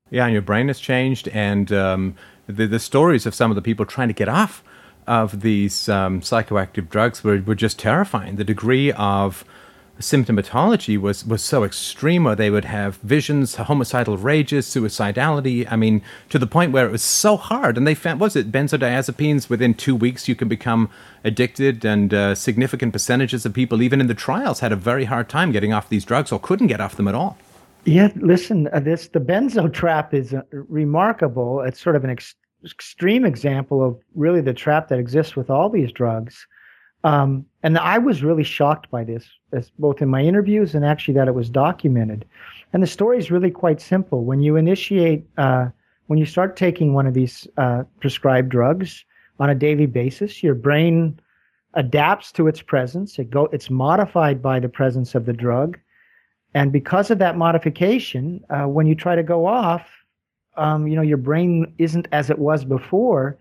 Yeah, 0.10 0.26
and 0.26 0.34
your 0.34 0.42
brain 0.42 0.68
has 0.68 0.80
changed, 0.80 1.28
and 1.30 1.72
um, 1.72 2.16
the 2.48 2.66
the 2.66 2.80
stories 2.80 3.28
of 3.28 3.36
some 3.36 3.52
of 3.52 3.56
the 3.56 3.62
people 3.62 3.86
trying 3.86 4.08
to 4.08 4.16
get 4.16 4.28
off 4.28 4.64
of 5.06 5.42
these 5.42 5.88
um, 5.88 6.22
psychoactive 6.22 6.90
drugs 6.90 7.24
were, 7.24 7.42
were 7.42 7.56
just 7.56 7.78
terrifying. 7.80 8.36
The 8.36 8.44
degree 8.44 8.92
of 8.94 9.46
symptomatology 10.00 10.98
was, 10.98 11.26
was 11.26 11.44
so 11.44 11.64
extreme 11.64 12.24
where 12.24 12.36
they 12.36 12.50
would 12.50 12.66
have 12.66 12.96
visions, 12.98 13.56
homicidal 13.56 14.18
rages, 14.18 14.66
suicidality. 14.66 15.70
I 15.70 15.76
mean, 15.76 16.02
to 16.30 16.40
the 16.40 16.48
point 16.48 16.72
where 16.72 16.86
it 16.86 16.92
was 16.92 17.04
so 17.04 17.38
hard. 17.38 17.78
And 17.78 17.86
they 17.86 17.96
found, 17.96 18.20
was 18.20 18.36
it 18.36 18.52
benzodiazepines? 18.52 19.50
Within 19.50 19.74
two 19.74 19.96
weeks, 19.96 20.28
you 20.28 20.36
can 20.36 20.48
become 20.48 20.90
addicted, 21.24 21.86
and 21.86 22.14
uh, 22.14 22.36
significant 22.36 22.94
percentages 22.94 23.46
of 23.46 23.54
people, 23.54 23.82
even 23.82 24.00
in 24.00 24.08
the 24.08 24.14
trials, 24.14 24.62
had 24.62 24.72
a 24.72 24.78
very 24.78 25.06
hard 25.06 25.30
time 25.30 25.52
getting 25.52 25.74
off 25.74 25.90
these 25.90 26.06
drugs 26.06 26.32
or 26.32 26.40
couldn't 26.40 26.68
get 26.68 26.80
off 26.80 26.96
them 26.96 27.08
at 27.08 27.16
all. 27.16 27.38
Yeah, 27.86 28.10
listen, 28.16 28.68
uh, 28.74 28.80
this 28.80 29.08
the 29.08 29.20
benzo 29.20 29.72
trap 29.72 30.14
is 30.14 30.34
uh, 30.34 30.42
remarkable. 30.52 31.62
It's 31.62 31.82
sort 31.82 31.96
of 31.96 32.04
an 32.04 32.10
ex- 32.10 32.36
extreme 32.64 33.26
example 33.26 33.86
of 33.86 33.98
really 34.16 34.42
the 34.42 34.54
trap 34.54 34.90
that 34.90 35.00
exists 35.00 35.36
with 35.36 35.50
all 35.50 35.70
these 35.70 35.92
drugs. 35.92 36.46
Um, 37.04 37.46
and 37.64 37.78
I 37.78 37.98
was 37.98 38.24
really 38.24 38.44
shocked 38.44 38.92
by 38.92 39.04
this, 39.04 39.26
as 39.54 39.72
both 39.80 40.02
in 40.02 40.10
my 40.10 40.22
interviews 40.22 40.76
and 40.76 40.86
actually 40.86 41.14
that 41.16 41.28
it 41.28 41.36
was 41.36 41.50
documented. 41.50 42.26
And 42.74 42.84
the 42.84 42.88
story 42.88 43.18
is 43.18 43.32
really 43.32 43.52
quite 43.52 43.82
simple. 43.82 44.24
When 44.24 44.42
you 44.42 44.56
initiate, 44.58 45.26
uh, 45.38 45.70
when 46.08 46.20
you 46.20 46.26
start 46.26 46.58
taking 46.58 46.94
one 46.94 47.08
of 47.08 47.14
these 47.14 47.48
uh, 47.58 47.84
prescribed 48.00 48.50
drugs 48.50 49.06
on 49.40 49.50
a 49.50 49.56
daily 49.56 49.86
basis, 49.86 50.44
your 50.44 50.56
brain 50.56 51.20
adapts 51.74 52.32
to 52.34 52.48
its 52.48 52.62
presence. 52.62 53.20
It 53.20 53.30
go, 53.30 53.46
it's 53.48 53.70
modified 53.70 54.42
by 54.42 54.60
the 54.60 54.70
presence 54.70 55.16
of 55.16 55.26
the 55.26 55.34
drug, 55.34 55.78
and 56.54 56.72
because 56.72 57.12
of 57.12 57.20
that 57.20 57.38
modification, 57.38 58.44
uh, 58.50 58.68
when 58.68 58.88
you 58.88 58.96
try 58.96 59.16
to 59.16 59.24
go 59.24 59.46
off, 59.46 59.88
um, 60.58 60.88
you 60.88 60.96
know 60.96 61.04
your 61.04 61.18
brain 61.18 61.74
isn't 61.78 62.08
as 62.12 62.30
it 62.30 62.40
was 62.40 62.66
before, 62.66 63.38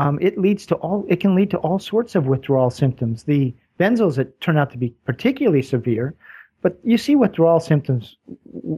um, 0.00 0.18
it 0.22 0.38
leads 0.38 0.64
to 0.64 0.74
all 0.76 1.04
it 1.08 1.20
can 1.20 1.34
lead 1.34 1.50
to 1.50 1.58
all 1.58 1.78
sorts 1.78 2.14
of 2.14 2.26
withdrawal 2.26 2.70
symptoms. 2.70 3.24
The 3.24 3.54
benzos 3.78 4.16
that 4.16 4.40
turn 4.40 4.56
out 4.56 4.70
to 4.70 4.78
be 4.78 4.94
particularly 5.04 5.60
severe, 5.60 6.14
but 6.62 6.78
you 6.82 6.96
see 6.96 7.16
withdrawal 7.16 7.60
symptoms 7.60 8.16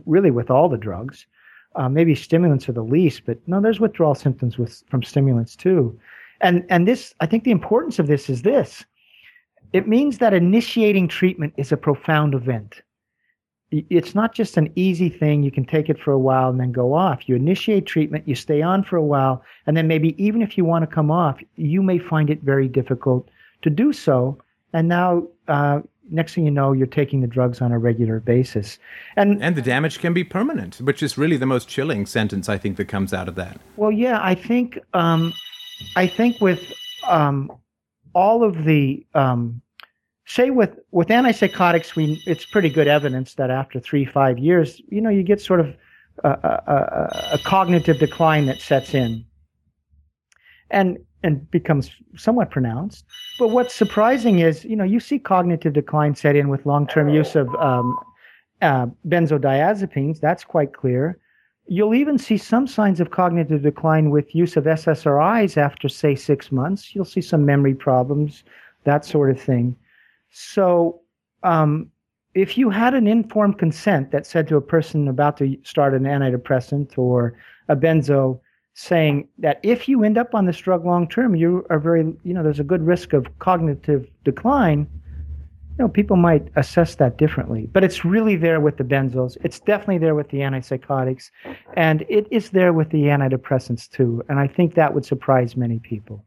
really 0.05 0.33
with 0.33 0.51
all 0.51 0.68
the 0.68 0.77
drugs. 0.77 1.27
Uh, 1.77 1.89
maybe 1.89 2.16
stimulants 2.16 2.68
are 2.68 2.73
the 2.73 2.83
least, 2.83 3.23
but 3.25 3.39
no, 3.47 3.61
there's 3.61 3.79
withdrawal 3.79 4.16
symptoms 4.16 4.59
with 4.59 4.83
from 4.91 5.03
stimulants 5.05 5.55
too. 5.55 5.97
And 6.41 6.64
and 6.68 6.89
this, 6.89 7.14
I 7.20 7.27
think, 7.27 7.45
the 7.45 7.53
importance 7.53 8.01
of 8.01 8.09
this 8.09 8.29
is 8.29 8.43
this: 8.43 8.85
it 9.73 9.87
means 9.87 10.18
that 10.18 10.35
initiating 10.35 11.07
treatment 11.07 11.55
is 11.57 11.70
a 11.70 11.77
profound 11.77 12.35
event 12.35 12.83
it's 13.73 14.14
not 14.14 14.35
just 14.35 14.57
an 14.57 14.70
easy 14.77 15.09
thing. 15.09 15.43
You 15.43 15.51
can 15.51 15.64
take 15.64 15.89
it 15.89 15.99
for 15.99 16.12
a 16.12 16.18
while 16.18 16.51
and 16.51 16.61
then 16.61 16.73
go 16.73 16.93
off. 16.93 17.29
You 17.29 17.37
initiate 17.37 17.87
treatment, 17.87 18.29
you 18.29 18.35
stay 18.35 18.61
on 18.61 18.85
for 18.85 18.97
a 18.97 19.03
while, 19.03 19.43
and 19.66 19.77
then 19.77 19.89
maybe 19.89 20.14
even 20.23 20.43
if 20.43 20.59
you 20.59 20.64
want 20.64 20.83
to 20.83 20.95
come 20.95 21.11
off, 21.11 21.41
you 21.57 21.83
may 21.83 21.99
find 21.99 22.29
it 22.29 22.43
very 22.43 22.68
difficult 22.68 23.29
to 23.62 23.70
do 23.70 23.93
so. 23.93 24.39
And 24.75 24.89
now, 24.89 25.27
uh, 25.49 25.81
next 26.11 26.35
thing 26.35 26.45
you 26.45 26.51
know, 26.51 26.73
you're 26.73 26.87
taking 26.87 27.23
the 27.23 27.27
drugs 27.27 27.62
on 27.62 27.73
a 27.73 27.79
regular 27.79 28.20
basis. 28.20 28.79
And, 29.16 29.43
and 29.43 29.57
the 29.57 29.62
damage 29.62 30.01
can 30.01 30.12
be 30.12 30.25
permanent, 30.25 30.77
which 30.77 31.03
is 31.03 31.16
really 31.16 31.39
the 31.39 31.47
most 31.47 31.68
chilling 31.68 32.05
sentence 32.05 32.49
I 32.51 32.59
think 32.59 32.77
that 32.77 32.89
comes 32.89 33.14
out 33.14 33.29
of 33.29 33.37
that. 33.37 33.59
Well, 33.77 33.93
yeah, 33.93 34.18
I 34.23 34.35
think, 34.35 34.79
um, 34.93 35.33
I 35.97 36.07
think 36.07 36.41
with 36.41 36.61
um, 37.09 37.51
all 38.14 38.45
of 38.45 38.64
the 38.64 39.07
um, 39.14 39.61
say 40.27 40.51
with 40.51 40.79
with 40.91 41.09
antipsychotics, 41.09 41.97
we 41.97 42.23
it's 42.27 42.45
pretty 42.45 42.68
good 42.68 42.89
evidence 42.89 43.35
that 43.35 43.51
after 43.51 43.81
three 43.81 44.05
five 44.05 44.39
years, 44.39 44.81
you 44.89 45.01
know, 45.01 45.11
you 45.11 45.23
get 45.23 45.41
sort 45.41 45.61
of 45.61 45.75
a, 46.25 46.29
a, 46.31 47.31
a 47.35 47.39
cognitive 47.45 47.99
decline 47.99 48.47
that 48.47 48.61
sets 48.61 48.95
in, 48.95 49.25
and 50.70 50.99
and 51.23 51.51
becomes 51.51 51.91
somewhat 52.16 52.51
pronounced. 52.51 53.05
But 53.39 53.49
what's 53.49 53.75
surprising 53.75 54.41
is, 54.41 54.64
you 54.64 54.77
know, 54.77 54.85
you 54.85 55.01
see 55.01 55.18
cognitive 55.18 55.73
decline 55.73 56.14
set 56.14 56.37
in 56.37 56.49
with 56.49 56.66
long 56.66 56.87
term 56.87 57.09
use 57.09 57.37
of 57.37 57.55
um, 57.57 57.97
uh, 58.61 58.87
benzodiazepines. 59.07 60.20
That's 60.20 60.45
quite 60.45 60.73
clear. 60.75 61.18
You'll 61.68 61.95
even 61.95 62.18
see 62.18 62.37
some 62.37 62.66
signs 62.66 62.99
of 62.99 63.12
cognitive 63.12 63.62
decline 63.62 64.11
with 64.11 64.35
use 64.35 64.57
of 64.57 64.64
SSRIs 64.64 65.57
after, 65.57 65.89
say, 65.89 66.16
six 66.16 66.51
months. 66.51 66.93
You'll 66.93 67.05
see 67.05 67.20
some 67.20 67.47
memory 67.47 67.75
problems, 67.75 68.43
that 68.83 69.05
sort 69.05 69.31
of 69.31 69.41
thing. 69.41 69.77
So, 70.33 71.01
um, 71.43 71.91
if 72.35 72.57
you 72.57 72.70
had 72.70 72.95
an 72.95 73.07
informed 73.07 73.59
consent 73.59 74.11
that 74.11 74.26
said 74.26 74.49
to 74.49 74.57
a 74.57 74.62
person 74.62 75.07
about 75.07 75.37
to 75.37 75.57
start 75.64 75.93
an 75.93 76.05
antidepressant 76.05 76.97
or 76.97 77.35
a 77.68 77.76
benzo, 77.76 78.41
saying 78.74 79.28
that 79.39 79.61
if 79.62 79.87
you 79.87 80.03
end 80.03 80.16
up 80.16 80.35
on 80.35 80.47
this 80.47 80.57
drug 80.57 80.87
long 80.87 81.07
term, 81.07 81.35
you 81.35 81.66
are 81.68 81.78
very, 81.78 82.01
you 82.24 82.33
know, 82.33 82.43
there's 82.43 82.61
a 82.61 82.64
good 82.64 82.87
risk 82.87 83.12
of 83.12 83.26
cognitive 83.39 84.09
decline. 84.24 84.89
You 85.78 85.85
know, 85.85 85.89
people 85.89 86.16
might 86.16 86.49
assess 86.57 86.95
that 86.95 87.18
differently, 87.18 87.68
but 87.70 87.85
it's 87.85 88.05
really 88.05 88.37
there 88.37 88.61
with 88.61 88.78
the 88.78 88.85
benzos. 88.85 89.37
It's 89.43 89.61
definitely 89.61 89.99
there 89.99 90.14
with 90.14 90.30
the 90.30 90.39
antipsychotics, 90.39 91.30
and 91.74 92.05
it 92.09 92.26
is 92.30 92.51
there 92.51 92.72
with 92.72 92.91
the 92.91 93.05
antidepressants 93.05 93.91
too. 93.91 94.22
And 94.30 94.39
I 94.39 94.47
think 94.47 94.74
that 94.74 94.95
would 94.95 95.05
surprise 95.05 95.57
many 95.57 95.78
people. 95.78 96.24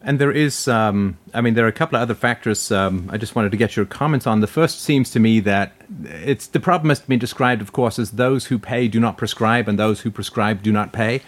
And 0.00 0.20
there 0.20 0.30
is, 0.30 0.68
um, 0.68 1.18
I 1.34 1.40
mean, 1.40 1.54
there 1.54 1.64
are 1.64 1.68
a 1.68 1.72
couple 1.72 1.96
of 1.96 2.02
other 2.02 2.14
factors 2.14 2.70
um, 2.70 3.10
I 3.12 3.16
just 3.16 3.34
wanted 3.34 3.50
to 3.50 3.56
get 3.56 3.74
your 3.74 3.84
comments 3.84 4.26
on. 4.28 4.40
The 4.40 4.46
first 4.46 4.80
seems 4.80 5.10
to 5.10 5.18
me 5.18 5.40
that 5.40 5.72
it's 6.04 6.46
the 6.46 6.60
problem 6.60 6.90
has 6.90 7.00
been 7.00 7.18
described, 7.18 7.60
of 7.60 7.72
course, 7.72 7.98
as 7.98 8.12
those 8.12 8.46
who 8.46 8.58
pay 8.58 8.86
do 8.86 9.00
not 9.00 9.18
prescribe 9.18 9.68
and 9.68 9.78
those 9.78 10.02
who 10.02 10.10
prescribe 10.10 10.62
do 10.62 10.70
not 10.70 10.92
pay. 10.92 11.22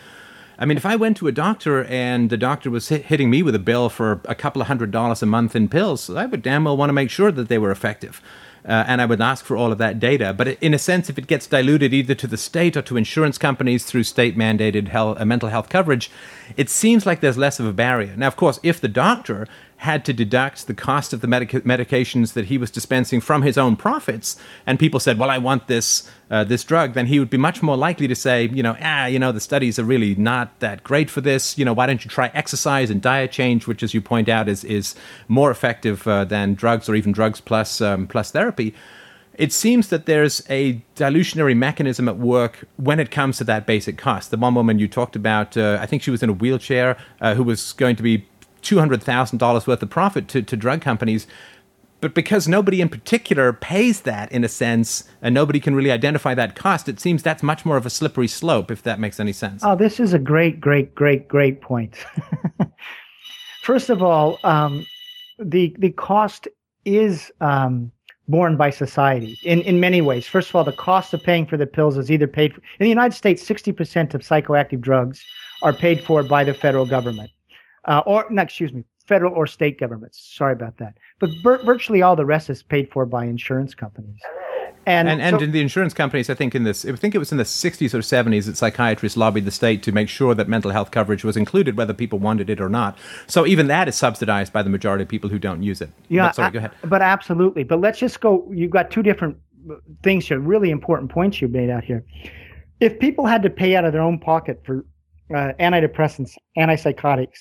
I 0.56 0.66
mean, 0.66 0.76
if 0.76 0.86
I 0.86 0.94
went 0.94 1.16
to 1.16 1.26
a 1.26 1.32
doctor 1.32 1.84
and 1.84 2.30
the 2.30 2.36
doctor 2.36 2.70
was 2.70 2.90
hit, 2.90 3.06
hitting 3.06 3.30
me 3.30 3.42
with 3.42 3.54
a 3.54 3.58
bill 3.60 3.88
for 3.88 4.20
a 4.26 4.34
couple 4.34 4.62
of 4.62 4.68
hundred 4.68 4.90
dollars 4.90 5.22
a 5.22 5.26
month 5.26 5.56
in 5.56 5.68
pills, 5.68 6.08
I 6.08 6.26
would 6.26 6.42
damn 6.42 6.64
well 6.64 6.76
want 6.76 6.90
to 6.90 6.94
make 6.94 7.10
sure 7.10 7.32
that 7.32 7.48
they 7.48 7.58
were 7.58 7.70
effective 7.70 8.22
uh, 8.64 8.84
and 8.86 9.00
I 9.00 9.06
would 9.06 9.20
ask 9.20 9.44
for 9.44 9.56
all 9.56 9.72
of 9.72 9.78
that 9.78 9.98
data. 9.98 10.32
But 10.32 10.48
in 10.60 10.74
a 10.74 10.78
sense, 10.78 11.08
if 11.08 11.18
it 11.18 11.26
gets 11.26 11.46
diluted 11.46 11.94
either 11.94 12.14
to 12.14 12.26
the 12.26 12.36
state 12.36 12.76
or 12.76 12.82
to 12.82 12.96
insurance 12.96 13.38
companies 13.38 13.84
through 13.84 14.04
state 14.04 14.36
mandated 14.36 14.88
health, 14.88 15.20
uh, 15.20 15.24
mental 15.24 15.48
health 15.48 15.68
coverage, 15.68 16.10
it 16.56 16.68
seems 16.68 17.06
like 17.06 17.20
there's 17.20 17.38
less 17.38 17.60
of 17.60 17.66
a 17.66 17.72
barrier. 17.72 18.14
Now, 18.16 18.26
of 18.26 18.36
course, 18.36 18.60
if 18.62 18.80
the 18.80 18.88
doctor 18.88 19.48
had 19.80 20.04
to 20.04 20.12
deduct 20.12 20.66
the 20.66 20.74
cost 20.74 21.14
of 21.14 21.22
the 21.22 21.26
medica- 21.26 21.62
medications 21.62 22.34
that 22.34 22.46
he 22.46 22.58
was 22.58 22.70
dispensing 22.70 23.18
from 23.18 23.40
his 23.40 23.56
own 23.56 23.76
profits, 23.76 24.36
and 24.66 24.78
people 24.78 25.00
said, 25.00 25.18
"Well, 25.18 25.30
I 25.30 25.38
want 25.38 25.68
this 25.68 26.06
uh, 26.30 26.44
this 26.44 26.64
drug," 26.64 26.92
then 26.92 27.06
he 27.06 27.18
would 27.18 27.30
be 27.30 27.38
much 27.38 27.62
more 27.62 27.78
likely 27.78 28.06
to 28.06 28.14
say, 28.14 28.50
"You 28.52 28.62
know, 28.62 28.76
ah, 28.82 29.06
you 29.06 29.18
know, 29.18 29.32
the 29.32 29.40
studies 29.40 29.78
are 29.78 29.84
really 29.84 30.14
not 30.16 30.60
that 30.60 30.84
great 30.84 31.08
for 31.08 31.22
this. 31.22 31.56
You 31.56 31.64
know, 31.64 31.72
why 31.72 31.86
don't 31.86 32.04
you 32.04 32.10
try 32.10 32.30
exercise 32.34 32.90
and 32.90 33.00
diet 33.00 33.32
change, 33.32 33.66
which, 33.66 33.82
as 33.82 33.94
you 33.94 34.02
point 34.02 34.28
out, 34.28 34.48
is 34.48 34.64
is 34.64 34.94
more 35.28 35.50
effective 35.50 36.06
uh, 36.06 36.26
than 36.26 36.52
drugs 36.52 36.86
or 36.86 36.94
even 36.94 37.12
drugs 37.12 37.40
plus 37.40 37.80
um, 37.80 38.06
plus 38.06 38.30
therapy." 38.30 38.74
it 39.40 39.54
seems 39.54 39.88
that 39.88 40.04
there's 40.04 40.42
a 40.50 40.72
dilutionary 40.96 41.54
mechanism 41.54 42.10
at 42.10 42.18
work 42.18 42.66
when 42.76 43.00
it 43.00 43.10
comes 43.10 43.38
to 43.38 43.44
that 43.44 43.64
basic 43.64 43.96
cost. 43.96 44.30
The 44.30 44.36
one 44.36 44.54
woman 44.54 44.78
you 44.78 44.86
talked 44.86 45.16
about, 45.16 45.56
uh, 45.56 45.78
I 45.80 45.86
think 45.86 46.02
she 46.02 46.10
was 46.10 46.22
in 46.22 46.28
a 46.28 46.34
wheelchair, 46.34 46.98
uh, 47.22 47.34
who 47.34 47.42
was 47.42 47.72
going 47.72 47.96
to 47.96 48.02
be 48.02 48.26
$200,000 48.62 49.66
worth 49.66 49.82
of 49.82 49.90
profit 49.90 50.28
to, 50.28 50.42
to 50.42 50.56
drug 50.56 50.80
companies. 50.80 51.26
But 52.00 52.14
because 52.14 52.48
nobody 52.48 52.80
in 52.80 52.88
particular 52.88 53.52
pays 53.52 54.02
that 54.02 54.32
in 54.32 54.42
a 54.42 54.48
sense, 54.48 55.04
and 55.20 55.34
nobody 55.34 55.60
can 55.60 55.74
really 55.74 55.90
identify 55.90 56.34
that 56.34 56.56
cost, 56.56 56.88
it 56.88 56.98
seems 56.98 57.22
that's 57.22 57.42
much 57.42 57.66
more 57.66 57.76
of 57.76 57.84
a 57.84 57.90
slippery 57.90 58.28
slope, 58.28 58.70
if 58.70 58.82
that 58.84 58.98
makes 58.98 59.20
any 59.20 59.32
sense. 59.32 59.62
Oh, 59.64 59.76
this 59.76 60.00
is 60.00 60.14
a 60.14 60.18
great, 60.18 60.60
great, 60.60 60.94
great, 60.94 61.28
great 61.28 61.60
point. 61.60 61.96
First 63.62 63.90
of 63.90 64.02
all, 64.02 64.38
um, 64.44 64.86
the 65.38 65.76
the 65.78 65.90
cost 65.90 66.48
is 66.86 67.30
um, 67.42 67.92
borne 68.28 68.56
by 68.56 68.70
society 68.70 69.38
in, 69.42 69.60
in 69.62 69.80
many 69.80 70.00
ways. 70.00 70.26
First 70.26 70.48
of 70.48 70.56
all, 70.56 70.64
the 70.64 70.72
cost 70.72 71.12
of 71.12 71.22
paying 71.22 71.46
for 71.46 71.58
the 71.58 71.66
pills 71.66 71.98
is 71.98 72.10
either 72.10 72.26
paid 72.26 72.54
for, 72.54 72.60
in 72.78 72.84
the 72.84 72.88
United 72.88 73.14
States, 73.14 73.46
60% 73.46 74.14
of 74.14 74.22
psychoactive 74.22 74.80
drugs 74.80 75.24
are 75.62 75.72
paid 75.72 76.02
for 76.02 76.22
by 76.22 76.44
the 76.44 76.54
federal 76.54 76.86
government 76.86 77.30
uh, 77.86 78.02
or 78.06 78.26
no, 78.30 78.42
excuse 78.42 78.72
me, 78.72 78.84
federal 79.06 79.34
or 79.34 79.46
state 79.46 79.78
governments. 79.78 80.20
Sorry 80.36 80.52
about 80.52 80.78
that. 80.78 80.98
But 81.18 81.30
vir- 81.42 81.62
virtually 81.64 82.02
all 82.02 82.16
the 82.16 82.26
rest 82.26 82.50
is 82.50 82.62
paid 82.62 82.90
for 82.92 83.06
by 83.06 83.24
insurance 83.24 83.74
companies. 83.74 84.20
And 84.86 85.08
and, 85.08 85.20
and 85.20 85.38
so, 85.38 85.44
in 85.44 85.52
the 85.52 85.60
insurance 85.60 85.92
companies, 85.92 86.30
I 86.30 86.34
think 86.34 86.54
in 86.54 86.64
this, 86.64 86.86
I 86.86 86.92
think 86.92 87.14
it 87.14 87.18
was 87.18 87.32
in 87.32 87.38
the 87.38 87.44
60s 87.44 87.92
or 87.92 87.98
70s 87.98 88.46
that 88.46 88.56
psychiatrists 88.56 89.16
lobbied 89.16 89.44
the 89.44 89.50
state 89.50 89.82
to 89.82 89.92
make 89.92 90.08
sure 90.08 90.34
that 90.34 90.48
mental 90.48 90.70
health 90.70 90.90
coverage 90.90 91.22
was 91.22 91.36
included, 91.36 91.76
whether 91.76 91.92
people 91.92 92.18
wanted 92.18 92.48
it 92.48 92.60
or 92.60 92.68
not. 92.68 92.96
So 93.26 93.46
even 93.46 93.66
that 93.66 93.88
is 93.88 93.96
subsidized 93.96 94.52
by 94.52 94.62
the 94.62 94.70
majority 94.70 95.02
of 95.02 95.08
people 95.08 95.28
who 95.28 95.38
don't 95.38 95.62
use 95.62 95.82
it. 95.82 95.90
Yeah, 96.08 96.28
but, 96.28 96.34
sorry, 96.34 96.50
go 96.52 96.58
ahead. 96.60 96.70
But 96.84 97.02
absolutely. 97.02 97.64
But 97.64 97.80
let's 97.80 97.98
just 97.98 98.20
go. 98.20 98.50
You've 98.52 98.70
got 98.70 98.90
two 98.90 99.02
different 99.02 99.36
things 100.02 100.28
here, 100.28 100.38
really 100.38 100.70
important 100.70 101.10
points 101.10 101.40
you've 101.40 101.50
made 101.50 101.68
out 101.68 101.84
here. 101.84 102.04
If 102.80 102.98
people 102.98 103.26
had 103.26 103.42
to 103.42 103.50
pay 103.50 103.76
out 103.76 103.84
of 103.84 103.92
their 103.92 104.02
own 104.02 104.18
pocket 104.18 104.62
for 104.64 104.86
uh, 105.34 105.52
antidepressants, 105.60 106.32
antipsychotics, 106.56 107.38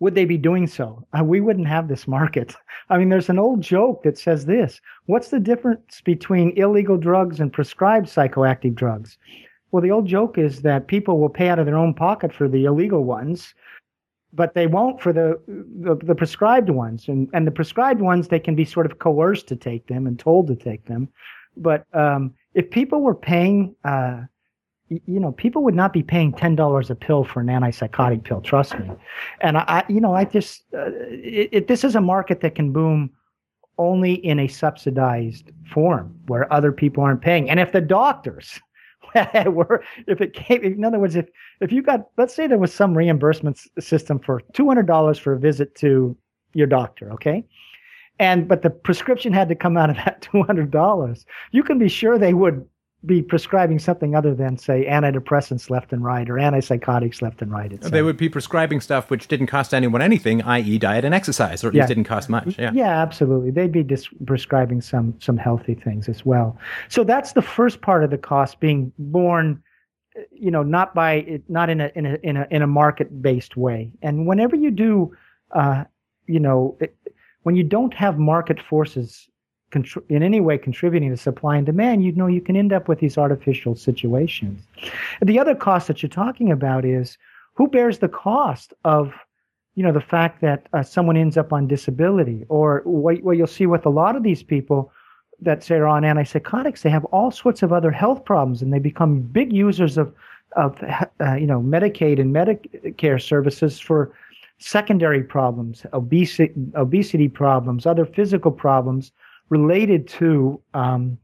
would 0.00 0.14
they 0.14 0.24
be 0.24 0.36
doing 0.36 0.66
so? 0.66 1.06
Uh, 1.18 1.24
we 1.24 1.40
wouldn't 1.40 1.68
have 1.68 1.88
this 1.88 2.06
market. 2.08 2.54
I 2.90 2.98
mean, 2.98 3.08
there's 3.08 3.30
an 3.30 3.38
old 3.38 3.60
joke 3.60 4.02
that 4.02 4.18
says 4.18 4.46
this 4.46 4.80
What's 5.06 5.28
the 5.28 5.40
difference 5.40 6.00
between 6.04 6.56
illegal 6.56 6.96
drugs 6.96 7.40
and 7.40 7.52
prescribed 7.52 8.06
psychoactive 8.06 8.74
drugs? 8.74 9.18
Well, 9.70 9.82
the 9.82 9.90
old 9.90 10.06
joke 10.06 10.38
is 10.38 10.62
that 10.62 10.86
people 10.86 11.18
will 11.18 11.28
pay 11.28 11.48
out 11.48 11.58
of 11.58 11.66
their 11.66 11.76
own 11.76 11.94
pocket 11.94 12.32
for 12.32 12.48
the 12.48 12.64
illegal 12.64 13.04
ones, 13.04 13.54
but 14.32 14.54
they 14.54 14.68
won't 14.68 15.00
for 15.00 15.12
the, 15.12 15.40
the, 15.48 15.96
the 15.96 16.14
prescribed 16.14 16.70
ones. 16.70 17.08
And, 17.08 17.28
and 17.32 17.44
the 17.44 17.50
prescribed 17.50 18.00
ones, 18.00 18.28
they 18.28 18.38
can 18.38 18.54
be 18.54 18.64
sort 18.64 18.86
of 18.86 19.00
coerced 19.00 19.48
to 19.48 19.56
take 19.56 19.88
them 19.88 20.06
and 20.06 20.16
told 20.16 20.46
to 20.46 20.54
take 20.54 20.86
them. 20.86 21.08
But 21.56 21.86
um, 21.92 22.34
if 22.54 22.70
people 22.70 23.00
were 23.00 23.14
paying, 23.14 23.74
uh, 23.84 24.22
you 24.88 25.18
know, 25.20 25.32
people 25.32 25.64
would 25.64 25.74
not 25.74 25.92
be 25.92 26.02
paying 26.02 26.32
ten 26.32 26.56
dollars 26.56 26.90
a 26.90 26.94
pill 26.94 27.24
for 27.24 27.40
an 27.40 27.46
antipsychotic 27.46 28.24
pill. 28.24 28.40
Trust 28.40 28.78
me. 28.78 28.90
And 29.40 29.58
I, 29.58 29.84
you 29.88 30.00
know, 30.00 30.14
I 30.14 30.24
just 30.24 30.64
uh, 30.74 30.90
it, 31.08 31.48
it, 31.52 31.68
this 31.68 31.84
is 31.84 31.96
a 31.96 32.00
market 32.00 32.40
that 32.40 32.54
can 32.54 32.72
boom 32.72 33.10
only 33.78 34.14
in 34.14 34.38
a 34.38 34.48
subsidized 34.48 35.50
form 35.72 36.14
where 36.26 36.52
other 36.52 36.70
people 36.72 37.02
aren't 37.02 37.22
paying. 37.22 37.50
And 37.50 37.58
if 37.58 37.72
the 37.72 37.80
doctors 37.80 38.60
were, 39.46 39.82
if 40.06 40.20
it 40.20 40.32
came, 40.32 40.62
in 40.62 40.84
other 40.84 40.98
words, 40.98 41.16
if 41.16 41.26
if 41.60 41.72
you 41.72 41.82
got, 41.82 42.06
let's 42.16 42.34
say 42.34 42.46
there 42.46 42.58
was 42.58 42.72
some 42.72 42.96
reimbursement 42.96 43.60
system 43.78 44.18
for 44.18 44.42
two 44.52 44.68
hundred 44.68 44.86
dollars 44.86 45.18
for 45.18 45.32
a 45.32 45.38
visit 45.38 45.74
to 45.76 46.16
your 46.52 46.66
doctor, 46.66 47.10
okay, 47.12 47.44
and 48.18 48.48
but 48.48 48.62
the 48.62 48.70
prescription 48.70 49.32
had 49.32 49.48
to 49.48 49.54
come 49.54 49.76
out 49.76 49.90
of 49.90 49.96
that 49.96 50.20
two 50.32 50.42
hundred 50.42 50.70
dollars, 50.70 51.26
you 51.52 51.62
can 51.62 51.78
be 51.78 51.88
sure 51.88 52.18
they 52.18 52.34
would 52.34 52.66
be 53.06 53.22
prescribing 53.22 53.78
something 53.78 54.14
other 54.14 54.34
than 54.34 54.56
say 54.56 54.86
antidepressants 54.86 55.70
left 55.70 55.92
and 55.92 56.02
right 56.02 56.28
or 56.28 56.34
antipsychotics 56.34 57.20
left 57.20 57.42
and 57.42 57.50
right. 57.50 57.80
They 57.80 58.02
would 58.02 58.16
be 58.16 58.28
prescribing 58.28 58.80
stuff 58.80 59.10
which 59.10 59.28
didn't 59.28 59.48
cost 59.48 59.74
anyone 59.74 60.00
anything, 60.00 60.42
i.e., 60.42 60.78
diet 60.78 61.04
and 61.04 61.14
exercise, 61.14 61.62
or 61.62 61.68
at 61.68 61.74
yeah. 61.74 61.82
least 61.82 61.88
didn't 61.88 62.04
cost 62.04 62.28
much. 62.28 62.58
Yeah, 62.58 62.70
yeah, 62.72 63.02
absolutely. 63.02 63.50
They'd 63.50 63.72
be 63.72 63.82
dis- 63.82 64.08
prescribing 64.26 64.80
some 64.80 65.14
some 65.20 65.36
healthy 65.36 65.74
things 65.74 66.08
as 66.08 66.24
well. 66.24 66.58
So 66.88 67.04
that's 67.04 67.32
the 67.32 67.42
first 67.42 67.80
part 67.80 68.04
of 68.04 68.10
the 68.10 68.18
cost 68.18 68.60
being 68.60 68.92
borne, 68.98 69.62
you 70.30 70.50
know, 70.50 70.62
not 70.62 70.94
by 70.94 71.40
not 71.48 71.70
in 71.70 71.80
a 71.80 71.90
in 71.94 72.06
a 72.06 72.18
in 72.22 72.36
a 72.36 72.46
in 72.50 72.62
a 72.62 72.66
market 72.66 73.22
based 73.22 73.56
way. 73.56 73.92
And 74.02 74.26
whenever 74.26 74.56
you 74.56 74.70
do, 74.70 75.14
uh, 75.50 75.84
you 76.26 76.40
know, 76.40 76.76
it, 76.80 76.96
when 77.42 77.56
you 77.56 77.64
don't 77.64 77.92
have 77.94 78.18
market 78.18 78.60
forces 78.60 79.28
contr- 79.74 80.02
in 80.08 80.22
any 80.22 80.40
way 80.40 80.56
contributing 80.56 81.10
to 81.10 81.16
supply 81.16 81.56
and 81.56 81.66
demand, 81.66 82.04
you 82.04 82.12
know 82.12 82.26
you 82.26 82.40
can 82.40 82.56
end 82.56 82.72
up 82.72 82.88
with 82.88 83.00
these 83.00 83.18
artificial 83.18 83.74
situations. 83.74 84.62
The 85.20 85.38
other 85.38 85.54
cost 85.54 85.88
that 85.88 86.02
you're 86.02 86.10
talking 86.24 86.50
about 86.52 86.84
is 86.84 87.18
who 87.54 87.68
bears 87.68 87.98
the 87.98 88.08
cost 88.08 88.74
of 88.84 89.12
you 89.74 89.82
know 89.82 89.92
the 89.92 90.00
fact 90.00 90.40
that 90.40 90.68
uh, 90.72 90.82
someone 90.82 91.16
ends 91.16 91.36
up 91.36 91.52
on 91.52 91.66
disability 91.66 92.44
or 92.48 92.82
what, 92.84 93.22
what 93.22 93.36
you'll 93.36 93.46
see 93.46 93.66
with 93.66 93.84
a 93.86 93.90
lot 93.90 94.16
of 94.16 94.22
these 94.22 94.42
people 94.42 94.92
that 95.40 95.64
say 95.64 95.74
are 95.74 95.86
on 95.86 96.02
antipsychotics 96.02 96.82
they 96.82 96.90
have 96.90 97.04
all 97.06 97.30
sorts 97.30 97.62
of 97.62 97.72
other 97.72 97.90
health 97.90 98.24
problems 98.24 98.62
and 98.62 98.72
they 98.72 98.78
become 98.78 99.20
big 99.20 99.52
users 99.52 99.98
of 99.98 100.14
of 100.56 100.80
uh, 101.20 101.34
you 101.34 101.46
know 101.46 101.60
medicaid 101.60 102.20
and 102.20 102.34
medicare 102.34 103.20
services 103.20 103.80
for 103.80 104.14
secondary 104.58 105.22
problems 105.22 105.84
obesity 105.92 106.52
obesity 106.76 107.28
problems 107.28 107.84
other 107.84 108.06
physical 108.06 108.52
problems 108.52 109.10
related 109.48 110.08
to 110.08 110.60
um, 110.74 111.18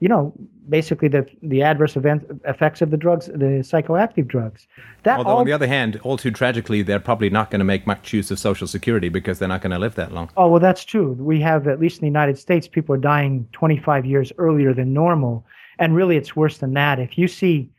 you 0.00 0.08
know 0.08 0.32
basically 0.68 1.08
the 1.08 1.26
the 1.42 1.62
adverse 1.62 1.96
event 1.96 2.24
effects 2.46 2.80
of 2.80 2.90
the 2.90 2.96
drugs 2.96 3.26
the 3.26 3.62
psychoactive 3.62 4.26
drugs. 4.26 4.66
That 5.02 5.18
although 5.18 5.30
all, 5.30 5.38
on 5.38 5.46
the 5.46 5.52
other 5.52 5.66
hand 5.66 6.00
all 6.02 6.16
too 6.16 6.30
tragically 6.30 6.82
they're 6.82 7.00
probably 7.00 7.30
not 7.30 7.50
going 7.50 7.58
to 7.60 7.64
make 7.64 7.86
much 7.86 8.12
use 8.12 8.30
of 8.30 8.38
social 8.38 8.66
security 8.66 9.08
because 9.08 9.38
they're 9.38 9.48
not 9.48 9.62
going 9.62 9.72
to 9.72 9.78
live 9.78 9.94
that 9.96 10.12
long. 10.12 10.30
Oh 10.36 10.48
well 10.48 10.60
that's 10.60 10.84
true. 10.84 11.12
We 11.12 11.40
have 11.40 11.68
at 11.68 11.80
least 11.80 11.98
in 11.98 12.00
the 12.02 12.06
united 12.06 12.38
states 12.38 12.66
people 12.66 12.94
are 12.94 12.98
dying 12.98 13.46
25 13.52 14.06
years 14.06 14.32
earlier 14.38 14.72
than 14.72 14.92
normal. 14.92 15.44
And 15.78 15.94
really 15.94 16.16
it's 16.16 16.36
worse 16.36 16.58
than 16.58 16.74
that. 16.74 16.98
If 16.98 17.18
you 17.18 17.28
see 17.28 17.70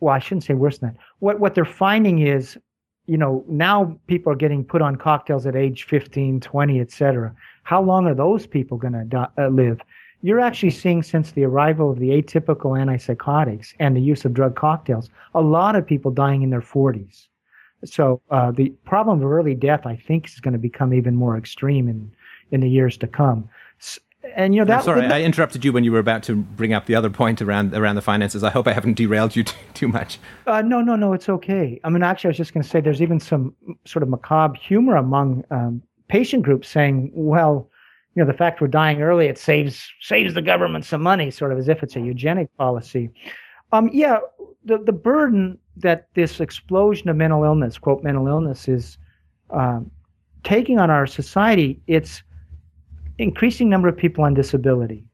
well 0.00 0.14
i 0.14 0.18
shouldn't 0.18 0.44
say 0.44 0.54
worse 0.54 0.78
than 0.78 0.90
that. 0.90 0.98
What 1.20 1.38
what 1.38 1.54
they're 1.54 1.64
finding 1.64 2.20
is 2.20 2.58
you 3.06 3.16
know 3.16 3.44
now 3.48 3.98
people 4.06 4.32
are 4.32 4.36
getting 4.36 4.64
put 4.64 4.82
on 4.82 4.96
cocktails 4.96 5.46
at 5.46 5.56
age 5.56 5.84
15 5.84 6.40
20 6.40 6.80
et 6.80 6.90
cetera 6.90 7.34
how 7.62 7.82
long 7.82 8.06
are 8.06 8.14
those 8.14 8.46
people 8.46 8.78
going 8.78 8.94
to 8.94 9.04
do- 9.04 9.42
uh, 9.42 9.48
live? 9.48 9.80
You're 10.22 10.40
actually 10.40 10.70
seeing 10.70 11.02
since 11.02 11.32
the 11.32 11.44
arrival 11.44 11.90
of 11.90 11.98
the 11.98 12.10
atypical 12.10 12.78
antipsychotics 12.78 13.74
and 13.80 13.96
the 13.96 14.00
use 14.00 14.24
of 14.24 14.34
drug 14.34 14.54
cocktails, 14.54 15.10
a 15.34 15.40
lot 15.40 15.74
of 15.74 15.84
people 15.84 16.12
dying 16.12 16.42
in 16.42 16.50
their 16.50 16.60
40s. 16.60 17.26
So 17.84 18.20
uh, 18.30 18.52
the 18.52 18.70
problem 18.84 19.22
of 19.22 19.30
early 19.30 19.54
death, 19.54 19.84
I 19.84 19.96
think, 19.96 20.28
is 20.28 20.38
going 20.38 20.52
to 20.52 20.58
become 20.58 20.94
even 20.94 21.16
more 21.16 21.36
extreme 21.36 21.88
in 21.88 22.12
in 22.52 22.60
the 22.60 22.68
years 22.68 22.96
to 22.98 23.06
come. 23.06 23.48
And 24.36 24.54
you 24.54 24.60
know 24.60 24.66
that. 24.66 24.78
I'm 24.78 24.84
sorry, 24.84 25.06
I 25.06 25.22
interrupted 25.22 25.64
you 25.64 25.72
when 25.72 25.82
you 25.82 25.90
were 25.90 25.98
about 25.98 26.22
to 26.24 26.36
bring 26.36 26.72
up 26.72 26.86
the 26.86 26.94
other 26.94 27.10
point 27.10 27.42
around 27.42 27.74
around 27.74 27.96
the 27.96 28.02
finances. 28.02 28.44
I 28.44 28.50
hope 28.50 28.68
I 28.68 28.72
haven't 28.72 28.94
derailed 28.94 29.34
you 29.34 29.42
too, 29.44 29.56
too 29.74 29.88
much. 29.88 30.20
Uh, 30.46 30.62
no, 30.62 30.80
no, 30.80 30.94
no, 30.94 31.12
it's 31.12 31.28
okay. 31.28 31.80
I 31.82 31.90
mean, 31.90 32.04
actually, 32.04 32.28
I 32.28 32.30
was 32.30 32.36
just 32.36 32.54
going 32.54 32.62
to 32.62 32.68
say 32.68 32.80
there's 32.80 33.02
even 33.02 33.18
some 33.18 33.52
sort 33.84 34.04
of 34.04 34.08
macabre 34.08 34.56
humor 34.56 34.94
among 34.94 35.44
um, 35.50 35.82
patient 36.12 36.42
groups 36.42 36.68
saying, 36.68 37.10
well, 37.14 37.70
you 38.14 38.22
know, 38.22 38.30
the 38.30 38.36
fact 38.36 38.60
we're 38.60 38.66
dying 38.66 39.00
early, 39.00 39.28
it 39.28 39.38
saves 39.38 39.90
saves 40.02 40.34
the 40.34 40.42
government 40.42 40.84
some 40.84 41.00
money, 41.00 41.30
sort 41.30 41.52
of 41.52 41.58
as 41.58 41.68
if 41.70 41.82
it's 41.82 41.96
a 41.96 42.00
eugenic 42.00 42.54
policy. 42.58 43.08
Um, 43.72 43.88
yeah, 43.94 44.18
the 44.62 44.76
the 44.76 44.92
burden 44.92 45.58
that 45.78 46.08
this 46.12 46.38
explosion 46.38 47.08
of 47.08 47.16
mental 47.16 47.44
illness, 47.44 47.78
quote 47.78 48.04
mental 48.04 48.28
illness, 48.28 48.68
is 48.68 48.98
um, 49.48 49.90
taking 50.44 50.78
on 50.78 50.90
our 50.90 51.06
society, 51.06 51.80
it's 51.86 52.22
increasing 53.16 53.70
number 53.70 53.88
of 53.88 53.96
people 53.96 54.22
on 54.22 54.34
disability. 54.34 55.06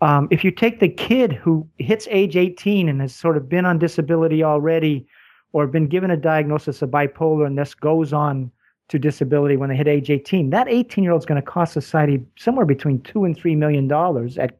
Um, 0.00 0.28
if 0.30 0.44
you 0.44 0.52
take 0.52 0.78
the 0.78 0.88
kid 0.88 1.32
who 1.32 1.66
hits 1.78 2.06
age 2.08 2.36
18 2.36 2.88
and 2.88 3.00
has 3.00 3.12
sort 3.12 3.36
of 3.36 3.48
been 3.48 3.66
on 3.66 3.80
disability 3.80 4.44
already, 4.44 5.08
or 5.52 5.66
been 5.66 5.88
given 5.88 6.12
a 6.12 6.16
diagnosis 6.16 6.82
of 6.82 6.90
bipolar, 6.90 7.46
and 7.48 7.58
this 7.58 7.74
goes 7.74 8.12
on 8.12 8.52
to 8.90 8.98
disability 8.98 9.56
when 9.56 9.70
they 9.70 9.76
hit 9.76 9.88
age 9.88 10.10
18. 10.10 10.50
That 10.50 10.68
18 10.68 11.02
year 11.02 11.12
old 11.12 11.22
is 11.22 11.26
going 11.26 11.40
to 11.40 11.46
cost 11.46 11.72
society 11.72 12.22
somewhere 12.36 12.66
between 12.66 13.00
two 13.02 13.24
and 13.24 13.36
three 13.36 13.56
million 13.56 13.88
dollars 13.88 14.36
at 14.36 14.58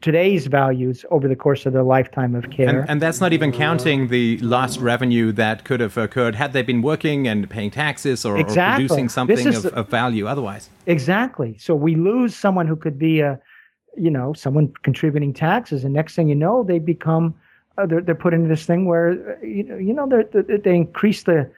today's 0.00 0.46
values 0.46 1.04
over 1.10 1.28
the 1.28 1.36
course 1.36 1.66
of 1.66 1.72
their 1.72 1.82
lifetime 1.82 2.34
of 2.34 2.50
care. 2.50 2.80
And, 2.80 2.90
and, 2.90 3.02
that's 3.02 3.20
not 3.20 3.32
even 3.32 3.50
counting 3.52 4.08
the 4.08 4.38
lost 4.38 4.78
revenue 4.78 5.32
that 5.32 5.64
could 5.64 5.80
have 5.80 5.96
occurred 5.96 6.36
had 6.36 6.52
they 6.52 6.62
been 6.62 6.82
working 6.82 7.26
and 7.26 7.50
paying 7.50 7.70
taxes 7.70 8.24
or, 8.24 8.38
exactly. 8.38 8.84
or 8.84 8.88
producing 8.88 9.08
something 9.08 9.48
of, 9.48 9.66
of, 9.66 9.88
value 9.88 10.26
otherwise. 10.26 10.70
Exactly. 10.86 11.58
So 11.58 11.74
we 11.74 11.96
lose 11.96 12.36
someone 12.36 12.68
who 12.68 12.76
could 12.76 12.96
be 12.96 13.20
a, 13.20 13.40
you 13.96 14.10
know, 14.10 14.32
someone 14.34 14.72
contributing 14.82 15.34
taxes, 15.34 15.82
and 15.82 15.92
next 15.92 16.14
thing 16.14 16.28
you 16.28 16.36
know, 16.36 16.62
they 16.62 16.78
become. 16.78 17.34
Uh, 17.76 17.86
they're, 17.86 18.00
they're 18.00 18.14
put 18.14 18.34
into 18.34 18.48
this 18.48 18.66
thing 18.66 18.86
where 18.86 19.10
uh, 19.10 19.44
you 19.44 19.62
know, 19.62 19.76
you 19.76 19.92
know 19.92 20.08
they 20.08 20.56
they 20.56 20.74
increase 20.74 21.22
the 21.24 21.48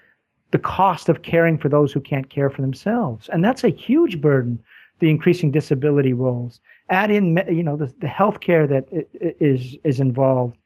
the 0.51 0.59
cost 0.59 1.09
of 1.09 1.23
caring 1.23 1.59
for 1.59 1.69
those 1.69 1.93
who 1.93 2.01
can't 2.01 2.29
care 2.31 2.51
for 2.51 2.63
themselves. 2.63 3.29
And 3.33 3.45
that's 3.45 3.65
a 3.65 3.69
huge 3.69 4.21
burden, 4.21 4.63
the 4.99 5.11
increasing 5.11 5.51
disability 5.51 6.13
rolls. 6.13 6.61
Add 6.89 7.11
in, 7.11 7.43
you 7.49 7.63
know, 7.63 7.77
the, 7.77 7.93
the 8.01 8.09
health 8.09 8.41
care 8.41 8.67
that 8.67 8.87
is, 8.91 9.77
is 9.85 10.01
involved. 10.01 10.57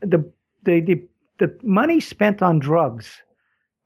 The, 0.00 0.18
the, 0.62 0.80
the, 0.80 1.02
the 1.38 1.58
money 1.62 2.00
spent 2.00 2.42
on 2.42 2.58
drugs, 2.58 3.22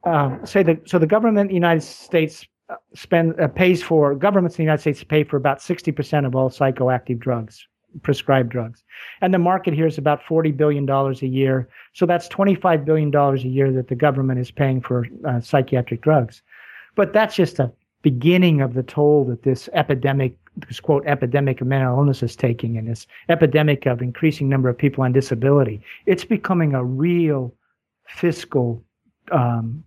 um, 0.04 0.44
say 0.44 0.62
the, 0.62 0.80
so 0.84 0.98
the 0.98 1.06
government 1.06 1.44
in 1.44 1.48
the 1.48 1.54
United 1.54 1.82
States 1.82 2.46
uh, 2.68 2.76
spend, 2.94 3.40
uh, 3.40 3.48
pays 3.48 3.82
for, 3.82 4.14
governments 4.14 4.56
in 4.58 4.62
the 4.62 4.66
United 4.66 4.82
States 4.82 5.02
pay 5.02 5.24
for 5.24 5.36
about 5.36 5.58
60% 5.58 6.26
of 6.26 6.36
all 6.36 6.50
psychoactive 6.50 7.18
drugs 7.18 7.66
prescribed 8.02 8.50
drugs. 8.50 8.84
And 9.20 9.32
the 9.32 9.38
market 9.38 9.74
here 9.74 9.86
is 9.86 9.98
about 9.98 10.22
$40 10.22 10.56
billion 10.56 10.88
a 10.88 11.12
year. 11.26 11.68
So 11.92 12.06
that's 12.06 12.28
$25 12.28 12.84
billion 12.84 13.14
a 13.14 13.36
year 13.36 13.72
that 13.72 13.88
the 13.88 13.94
government 13.94 14.40
is 14.40 14.50
paying 14.50 14.80
for 14.80 15.06
uh, 15.26 15.40
psychiatric 15.40 16.02
drugs. 16.02 16.42
But 16.94 17.12
that's 17.12 17.34
just 17.34 17.58
a 17.58 17.72
beginning 18.02 18.60
of 18.60 18.74
the 18.74 18.82
toll 18.82 19.24
that 19.26 19.42
this 19.42 19.68
epidemic, 19.72 20.36
this 20.68 20.80
quote, 20.80 21.06
epidemic 21.06 21.60
of 21.60 21.66
mental 21.66 21.98
illness 21.98 22.22
is 22.22 22.34
taking 22.34 22.78
and 22.78 22.88
this 22.88 23.06
epidemic 23.28 23.86
of 23.86 24.00
increasing 24.00 24.48
number 24.48 24.68
of 24.68 24.78
people 24.78 25.04
on 25.04 25.12
disability. 25.12 25.82
It's 26.06 26.24
becoming 26.24 26.74
a 26.74 26.84
real 26.84 27.54
fiscal 28.08 28.82
um, 29.30 29.84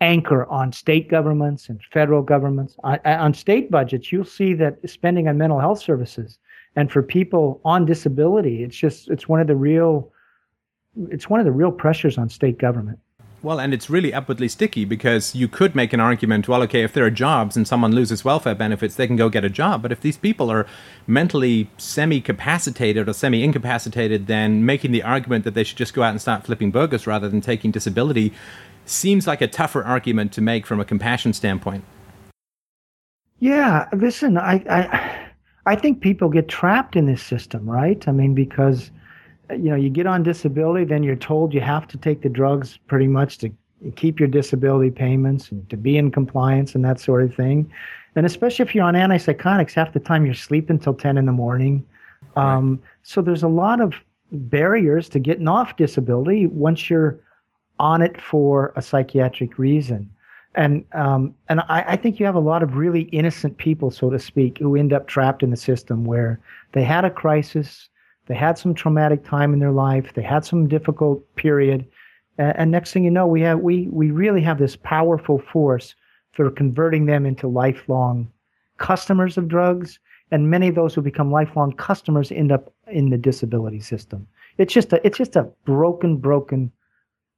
anchor 0.00 0.44
on 0.46 0.72
state 0.72 1.08
governments 1.08 1.68
and 1.68 1.80
federal 1.92 2.22
governments. 2.22 2.76
On, 2.84 2.98
on, 3.04 3.34
state 3.34 3.70
budgets, 3.70 4.12
you'll 4.12 4.24
see 4.24 4.54
that 4.54 4.78
spending 4.88 5.28
on 5.28 5.38
mental 5.38 5.58
health 5.58 5.80
services 5.80 6.38
And 6.76 6.90
for 6.90 7.02
people 7.02 7.60
on 7.64 7.86
disability, 7.86 8.64
it's 8.64 8.76
just 8.76 9.08
it's 9.08 9.28
one 9.28 9.40
of 9.40 9.46
the 9.46 9.56
real 9.56 10.10
it's 11.10 11.28
one 11.28 11.40
of 11.40 11.46
the 11.46 11.52
real 11.52 11.72
pressures 11.72 12.18
on 12.18 12.28
state 12.28 12.58
government. 12.58 12.98
Well, 13.42 13.60
and 13.60 13.74
it's 13.74 13.90
really 13.90 14.14
upwardly 14.14 14.48
sticky 14.48 14.86
because 14.86 15.34
you 15.34 15.48
could 15.48 15.74
make 15.74 15.92
an 15.92 16.00
argument 16.00 16.48
well, 16.48 16.62
okay, 16.62 16.82
if 16.82 16.94
there 16.94 17.04
are 17.04 17.10
jobs 17.10 17.58
and 17.58 17.68
someone 17.68 17.94
loses 17.94 18.24
welfare 18.24 18.54
benefits, 18.54 18.94
they 18.94 19.06
can 19.06 19.16
go 19.16 19.28
get 19.28 19.44
a 19.44 19.50
job. 19.50 19.82
But 19.82 19.92
if 19.92 20.00
these 20.00 20.16
people 20.16 20.50
are 20.50 20.66
mentally 21.06 21.68
semi 21.76 22.22
capacitated 22.22 23.06
or 23.06 23.12
semi 23.12 23.44
incapacitated, 23.44 24.28
then 24.28 24.64
making 24.64 24.92
the 24.92 25.02
argument 25.02 25.44
that 25.44 25.52
they 25.52 25.62
should 25.62 25.76
just 25.76 25.92
go 25.92 26.02
out 26.02 26.10
and 26.10 26.20
start 26.22 26.44
flipping 26.44 26.70
burgers 26.70 27.06
rather 27.06 27.28
than 27.28 27.42
taking 27.42 27.70
disability 27.70 28.32
seems 28.86 29.26
like 29.26 29.42
a 29.42 29.46
tougher 29.46 29.84
argument 29.84 30.32
to 30.32 30.40
make 30.40 30.66
from 30.66 30.80
a 30.80 30.84
compassion 30.84 31.34
standpoint. 31.34 31.84
Yeah, 33.40 33.88
listen, 33.92 34.38
I, 34.38 34.64
I, 34.70 35.23
I 35.66 35.76
think 35.76 36.00
people 36.00 36.28
get 36.28 36.48
trapped 36.48 36.96
in 36.96 37.06
this 37.06 37.22
system, 37.22 37.68
right? 37.68 38.06
I 38.06 38.12
mean, 38.12 38.34
because 38.34 38.90
you 39.50 39.70
know, 39.70 39.76
you 39.76 39.90
get 39.90 40.06
on 40.06 40.22
disability, 40.22 40.84
then 40.84 41.02
you're 41.02 41.16
told 41.16 41.52
you 41.52 41.60
have 41.60 41.86
to 41.88 41.98
take 41.98 42.22
the 42.22 42.28
drugs 42.28 42.78
pretty 42.86 43.08
much 43.08 43.38
to 43.38 43.50
keep 43.96 44.18
your 44.18 44.28
disability 44.28 44.90
payments 44.90 45.50
and 45.50 45.68
to 45.70 45.76
be 45.76 45.96
in 45.96 46.10
compliance 46.10 46.74
and 46.74 46.84
that 46.84 47.00
sort 47.00 47.22
of 47.22 47.34
thing. 47.34 47.70
And 48.16 48.24
especially 48.24 48.64
if 48.64 48.74
you're 48.74 48.84
on 48.84 48.94
antipsychotics, 48.94 49.74
half 49.74 49.92
the 49.92 50.00
time 50.00 50.24
you're 50.24 50.34
sleeping 50.34 50.78
till 50.78 50.94
10 50.94 51.18
in 51.18 51.26
the 51.26 51.32
morning. 51.32 51.84
Um, 52.36 52.80
so 53.02 53.20
there's 53.20 53.42
a 53.42 53.48
lot 53.48 53.80
of 53.80 53.94
barriers 54.32 55.08
to 55.10 55.18
getting 55.18 55.48
off 55.48 55.76
disability 55.76 56.46
once 56.46 56.88
you're 56.88 57.18
on 57.78 58.02
it 58.02 58.20
for 58.20 58.72
a 58.76 58.82
psychiatric 58.82 59.58
reason. 59.58 60.10
And 60.56 60.84
um, 60.92 61.34
and 61.48 61.60
I, 61.60 61.84
I 61.88 61.96
think 61.96 62.20
you 62.20 62.26
have 62.26 62.34
a 62.36 62.40
lot 62.40 62.62
of 62.62 62.76
really 62.76 63.02
innocent 63.02 63.58
people, 63.58 63.90
so 63.90 64.10
to 64.10 64.18
speak, 64.18 64.58
who 64.58 64.76
end 64.76 64.92
up 64.92 65.08
trapped 65.08 65.42
in 65.42 65.50
the 65.50 65.56
system 65.56 66.04
where 66.04 66.40
they 66.72 66.84
had 66.84 67.04
a 67.04 67.10
crisis, 67.10 67.88
they 68.26 68.34
had 68.34 68.56
some 68.56 68.74
traumatic 68.74 69.24
time 69.24 69.52
in 69.52 69.58
their 69.58 69.72
life. 69.72 70.14
They 70.14 70.22
had 70.22 70.44
some 70.44 70.68
difficult 70.68 71.22
period. 71.36 71.86
And, 72.38 72.56
and 72.56 72.70
next 72.70 72.92
thing 72.92 73.04
you 73.04 73.10
know, 73.10 73.26
we 73.26 73.40
have 73.42 73.60
we 73.60 73.88
we 73.90 74.10
really 74.10 74.42
have 74.42 74.58
this 74.58 74.76
powerful 74.76 75.38
force 75.38 75.94
for 76.32 76.50
converting 76.50 77.06
them 77.06 77.26
into 77.26 77.48
lifelong 77.48 78.30
customers 78.78 79.36
of 79.36 79.48
drugs. 79.48 79.98
And 80.30 80.50
many 80.50 80.68
of 80.68 80.74
those 80.74 80.94
who 80.94 81.02
become 81.02 81.30
lifelong 81.30 81.72
customers 81.72 82.32
end 82.32 82.50
up 82.50 82.72
in 82.86 83.10
the 83.10 83.18
disability 83.18 83.80
system. 83.80 84.26
It's 84.58 84.72
just 84.72 84.92
a 84.92 85.04
it's 85.06 85.18
just 85.18 85.36
a 85.36 85.48
broken, 85.64 86.16
broken 86.16 86.72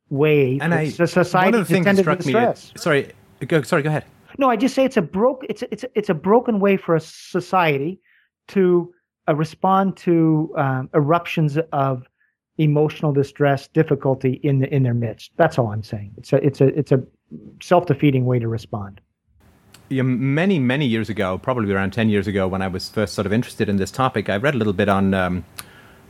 way 0.08 0.58
and 0.60 0.72
I, 0.72 0.88
society 0.88 1.52
one 1.52 1.60
of 1.60 1.68
the 1.68 1.74
things 1.74 1.84
that 1.84 1.96
struck 1.96 2.24
me. 2.24 2.32
Sorry, 2.76 3.12
go, 3.46 3.62
sorry, 3.62 3.82
go 3.82 3.88
ahead. 3.88 4.04
No, 4.38 4.50
I 4.50 4.56
just 4.56 4.74
say 4.74 4.84
it's 4.84 4.96
a 4.96 5.02
broke 5.02 5.44
it's 5.48 5.62
a, 5.62 5.72
it's 5.72 5.84
a, 5.84 5.88
it's 5.94 6.08
a 6.08 6.14
broken 6.14 6.60
way 6.60 6.76
for 6.76 6.94
a 6.94 7.00
society 7.00 8.00
to 8.48 8.92
uh, 9.28 9.34
respond 9.34 9.96
to 9.98 10.52
um, 10.56 10.90
eruptions 10.94 11.58
of 11.72 12.06
emotional 12.58 13.12
distress, 13.12 13.68
difficulty 13.68 14.40
in 14.42 14.60
the, 14.60 14.74
in 14.74 14.82
their 14.82 14.94
midst. 14.94 15.32
That's 15.36 15.58
all 15.58 15.72
I'm 15.72 15.82
saying. 15.82 16.14
It's 16.16 16.32
a 16.32 16.36
it's 16.36 16.60
a 16.60 16.66
it's 16.78 16.92
a 16.92 17.02
self 17.62 17.86
defeating 17.86 18.24
way 18.24 18.38
to 18.38 18.48
respond. 18.48 19.00
Yeah, 19.88 20.02
many 20.02 20.58
many 20.58 20.86
years 20.86 21.08
ago, 21.08 21.38
probably 21.38 21.72
around 21.72 21.92
ten 21.92 22.08
years 22.08 22.26
ago, 22.26 22.48
when 22.48 22.62
I 22.62 22.68
was 22.68 22.88
first 22.88 23.14
sort 23.14 23.26
of 23.26 23.32
interested 23.32 23.68
in 23.68 23.76
this 23.76 23.90
topic, 23.90 24.28
I 24.28 24.36
read 24.36 24.54
a 24.54 24.58
little 24.58 24.72
bit 24.72 24.88
on 24.88 25.14
um, 25.14 25.44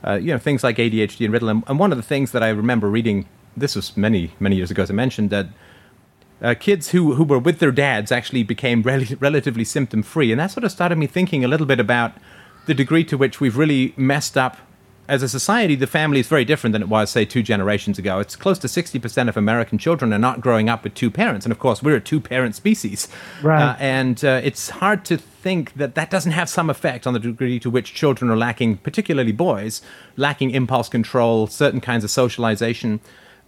uh, 0.07 0.15
you 0.15 0.33
know 0.33 0.39
things 0.39 0.65
like 0.65 0.77
ADHD 0.77 1.27
and 1.27 1.35
Ritalin. 1.35 1.63
And 1.67 1.79
one 1.79 1.93
of 1.93 1.99
the 1.99 2.03
things 2.03 2.33
that 2.33 2.43
I 2.43 2.49
remember 2.51 2.89
reading, 2.89 3.29
this 3.57 3.75
was 3.75 3.97
many 3.97 4.33
many 4.41 4.57
years 4.57 4.71
ago, 4.71 4.83
as 4.83 4.91
I 4.91 4.95
mentioned, 4.95 5.31
that 5.31 5.47
uh, 6.43 6.55
kids 6.55 6.91
who, 6.91 7.15
who 7.15 7.25
were 7.25 7.39
with 7.39 7.61
their 7.61 7.71
dads 7.71 8.13
actually 8.13 8.43
became 8.43 8.83
rel- 8.83 9.17
relatively 9.21 9.65
symptom 9.65 10.03
free. 10.03 10.31
And 10.31 10.41
that 10.41 10.51
sort 10.51 10.65
of 10.65 10.71
started 10.71 10.99
me 10.99 11.07
thinking 11.07 11.45
a 11.45 11.49
little 11.49 11.67
bit 11.67 11.81
about 11.81 12.13
the 12.67 12.75
degree 12.75 13.05
to 13.05 13.17
which 13.17 13.41
we've 13.41 13.57
really 13.57 13.95
messed 13.97 14.37
up 14.37 14.59
as 15.09 15.23
a 15.23 15.29
society, 15.29 15.75
the 15.75 15.87
family 15.87 16.21
is 16.21 16.27
very 16.27 16.45
different 16.45 16.73
than 16.73 16.83
it 16.83 16.89
was, 16.89 17.11
say, 17.11 17.25
two 17.25 17.43
generations 17.43 17.99
ago. 17.99 18.19
It's 18.19 18.37
close 18.37 18.59
to 18.61 18.67
60% 18.67 19.29
of 19.29 19.37
American 19.37 19.79
children 19.79 20.13
are 20.13 20.19
not 20.19 20.41
growing 20.41 20.69
up 20.69 20.85
with 20.85 20.95
two 20.95 21.11
parents. 21.11 21.47
And 21.47 21.53
of 21.53 21.59
course, 21.59 21.83
we're 21.83 21.97
a 21.97 22.01
two 22.01 22.21
parent 22.21 22.55
species. 22.55 23.09
Right. 23.43 23.63
Uh, 23.63 23.77
and 23.79 24.25
uh, 24.25 24.41
it's 24.43 24.71
hard 24.71 25.05
to 25.07 25.17
think 25.17 25.75
that 25.75 25.95
that 25.95 26.11
doesn't 26.11 26.33
have 26.33 26.49
some 26.49 26.69
effect 26.69 27.07
on 27.07 27.13
the 27.13 27.21
degree 27.21 27.61
to 27.61 27.71
which 27.71 27.95
children 27.95 28.31
are 28.31 28.37
lacking, 28.37 28.79
particularly 28.79 29.33
boys, 29.33 29.81
lacking 30.17 30.51
impulse 30.51 30.89
control, 30.89 31.47
certain 31.47 31.81
kinds 31.81 32.03
of 32.03 32.11
socialization. 32.11 33.01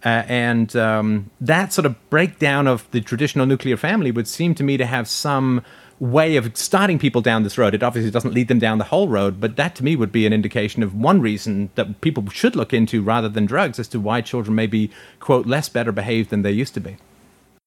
Uh, 0.05 0.23
and 0.27 0.75
um, 0.75 1.29
that 1.41 1.73
sort 1.73 1.85
of 1.85 2.09
breakdown 2.09 2.67
of 2.67 2.89
the 2.91 3.01
traditional 3.01 3.45
nuclear 3.45 3.75
family 3.75 4.11
would 4.11 4.27
seem 4.27 4.55
to 4.55 4.63
me 4.63 4.77
to 4.77 4.85
have 4.85 5.07
some 5.07 5.61
way 5.99 6.37
of 6.37 6.55
starting 6.55 6.97
people 6.97 7.21
down 7.21 7.43
this 7.43 7.57
road. 7.57 7.73
It 7.73 7.83
obviously 7.83 8.11
doesn't 8.11 8.33
lead 8.33 8.47
them 8.47 8.59
down 8.59 8.77
the 8.77 8.85
whole 8.85 9.09
road, 9.09 9.41
but 9.41 9.57
that 9.57 9.75
to 9.75 9.83
me 9.83 9.95
would 9.95 10.11
be 10.11 10.25
an 10.25 10.31
indication 10.31 10.81
of 10.81 10.95
one 10.95 11.19
reason 11.19 11.69
that 11.75 11.99
people 12.01 12.27
should 12.29 12.55
look 12.55 12.73
into 12.73 13.01
rather 13.01 13.27
than 13.27 13.45
drugs 13.45 13.79
as 13.79 13.87
to 13.89 13.99
why 13.99 14.21
children 14.21 14.55
may 14.55 14.67
be, 14.67 14.89
quote, 15.19 15.45
less 15.45 15.67
better 15.67 15.91
behaved 15.91 16.29
than 16.29 16.41
they 16.41 16.51
used 16.51 16.73
to 16.75 16.79
be. 16.79 16.97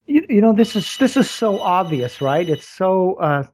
You, 0.07 0.25
you 0.27 0.41
know, 0.41 0.53
this 0.53 0.75
is 0.75 0.97
this 0.97 1.15
is 1.15 1.29
so 1.29 1.59
obvious, 1.61 2.19
right? 2.19 2.49
It's 2.49 2.67
so, 2.67 3.13
uh, 3.15 3.45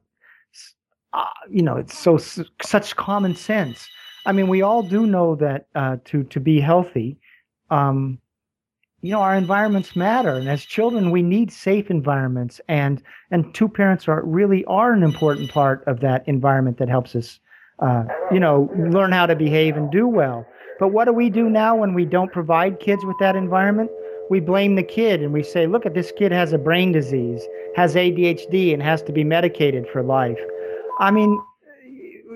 uh, 1.12 1.24
you 1.48 1.62
know, 1.62 1.76
it's 1.76 1.96
so 1.96 2.18
such 2.62 2.96
common 2.96 3.36
sense. 3.36 3.86
I 4.26 4.32
mean, 4.32 4.48
we 4.48 4.62
all 4.62 4.82
do 4.82 5.06
know 5.06 5.36
that 5.36 5.66
uh, 5.74 5.98
to 6.06 6.24
to 6.24 6.40
be 6.40 6.60
healthy, 6.60 7.18
um, 7.70 8.18
you 9.02 9.10
know 9.10 9.20
our 9.20 9.34
environments 9.34 9.96
matter. 9.96 10.36
And 10.36 10.48
as 10.48 10.64
children 10.64 11.10
we 11.10 11.22
need 11.22 11.52
safe 11.52 11.90
environments. 11.90 12.60
And 12.68 13.02
and 13.30 13.54
two 13.54 13.68
parents 13.68 14.08
are 14.08 14.22
really 14.24 14.64
are 14.66 14.92
an 14.92 15.02
important 15.02 15.50
part 15.50 15.82
of 15.86 16.00
that 16.00 16.26
environment 16.28 16.78
that 16.78 16.88
helps 16.88 17.14
us 17.16 17.40
uh, 17.78 18.04
you 18.30 18.40
know 18.40 18.70
learn 18.76 19.12
how 19.12 19.26
to 19.26 19.36
behave 19.36 19.76
and 19.76 19.90
do 19.90 20.06
well. 20.06 20.46
But 20.78 20.88
what 20.88 21.06
do 21.06 21.12
we 21.12 21.30
do 21.30 21.48
now 21.48 21.76
when 21.76 21.94
we 21.94 22.04
don't 22.04 22.32
provide 22.32 22.80
kids 22.80 23.04
with 23.04 23.16
that 23.20 23.36
environment? 23.36 23.90
We 24.30 24.40
blame 24.40 24.76
the 24.76 24.82
kid 24.82 25.22
and 25.22 25.32
we 25.32 25.42
say 25.42 25.66
look 25.66 25.86
at 25.86 25.94
this 25.94 26.12
kid 26.16 26.32
has 26.32 26.52
a 26.52 26.58
brain 26.58 26.92
disease 26.92 27.42
has 27.76 27.94
adhd 27.94 28.72
and 28.72 28.82
has 28.82 29.02
to 29.02 29.12
be 29.12 29.24
medicated 29.24 29.86
for 29.92 30.02
life. 30.02 30.38
I 30.98 31.10
mean 31.10 31.40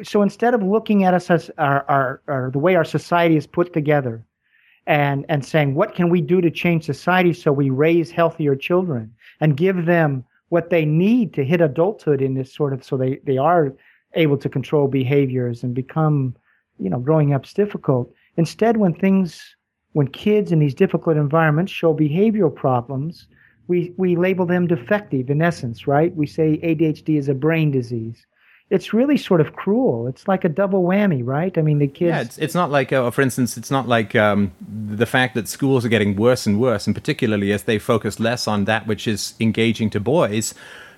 so 0.02 0.22
instead 0.22 0.54
of 0.54 0.62
looking 0.62 1.04
at 1.04 1.14
us 1.14 1.30
as 1.30 1.50
our, 1.56 1.84
our, 1.88 2.20
our 2.26 2.50
the 2.50 2.58
way 2.58 2.74
our 2.74 2.84
society 2.84 3.36
is 3.36 3.46
put 3.46 3.72
together 3.72 4.24
and 4.86 5.24
and 5.28 5.44
saying 5.44 5.74
what 5.74 5.94
can 5.94 6.08
we 6.08 6.20
do 6.20 6.40
to 6.40 6.50
change 6.50 6.84
society 6.84 7.32
so 7.32 7.52
we 7.52 7.70
raise 7.70 8.10
healthier 8.10 8.54
children 8.54 9.12
and 9.40 9.56
give 9.56 9.86
them 9.86 10.24
what 10.50 10.70
they 10.70 10.84
need 10.84 11.32
to 11.34 11.44
hit 11.44 11.60
adulthood 11.60 12.20
in 12.20 12.34
this 12.34 12.52
sort 12.52 12.72
of 12.72 12.84
so 12.84 12.96
they 12.96 13.18
they 13.24 13.38
are 13.38 13.74
able 14.14 14.36
to 14.38 14.48
control 14.48 14.86
behaviors 14.86 15.62
and 15.62 15.74
become 15.74 16.34
you 16.78 16.90
know 16.90 16.98
growing 16.98 17.32
up's 17.34 17.52
difficult? 17.52 18.12
Instead 18.36 18.76
when 18.76 18.94
things 18.94 19.56
when 19.92 20.08
kids 20.08 20.52
in 20.52 20.58
these 20.58 20.74
difficult 20.74 21.16
environments 21.16 21.72
show 21.72 21.94
behavioral 21.94 22.54
problems 22.54 23.26
we 23.68 23.92
we 23.96 24.16
label 24.16 24.44
them 24.44 24.66
defective 24.66 25.30
in 25.30 25.40
essence 25.40 25.86
right? 25.86 26.14
We 26.14 26.26
say 26.26 26.58
adhd 26.58 27.08
is 27.18 27.28
a 27.28 27.34
brain 27.34 27.70
disease 27.70 28.26
it's 28.70 28.94
really 28.94 29.16
sort 29.16 29.40
of 29.40 29.54
cruel. 29.54 30.06
It's 30.06 30.26
like 30.26 30.44
a 30.44 30.48
double 30.48 30.84
whammy, 30.84 31.20
right? 31.24 31.56
I 31.56 31.62
mean, 31.62 31.78
the 31.78 31.86
kids. 31.86 32.08
Yeah, 32.08 32.20
it's, 32.22 32.38
it's 32.38 32.54
not 32.54 32.70
like, 32.70 32.92
uh, 32.92 33.10
for 33.10 33.20
instance, 33.20 33.56
it's 33.56 33.70
not 33.70 33.86
like 33.86 34.14
um, 34.16 34.52
the 34.66 35.06
fact 35.06 35.34
that 35.34 35.48
schools 35.48 35.84
are 35.84 35.90
getting 35.90 36.16
worse 36.16 36.46
and 36.46 36.58
worse, 36.58 36.86
and 36.86 36.94
particularly 36.94 37.52
as 37.52 37.64
they 37.64 37.78
focus 37.78 38.18
less 38.18 38.48
on 38.48 38.64
that 38.64 38.86
which 38.86 39.06
is 39.06 39.34
engaging 39.38 39.90
to 39.90 40.00
boys. 40.00 40.54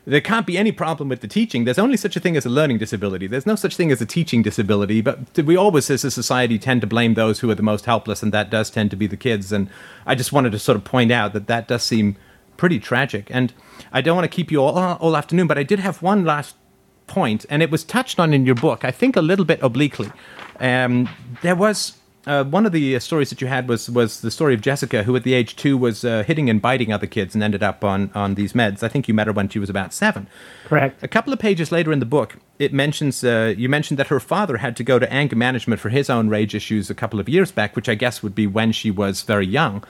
There 0.09 0.21
can't 0.21 0.47
be 0.47 0.57
any 0.57 0.71
problem 0.71 1.09
with 1.09 1.21
the 1.21 1.27
teaching. 1.27 1.65
There's 1.65 1.81
only 1.81 1.97
such 1.97 2.15
a 2.15 2.21
thing 2.21 2.37
as 2.37 2.47
a 2.47 2.49
learning 2.49 2.79
disability. 2.79 3.27
There's 3.27 3.45
no 3.45 3.57
such 3.57 3.77
thing 3.77 3.91
as 3.91 4.01
a 4.01 4.07
teaching 4.07 4.41
disability. 4.41 5.01
But 5.01 5.37
we 5.37 5.57
always, 5.57 5.91
as 5.91 6.05
a 6.05 6.13
society, 6.13 6.61
tend 6.61 6.83
to 6.83 6.87
blame 6.87 7.15
those 7.15 7.41
who 7.41 7.51
are 7.51 7.57
the 7.57 7.63
most 7.65 7.87
helpless, 7.87 8.23
and 8.23 8.33
that 8.33 8.49
does 8.49 8.71
tend 8.71 8.91
to 8.93 8.97
be 8.97 9.09
the 9.09 9.17
kids. 9.17 9.51
And 9.51 9.69
I 10.07 10.15
just 10.15 10.33
wanted 10.33 10.53
to 10.53 10.61
sort 10.61 10.77
of 10.77 10.85
point 10.85 11.11
out 11.11 11.33
that 11.33 11.49
that 11.49 11.67
does 11.67 11.83
seem 11.83 12.15
pretty 12.57 12.79
tragic. 12.79 13.27
And 13.33 13.53
I 13.93 14.01
don't 14.01 14.15
want 14.15 14.31
to 14.31 14.35
keep 14.35 14.53
you 14.53 14.63
all, 14.63 14.79
all 14.79 15.17
afternoon, 15.17 15.49
but 15.49 15.59
I 15.59 15.65
did 15.65 15.81
have 15.81 16.01
one 16.03 16.25
last 16.25 16.55
point, 17.07 17.47
and 17.49 17.63
it 17.63 17.71
was 17.71 17.85
touched 17.85 18.19
on 18.19 18.33
in 18.33 18.47
your 18.47 18.55
book, 18.55 18.85
I 18.85 18.91
think 18.91 19.17
a 19.17 19.23
little 19.23 19.45
bit 19.45 19.61
obliquely. 19.63 20.11
Um, 20.61 21.09
there 21.43 21.57
was 21.57 21.95
uh, 22.27 22.43
one 22.43 22.67
of 22.67 22.73
the 22.73 22.97
uh, 22.97 22.99
stories 22.99 23.31
that 23.31 23.41
you 23.41 23.47
had 23.47 23.69
was 23.69 23.89
was 23.89 24.21
the 24.21 24.31
story 24.31 24.53
of 24.53 24.61
Jessica, 24.61 25.05
who 25.05 25.15
at 25.15 25.23
the 25.23 25.35
age 25.35 25.55
two 25.55 25.79
was 25.79 26.05
uh, 26.05 26.25
hitting 26.27 26.51
and 26.51 26.61
biting 26.61 26.93
other 26.93 27.07
kids 27.07 27.35
and 27.35 27.43
ended 27.43 27.63
up 27.63 27.85
on 27.85 28.11
on 28.15 28.35
these 28.35 28.53
meds. 28.53 28.83
I 28.83 28.89
think 28.89 29.07
you 29.07 29.15
met 29.15 29.29
her 29.29 29.33
when 29.33 29.49
she 29.49 29.59
was 29.59 29.71
about 29.71 29.95
seven. 29.95 30.27
Correct. 30.65 31.03
A 31.03 31.09
couple 31.09 31.33
of 31.33 31.39
pages 31.39 31.71
later 31.71 31.93
in 31.93 32.01
the 32.01 32.07
book, 32.07 32.37
it 32.59 32.73
mentions 32.73 33.23
uh, 33.23 33.55
you 33.57 33.69
mentioned 33.69 33.99
that 33.99 34.09
her 34.09 34.19
father 34.19 34.57
had 34.57 34.77
to 34.77 34.85
go 34.85 34.99
to 34.99 35.13
anger 35.13 35.37
management 35.37 35.81
for 35.81 35.89
his 35.89 36.11
own 36.11 36.29
rage 36.29 36.55
issues 36.55 36.91
a 36.91 36.95
couple 36.95 37.21
of 37.21 37.29
years 37.29 37.53
back, 37.53 37.77
which 37.77 37.89
I 37.89 37.95
guess 37.95 38.23
would 38.23 38.35
be 38.35 38.47
when 38.47 38.73
she 38.73 38.91
was 38.91 39.23
very 39.23 39.47
young. 39.47 39.85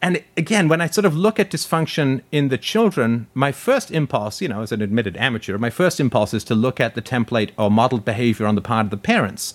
And 0.00 0.22
again, 0.36 0.68
when 0.68 0.80
I 0.80 0.86
sort 0.86 1.04
of 1.04 1.16
look 1.16 1.40
at 1.40 1.50
dysfunction 1.50 2.22
in 2.30 2.48
the 2.48 2.58
children, 2.58 3.26
my 3.34 3.50
first 3.50 3.90
impulse, 3.90 4.40
you 4.40 4.48
know, 4.48 4.62
as 4.62 4.70
an 4.70 4.80
admitted 4.80 5.16
amateur, 5.16 5.58
my 5.58 5.70
first 5.70 5.98
impulse 5.98 6.32
is 6.32 6.44
to 6.44 6.54
look 6.54 6.78
at 6.78 6.94
the 6.94 7.02
template 7.02 7.50
or 7.58 7.70
modeled 7.70 8.04
behavior 8.04 8.46
on 8.46 8.54
the 8.54 8.60
part 8.60 8.86
of 8.86 8.90
the 8.90 8.96
parents. 8.96 9.54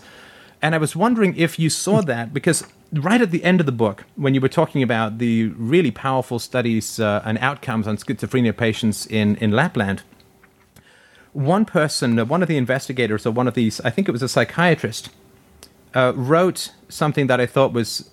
And 0.61 0.75
I 0.75 0.77
was 0.77 0.95
wondering 0.95 1.35
if 1.37 1.59
you 1.59 1.69
saw 1.69 2.01
that 2.01 2.33
because 2.33 2.65
right 2.91 3.21
at 3.21 3.31
the 3.31 3.43
end 3.43 3.59
of 3.59 3.65
the 3.65 3.71
book, 3.71 4.03
when 4.15 4.33
you 4.33 4.41
were 4.41 4.49
talking 4.49 4.83
about 4.83 5.17
the 5.17 5.47
really 5.47 5.91
powerful 5.91 6.39
studies 6.39 6.99
uh, 6.99 7.21
and 7.25 7.37
outcomes 7.39 7.87
on 7.87 7.97
schizophrenia 7.97 8.55
patients 8.55 9.05
in, 9.05 9.35
in 9.37 9.51
Lapland, 9.51 10.03
one 11.31 11.65
person, 11.65 12.19
uh, 12.19 12.25
one 12.25 12.41
of 12.41 12.47
the 12.47 12.57
investigators, 12.57 13.25
or 13.25 13.31
one 13.31 13.47
of 13.47 13.55
these, 13.55 13.81
I 13.81 13.89
think 13.89 14.07
it 14.07 14.11
was 14.11 14.21
a 14.21 14.29
psychiatrist, 14.29 15.09
uh, 15.95 16.13
wrote 16.15 16.71
something 16.89 17.27
that 17.27 17.39
I 17.39 17.45
thought 17.45 17.73
was 17.73 18.09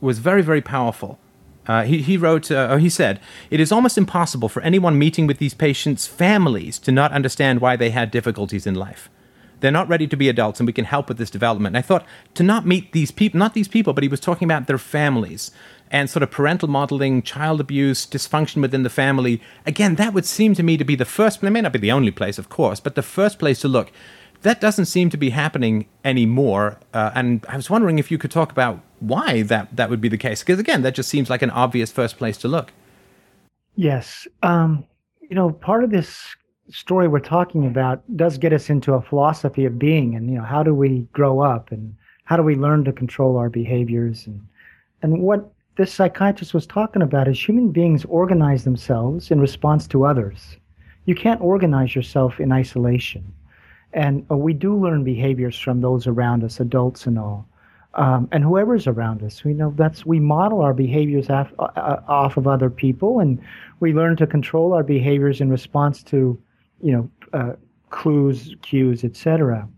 was 0.00 0.18
very, 0.18 0.42
very 0.42 0.60
powerful. 0.60 1.18
Uh, 1.66 1.84
he, 1.84 2.02
he 2.02 2.16
wrote, 2.16 2.50
uh, 2.50 2.76
he 2.76 2.88
said, 2.88 3.20
It 3.50 3.60
is 3.60 3.72
almost 3.72 3.96
impossible 3.98 4.48
for 4.48 4.62
anyone 4.62 4.98
meeting 4.98 5.26
with 5.26 5.38
these 5.38 5.54
patients' 5.54 6.06
families 6.06 6.78
to 6.80 6.92
not 6.92 7.12
understand 7.12 7.60
why 7.60 7.76
they 7.76 7.90
had 7.90 8.10
difficulties 8.10 8.66
in 8.66 8.74
life. 8.74 9.08
They're 9.60 9.70
not 9.70 9.88
ready 9.88 10.06
to 10.08 10.16
be 10.16 10.28
adults, 10.28 10.60
and 10.60 10.66
we 10.66 10.74
can 10.74 10.84
help 10.84 11.08
with 11.08 11.16
this 11.16 11.30
development. 11.30 11.74
And 11.74 11.78
I 11.78 11.86
thought 11.86 12.04
to 12.34 12.42
not 12.42 12.66
meet 12.66 12.92
these 12.92 13.10
people, 13.10 13.38
not 13.38 13.54
these 13.54 13.68
people, 13.68 13.94
but 13.94 14.02
he 14.02 14.08
was 14.08 14.20
talking 14.20 14.44
about 14.44 14.66
their 14.66 14.76
families 14.76 15.50
and 15.90 16.10
sort 16.10 16.22
of 16.22 16.30
parental 16.30 16.68
modeling, 16.68 17.22
child 17.22 17.60
abuse, 17.60 18.06
dysfunction 18.06 18.60
within 18.60 18.82
the 18.82 18.90
family. 18.90 19.40
Again, 19.64 19.94
that 19.94 20.12
would 20.12 20.26
seem 20.26 20.54
to 20.54 20.62
me 20.62 20.76
to 20.76 20.84
be 20.84 20.96
the 20.96 21.04
first, 21.04 21.42
it 21.42 21.50
may 21.50 21.60
not 21.60 21.72
be 21.72 21.78
the 21.78 21.92
only 21.92 22.10
place, 22.10 22.38
of 22.38 22.48
course, 22.48 22.80
but 22.80 22.94
the 22.94 23.02
first 23.02 23.38
place 23.38 23.60
to 23.60 23.68
look. 23.68 23.90
That 24.44 24.60
doesn't 24.60 24.84
seem 24.84 25.08
to 25.08 25.16
be 25.16 25.30
happening 25.30 25.86
anymore. 26.04 26.78
Uh, 26.92 27.10
and 27.14 27.44
I 27.48 27.56
was 27.56 27.70
wondering 27.70 27.98
if 27.98 28.10
you 28.10 28.18
could 28.18 28.30
talk 28.30 28.52
about 28.52 28.78
why 29.00 29.40
that, 29.40 29.74
that 29.74 29.88
would 29.88 30.02
be 30.02 30.08
the 30.10 30.18
case. 30.18 30.42
Because 30.42 30.58
again, 30.58 30.82
that 30.82 30.94
just 30.94 31.08
seems 31.08 31.30
like 31.30 31.40
an 31.40 31.48
obvious 31.48 31.90
first 31.90 32.18
place 32.18 32.36
to 32.38 32.48
look. 32.48 32.70
Yes. 33.74 34.28
Um, 34.42 34.84
you 35.22 35.34
know, 35.34 35.50
part 35.50 35.82
of 35.82 35.90
this 35.90 36.36
story 36.68 37.08
we're 37.08 37.20
talking 37.20 37.66
about 37.66 38.02
does 38.18 38.36
get 38.36 38.52
us 38.52 38.68
into 38.68 38.92
a 38.92 39.00
philosophy 39.00 39.64
of 39.64 39.78
being 39.78 40.14
and, 40.14 40.28
you 40.28 40.36
know, 40.36 40.44
how 40.44 40.62
do 40.62 40.74
we 40.74 41.08
grow 41.14 41.40
up 41.40 41.72
and 41.72 41.96
how 42.24 42.36
do 42.36 42.42
we 42.42 42.54
learn 42.54 42.84
to 42.84 42.92
control 42.92 43.38
our 43.38 43.48
behaviors 43.48 44.26
and, 44.26 44.46
and 45.00 45.22
what 45.22 45.50
this 45.76 45.92
psychiatrist 45.92 46.52
was 46.52 46.66
talking 46.66 47.00
about 47.00 47.28
is 47.28 47.40
human 47.40 47.70
beings 47.70 48.04
organize 48.04 48.64
themselves 48.64 49.30
in 49.30 49.40
response 49.40 49.86
to 49.88 50.04
others. 50.04 50.58
You 51.06 51.14
can't 51.14 51.40
organize 51.40 51.94
yourself 51.94 52.38
in 52.38 52.52
isolation. 52.52 53.32
And 53.94 54.26
uh, 54.30 54.36
we 54.36 54.52
do 54.52 54.76
learn 54.76 55.04
behaviors 55.04 55.58
from 55.58 55.80
those 55.80 56.06
around 56.06 56.44
us, 56.44 56.60
adults 56.60 57.06
and 57.06 57.18
all. 57.18 57.48
Um, 57.94 58.28
and 58.32 58.42
whoever's 58.42 58.88
around 58.88 59.22
us, 59.22 59.44
we 59.44 59.54
know 59.54 59.72
that's 59.76 60.04
we 60.04 60.18
model 60.18 60.60
our 60.62 60.74
behaviors 60.74 61.30
af, 61.30 61.52
uh, 61.60 61.68
uh 61.76 62.02
off 62.08 62.36
of 62.36 62.48
other 62.48 62.68
people, 62.68 63.20
and 63.20 63.40
we 63.78 63.92
learn 63.92 64.16
to 64.16 64.26
control 64.26 64.72
our 64.72 64.82
behaviors 64.82 65.40
in 65.40 65.48
response 65.48 66.02
to, 66.04 66.36
you 66.82 66.92
know, 66.92 67.10
uh, 67.32 67.52
clues, 67.90 68.56
cues, 68.62 69.04
etc. 69.04 69.68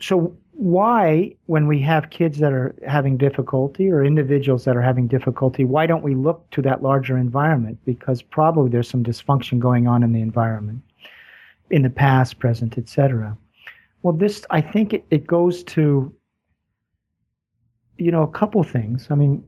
So 0.00 0.36
why, 0.56 1.36
when 1.46 1.66
we 1.66 1.80
have 1.82 2.08
kids 2.08 2.38
that 2.38 2.52
are 2.52 2.74
having 2.88 3.18
difficulty 3.18 3.90
or 3.90 4.02
individuals 4.02 4.64
that 4.64 4.76
are 4.76 4.82
having 4.82 5.06
difficulty, 5.06 5.64
why 5.64 5.86
don't 5.86 6.02
we 6.02 6.14
look 6.14 6.48
to 6.52 6.62
that 6.62 6.82
larger 6.82 7.18
environment? 7.18 7.78
Because 7.84 8.22
probably 8.22 8.70
there's 8.70 8.88
some 8.88 9.04
dysfunction 9.04 9.58
going 9.58 9.86
on 9.86 10.02
in 10.02 10.12
the 10.12 10.22
environment, 10.22 10.80
in 11.70 11.82
the 11.82 11.90
past, 11.90 12.38
present, 12.38 12.78
etc. 12.78 13.36
Well, 14.02 14.14
this, 14.14 14.44
I 14.50 14.60
think 14.60 14.92
it, 14.92 15.04
it 15.10 15.26
goes 15.26 15.64
to, 15.64 16.14
you 17.98 18.10
know, 18.10 18.22
a 18.22 18.28
couple 18.28 18.62
things. 18.62 19.08
I 19.10 19.14
mean, 19.14 19.44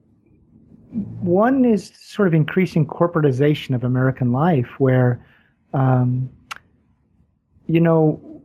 one 0.90 1.64
is 1.64 1.92
sort 1.94 2.28
of 2.28 2.34
increasing 2.34 2.86
corporatization 2.86 3.74
of 3.74 3.84
American 3.84 4.32
life, 4.32 4.68
where, 4.78 5.24
um, 5.74 6.30
you 7.66 7.80
know, 7.80 8.42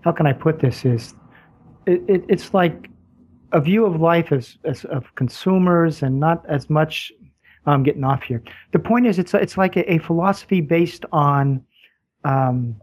how 0.00 0.12
can 0.12 0.26
I 0.26 0.32
put 0.32 0.60
this? 0.60 0.84
Is 0.84 1.14
it, 1.86 2.02
it, 2.08 2.24
it's 2.28 2.54
like 2.54 2.88
a 3.52 3.60
view 3.60 3.84
of 3.84 4.00
life 4.00 4.32
as, 4.32 4.58
as 4.64 4.84
of 4.86 5.14
consumers 5.14 6.02
and 6.02 6.18
not 6.20 6.44
as 6.48 6.68
much. 6.68 7.12
I'm 7.66 7.82
getting 7.82 8.04
off 8.04 8.22
here. 8.22 8.42
The 8.72 8.78
point 8.78 9.06
is, 9.06 9.18
it's 9.18 9.34
it's 9.34 9.58
like 9.58 9.76
a, 9.76 9.92
a 9.92 9.98
philosophy 9.98 10.62
based 10.62 11.04
on 11.12 11.62
um, 12.24 12.80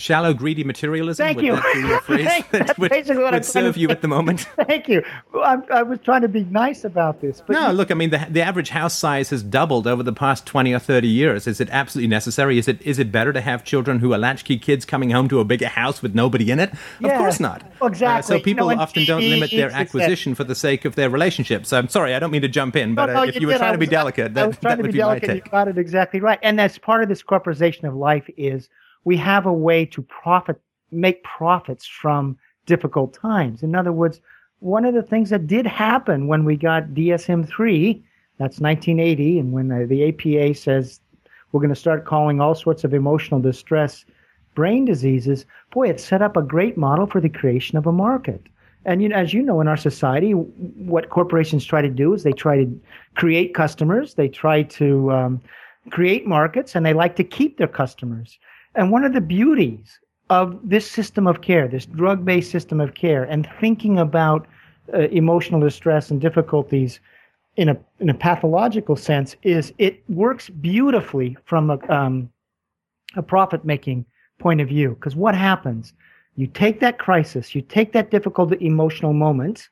Shallow, 0.00 0.32
greedy 0.32 0.64
materialism. 0.64 1.24
Thank 1.24 1.42
you. 1.42 1.56
That 1.56 2.46
That's 2.50 2.78
would, 2.78 2.90
basically 2.90 3.22
what 3.22 3.32
would 3.32 3.34
I'm 3.34 3.42
serve 3.42 3.76
you 3.76 3.90
at 3.90 4.00
the 4.00 4.08
moment. 4.08 4.40
Thank 4.66 4.88
you. 4.88 5.02
I'm, 5.44 5.62
i 5.70 5.82
was 5.82 5.98
trying 6.00 6.22
to 6.22 6.28
be 6.28 6.44
nice 6.44 6.84
about 6.84 7.20
this. 7.20 7.42
But 7.46 7.52
no, 7.52 7.70
look, 7.72 7.90
I 7.90 7.94
mean, 7.94 8.10
the, 8.10 8.26
the 8.28 8.40
average 8.40 8.70
house 8.70 8.96
size 8.96 9.28
has 9.30 9.42
doubled 9.42 9.86
over 9.86 10.02
the 10.02 10.12
past 10.12 10.46
20 10.46 10.72
or 10.72 10.78
30 10.78 11.06
years. 11.06 11.46
Is 11.46 11.60
it 11.60 11.68
absolutely 11.70 12.08
necessary? 12.08 12.58
Is 12.58 12.66
it 12.66 12.80
is 12.82 12.98
it 12.98 13.12
better 13.12 13.32
to 13.32 13.40
have 13.42 13.62
children 13.62 13.98
who 13.98 14.12
are 14.14 14.18
latchkey 14.18 14.58
kids 14.58 14.86
coming 14.86 15.10
home 15.10 15.28
to 15.28 15.40
a 15.40 15.44
bigger 15.44 15.68
house 15.68 16.00
with 16.00 16.14
nobody 16.14 16.50
in 16.50 16.60
it? 16.60 16.72
Yeah, 16.98 17.12
of 17.12 17.18
course 17.18 17.38
not. 17.38 17.62
Exactly. 17.82 18.06
Uh, 18.06 18.22
so 18.22 18.42
people 18.42 18.70
you 18.70 18.76
know, 18.76 18.82
often 18.82 19.04
don't 19.04 19.20
limit 19.20 19.50
their 19.50 19.70
acquisition 19.70 20.34
for 20.34 20.44
the 20.44 20.54
sake 20.54 20.86
of 20.86 20.94
their 20.94 21.10
relationships. 21.10 21.72
I'm 21.72 21.88
sorry, 21.88 22.14
I 22.14 22.18
don't 22.18 22.30
mean 22.30 22.42
to 22.42 22.48
jump 22.48 22.74
in, 22.74 22.94
but 22.94 23.06
no, 23.06 23.12
no, 23.12 23.20
uh, 23.20 23.24
if 23.26 23.34
you, 23.34 23.42
you 23.42 23.46
were 23.48 23.58
trying 23.58 23.72
was, 23.72 23.86
to 23.86 23.86
be 23.86 23.86
delicate, 23.86 24.34
that, 24.34 24.44
I 24.44 24.46
was 24.46 24.56
trying 24.56 24.72
that 24.72 24.76
to 24.76 24.82
would 24.82 24.92
be, 24.92 24.92
be 24.92 24.98
delicate. 24.98 25.28
my 25.28 25.34
take. 25.34 25.44
You 25.44 25.50
got 25.50 25.68
it 25.68 25.76
exactly 25.78 26.20
right. 26.20 26.38
And 26.42 26.58
that's 26.58 26.78
part 26.78 27.02
of 27.02 27.10
this 27.10 27.22
corporatization 27.22 27.84
of 27.84 27.94
life 27.94 28.28
is 28.38 28.70
we 29.04 29.16
have 29.16 29.46
a 29.46 29.52
way 29.52 29.84
to 29.86 30.02
profit, 30.02 30.60
make 30.90 31.22
profits 31.24 31.86
from 31.86 32.38
difficult 32.66 33.14
times. 33.14 33.62
In 33.62 33.74
other 33.74 33.92
words, 33.92 34.20
one 34.60 34.84
of 34.84 34.94
the 34.94 35.02
things 35.02 35.30
that 35.30 35.46
did 35.46 35.66
happen 35.66 36.26
when 36.26 36.44
we 36.44 36.56
got 36.56 36.88
DSM 36.88 37.48
3, 37.48 38.04
that's 38.38 38.60
1980, 38.60 39.38
and 39.38 39.52
when 39.52 39.68
the, 39.68 39.86
the 39.86 40.08
APA 40.08 40.54
says 40.54 41.00
we're 41.52 41.60
going 41.60 41.70
to 41.70 41.76
start 41.76 42.04
calling 42.04 42.40
all 42.40 42.54
sorts 42.54 42.84
of 42.84 42.94
emotional 42.94 43.40
distress 43.40 44.04
brain 44.54 44.84
diseases, 44.84 45.46
boy, 45.72 45.88
it 45.88 46.00
set 46.00 46.22
up 46.22 46.36
a 46.36 46.42
great 46.42 46.76
model 46.76 47.06
for 47.06 47.20
the 47.20 47.28
creation 47.28 47.78
of 47.78 47.86
a 47.86 47.92
market. 47.92 48.42
And 48.84 49.02
you 49.02 49.08
know, 49.08 49.16
as 49.16 49.34
you 49.34 49.42
know, 49.42 49.60
in 49.60 49.68
our 49.68 49.76
society, 49.76 50.32
what 50.32 51.10
corporations 51.10 51.64
try 51.64 51.82
to 51.82 51.90
do 51.90 52.14
is 52.14 52.22
they 52.22 52.32
try 52.32 52.64
to 52.64 52.80
create 53.14 53.54
customers, 53.54 54.14
they 54.14 54.28
try 54.28 54.62
to 54.62 55.12
um, 55.12 55.40
create 55.90 56.26
markets, 56.26 56.74
and 56.74 56.84
they 56.84 56.94
like 56.94 57.16
to 57.16 57.24
keep 57.24 57.58
their 57.58 57.68
customers. 57.68 58.38
And 58.74 58.90
one 58.90 59.04
of 59.04 59.12
the 59.12 59.20
beauties 59.20 59.98
of 60.28 60.58
this 60.62 60.88
system 60.88 61.26
of 61.26 61.42
care, 61.42 61.66
this 61.66 61.86
drug 61.86 62.24
based 62.24 62.50
system 62.50 62.80
of 62.80 62.94
care, 62.94 63.24
and 63.24 63.48
thinking 63.60 63.98
about 63.98 64.46
uh, 64.94 65.00
emotional 65.08 65.60
distress 65.60 66.10
and 66.10 66.20
difficulties 66.20 67.00
in 67.56 67.68
a, 67.68 67.76
in 67.98 68.08
a 68.08 68.14
pathological 68.14 68.96
sense 68.96 69.34
is 69.42 69.72
it 69.78 70.02
works 70.08 70.48
beautifully 70.48 71.36
from 71.44 71.70
a, 71.70 71.92
um, 71.92 72.30
a 73.16 73.22
profit 73.22 73.64
making 73.64 74.04
point 74.38 74.60
of 74.60 74.68
view. 74.68 74.90
Because 74.90 75.16
what 75.16 75.34
happens? 75.34 75.92
You 76.36 76.46
take 76.46 76.80
that 76.80 76.98
crisis, 76.98 77.54
you 77.54 77.60
take 77.60 77.92
that 77.92 78.10
difficult 78.10 78.52
emotional 78.62 79.12
moment, 79.12 79.68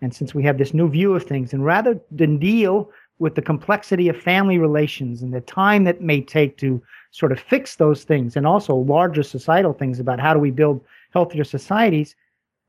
and 0.00 0.14
since 0.14 0.34
we 0.34 0.42
have 0.44 0.58
this 0.58 0.74
new 0.74 0.88
view 0.88 1.14
of 1.14 1.24
things, 1.24 1.52
and 1.52 1.64
rather 1.64 1.98
than 2.10 2.38
deal 2.38 2.90
with 3.18 3.34
the 3.34 3.42
complexity 3.42 4.08
of 4.08 4.20
family 4.20 4.58
relations 4.58 5.22
and 5.22 5.32
the 5.32 5.40
time 5.40 5.84
that 5.84 6.00
may 6.00 6.20
take 6.20 6.58
to 6.58 6.82
sort 7.12 7.32
of 7.32 7.38
fix 7.38 7.76
those 7.76 8.02
things 8.02 8.36
and 8.36 8.46
also 8.46 8.74
larger 8.74 9.22
societal 9.22 9.72
things 9.72 10.00
about 10.00 10.18
how 10.18 10.34
do 10.34 10.40
we 10.40 10.50
build 10.50 10.80
healthier 11.12 11.44
societies, 11.44 12.16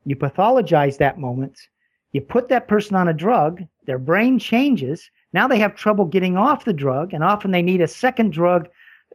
you 0.04 0.14
pathologize 0.14 0.98
that 0.98 1.18
moment. 1.18 1.58
You 2.12 2.20
put 2.20 2.48
that 2.48 2.68
person 2.68 2.96
on 2.96 3.08
a 3.08 3.12
drug, 3.12 3.64
their 3.86 3.98
brain 3.98 4.38
changes. 4.38 5.10
Now 5.32 5.48
they 5.48 5.58
have 5.58 5.74
trouble 5.74 6.04
getting 6.04 6.36
off 6.36 6.64
the 6.64 6.72
drug, 6.72 7.12
and 7.12 7.24
often 7.24 7.50
they 7.50 7.62
need 7.62 7.80
a 7.80 7.88
second 7.88 8.32
drug 8.32 8.68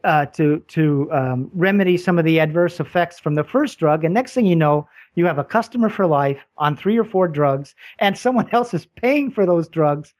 uh, 0.04 0.26
to 0.26 0.58
to 0.68 1.10
um, 1.12 1.50
remedy 1.54 1.96
some 1.96 2.18
of 2.18 2.24
the 2.24 2.40
adverse 2.40 2.80
effects 2.80 3.18
from 3.18 3.34
the 3.34 3.44
first 3.44 3.78
drug. 3.78 4.04
And 4.04 4.12
next 4.12 4.34
thing 4.34 4.46
you 4.46 4.56
know, 4.56 4.88
you 5.14 5.26
have 5.26 5.38
a 5.38 5.44
customer 5.44 5.88
for 5.88 6.06
life 6.06 6.40
on 6.58 6.76
three 6.76 6.98
or 6.98 7.04
four 7.04 7.26
drugs, 7.26 7.74
and 7.98 8.16
someone 8.16 8.48
else 8.52 8.74
is 8.74 8.86
paying 8.86 9.30
for 9.30 9.46
those 9.46 9.68
drugs. 9.68 10.14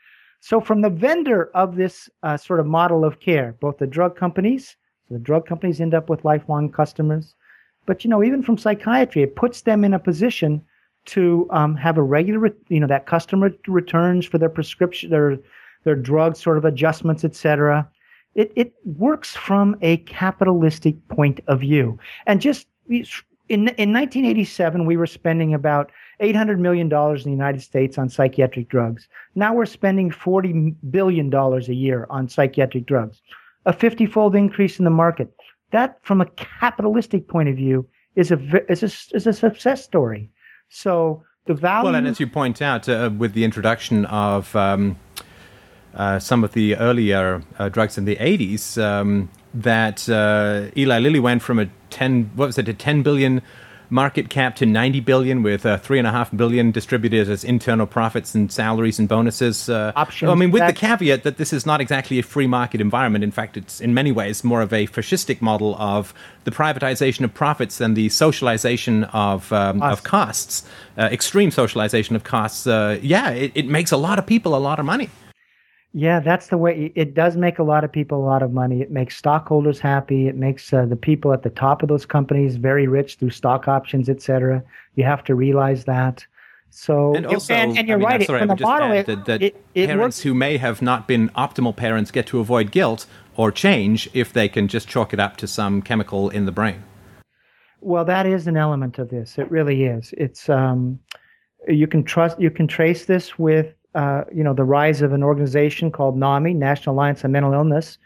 So, 0.44 0.60
from 0.60 0.80
the 0.80 0.90
vendor 0.90 1.50
of 1.54 1.76
this 1.76 2.10
uh, 2.24 2.36
sort 2.36 2.58
of 2.58 2.66
model 2.66 3.04
of 3.04 3.20
care, 3.20 3.54
both 3.60 3.78
the 3.78 3.86
drug 3.86 4.16
companies 4.16 4.76
so 5.08 5.14
the 5.14 5.20
drug 5.20 5.46
companies 5.46 5.80
end 5.80 5.94
up 5.94 6.08
with 6.08 6.24
lifelong 6.24 6.70
customers. 6.70 7.36
But 7.86 8.04
you 8.04 8.10
know, 8.10 8.24
even 8.24 8.42
from 8.42 8.58
psychiatry, 8.58 9.22
it 9.22 9.36
puts 9.36 9.62
them 9.62 9.84
in 9.84 9.94
a 9.94 9.98
position 9.98 10.62
to 11.04 11.48
um, 11.50 11.76
have 11.76 11.96
a 11.96 12.02
regular, 12.02 12.50
you 12.68 12.80
know, 12.80 12.88
that 12.88 13.06
customer 13.06 13.50
returns 13.68 14.26
for 14.26 14.38
their 14.38 14.48
prescription, 14.48 15.10
their 15.10 15.38
their 15.84 15.96
drug 15.96 16.36
sort 16.36 16.58
of 16.58 16.64
adjustments, 16.64 17.24
etc. 17.24 17.88
It 18.34 18.52
it 18.56 18.74
works 18.84 19.36
from 19.36 19.76
a 19.80 19.98
capitalistic 19.98 20.96
point 21.08 21.38
of 21.46 21.60
view. 21.60 21.98
And 22.26 22.40
just 22.40 22.66
in 23.48 23.68
in 23.68 23.92
1987, 23.92 24.86
we 24.86 24.96
were 24.96 25.06
spending 25.06 25.54
about 25.54 25.90
800 26.20 26.60
million 26.60 26.88
dollars 26.88 27.24
in 27.24 27.32
the 27.32 27.36
United 27.36 27.62
States 27.62 27.98
on 27.98 28.08
psychiatric 28.08 28.68
drugs. 28.68 29.08
Now 29.34 29.54
we're 29.54 29.66
spending 29.66 30.10
40 30.10 30.74
billion 30.90 31.30
dollars 31.30 31.68
a 31.68 31.74
year 31.74 32.06
on 32.10 32.28
psychiatric 32.28 32.86
drugs 32.86 33.20
a 33.66 33.72
50 33.72 34.06
fold 34.06 34.34
increase 34.34 34.78
in 34.78 34.84
the 34.84 34.90
market. 34.90 35.32
That, 35.70 35.98
from 36.02 36.20
a 36.20 36.26
capitalistic 36.26 37.28
point 37.28 37.48
of 37.48 37.56
view, 37.56 37.86
is 38.14 38.30
a, 38.30 38.38
is 38.70 38.82
a, 38.82 39.16
is 39.16 39.26
a 39.26 39.32
success 39.32 39.82
story. 39.82 40.30
So 40.68 41.22
the 41.46 41.54
value. 41.54 41.86
Well, 41.86 41.94
and 41.94 42.06
as 42.06 42.20
you 42.20 42.26
point 42.26 42.60
out, 42.60 42.88
uh, 42.88 43.10
with 43.16 43.32
the 43.32 43.44
introduction 43.44 44.04
of 44.06 44.54
um, 44.54 44.98
uh, 45.94 46.18
some 46.18 46.44
of 46.44 46.52
the 46.52 46.76
earlier 46.76 47.42
uh, 47.58 47.68
drugs 47.68 47.96
in 47.96 48.04
the 48.04 48.16
80s, 48.16 48.82
um, 48.82 49.30
that 49.54 50.08
uh, 50.08 50.70
Eli 50.76 50.98
Lilly 50.98 51.20
went 51.20 51.42
from 51.42 51.58
a 51.58 51.68
10, 51.92 52.32
what 52.34 52.46
was 52.46 52.58
it, 52.58 52.68
a 52.68 52.74
10 52.74 53.02
billion 53.02 53.42
market 53.92 54.30
cap 54.30 54.56
to 54.56 54.66
90 54.66 55.00
billion, 55.00 55.42
with 55.42 55.66
uh, 55.66 55.76
three 55.76 55.98
and 55.98 56.08
a 56.08 56.10
half 56.10 56.34
billion 56.34 56.70
distributed 56.72 57.28
as 57.28 57.44
internal 57.44 57.86
profits 57.86 58.34
and 58.34 58.50
salaries 58.50 58.98
and 58.98 59.08
bonuses. 59.08 59.68
Uh, 59.68 59.92
Options. 59.94 60.30
I 60.30 60.34
mean, 60.34 60.50
with 60.50 60.66
the 60.66 60.72
caveat 60.72 61.22
that 61.22 61.36
this 61.36 61.52
is 61.52 61.66
not 61.66 61.80
exactly 61.80 62.18
a 62.18 62.22
free 62.22 62.46
market 62.46 62.80
environment. 62.80 63.22
In 63.22 63.30
fact, 63.30 63.56
it's 63.56 63.80
in 63.80 63.92
many 63.92 64.10
ways 64.10 64.42
more 64.42 64.62
of 64.62 64.72
a 64.72 64.86
fascistic 64.86 65.42
model 65.42 65.76
of 65.76 66.14
the 66.44 66.50
privatization 66.50 67.22
of 67.22 67.34
profits 67.34 67.80
and 67.80 67.94
the 67.94 68.08
socialization 68.08 69.04
of 69.04 69.52
um, 69.52 69.82
of 69.82 70.02
costs, 70.02 70.64
uh, 70.96 71.02
extreme 71.12 71.50
socialization 71.50 72.16
of 72.16 72.24
costs. 72.24 72.66
Uh, 72.66 72.98
yeah, 73.02 73.30
it, 73.30 73.52
it 73.54 73.66
makes 73.68 73.92
a 73.92 73.96
lot 73.96 74.18
of 74.18 74.26
people 74.26 74.56
a 74.56 74.58
lot 74.58 74.80
of 74.80 74.86
money. 74.86 75.10
Yeah, 75.94 76.20
that's 76.20 76.46
the 76.48 76.56
way 76.56 76.90
it 76.94 77.14
does 77.14 77.36
make 77.36 77.58
a 77.58 77.62
lot 77.62 77.84
of 77.84 77.92
people 77.92 78.18
a 78.18 78.24
lot 78.24 78.42
of 78.42 78.52
money. 78.52 78.80
It 78.80 78.90
makes 78.90 79.16
stockholders 79.16 79.78
happy. 79.78 80.26
It 80.26 80.36
makes 80.36 80.72
uh, 80.72 80.86
the 80.86 80.96
people 80.96 81.34
at 81.34 81.42
the 81.42 81.50
top 81.50 81.82
of 81.82 81.90
those 81.90 82.06
companies 82.06 82.56
very 82.56 82.86
rich 82.86 83.16
through 83.16 83.30
stock 83.30 83.68
options, 83.68 84.08
etc. 84.08 84.64
You 84.94 85.04
have 85.04 85.22
to 85.24 85.34
realize 85.34 85.84
that. 85.84 86.26
So 86.70 87.14
and 87.14 87.26
also, 87.26 87.52
and, 87.52 87.76
and 87.76 87.86
you're 87.86 87.98
I 87.98 88.00
mean, 88.00 88.08
right. 88.08 88.26
Sorry, 88.26 88.38
from 88.38 88.48
the 88.48 88.56
model, 88.62 88.92
add 88.92 89.04
that, 89.04 89.24
that 89.26 89.42
it, 89.42 89.62
it 89.74 89.88
parents 89.88 90.16
works. 90.16 90.22
who 90.22 90.32
may 90.32 90.56
have 90.56 90.80
not 90.80 91.06
been 91.06 91.28
optimal 91.30 91.76
parents 91.76 92.10
get 92.10 92.26
to 92.28 92.40
avoid 92.40 92.70
guilt 92.70 93.04
or 93.36 93.52
change 93.52 94.08
if 94.14 94.32
they 94.32 94.48
can 94.48 94.68
just 94.68 94.88
chalk 94.88 95.12
it 95.12 95.20
up 95.20 95.36
to 95.38 95.46
some 95.46 95.82
chemical 95.82 96.30
in 96.30 96.46
the 96.46 96.52
brain. 96.52 96.82
Well, 97.82 98.06
that 98.06 98.24
is 98.24 98.46
an 98.46 98.56
element 98.56 98.98
of 98.98 99.10
this. 99.10 99.36
It 99.36 99.50
really 99.50 99.84
is. 99.84 100.14
It's 100.16 100.48
um, 100.48 100.98
you 101.68 101.86
can 101.86 102.02
trust. 102.02 102.40
You 102.40 102.50
can 102.50 102.66
trace 102.66 103.04
this 103.04 103.38
with 103.38 103.74
uh, 103.94 104.24
you 104.34 104.42
know 104.42 104.54
the 104.54 104.64
rise 104.64 105.02
of 105.02 105.12
an 105.12 105.22
organization 105.22 105.90
called 105.90 106.16
NAMI, 106.16 106.54
National 106.54 106.94
Alliance 106.94 107.24
on 107.24 107.32
Mental 107.32 107.52
Illness. 107.52 107.98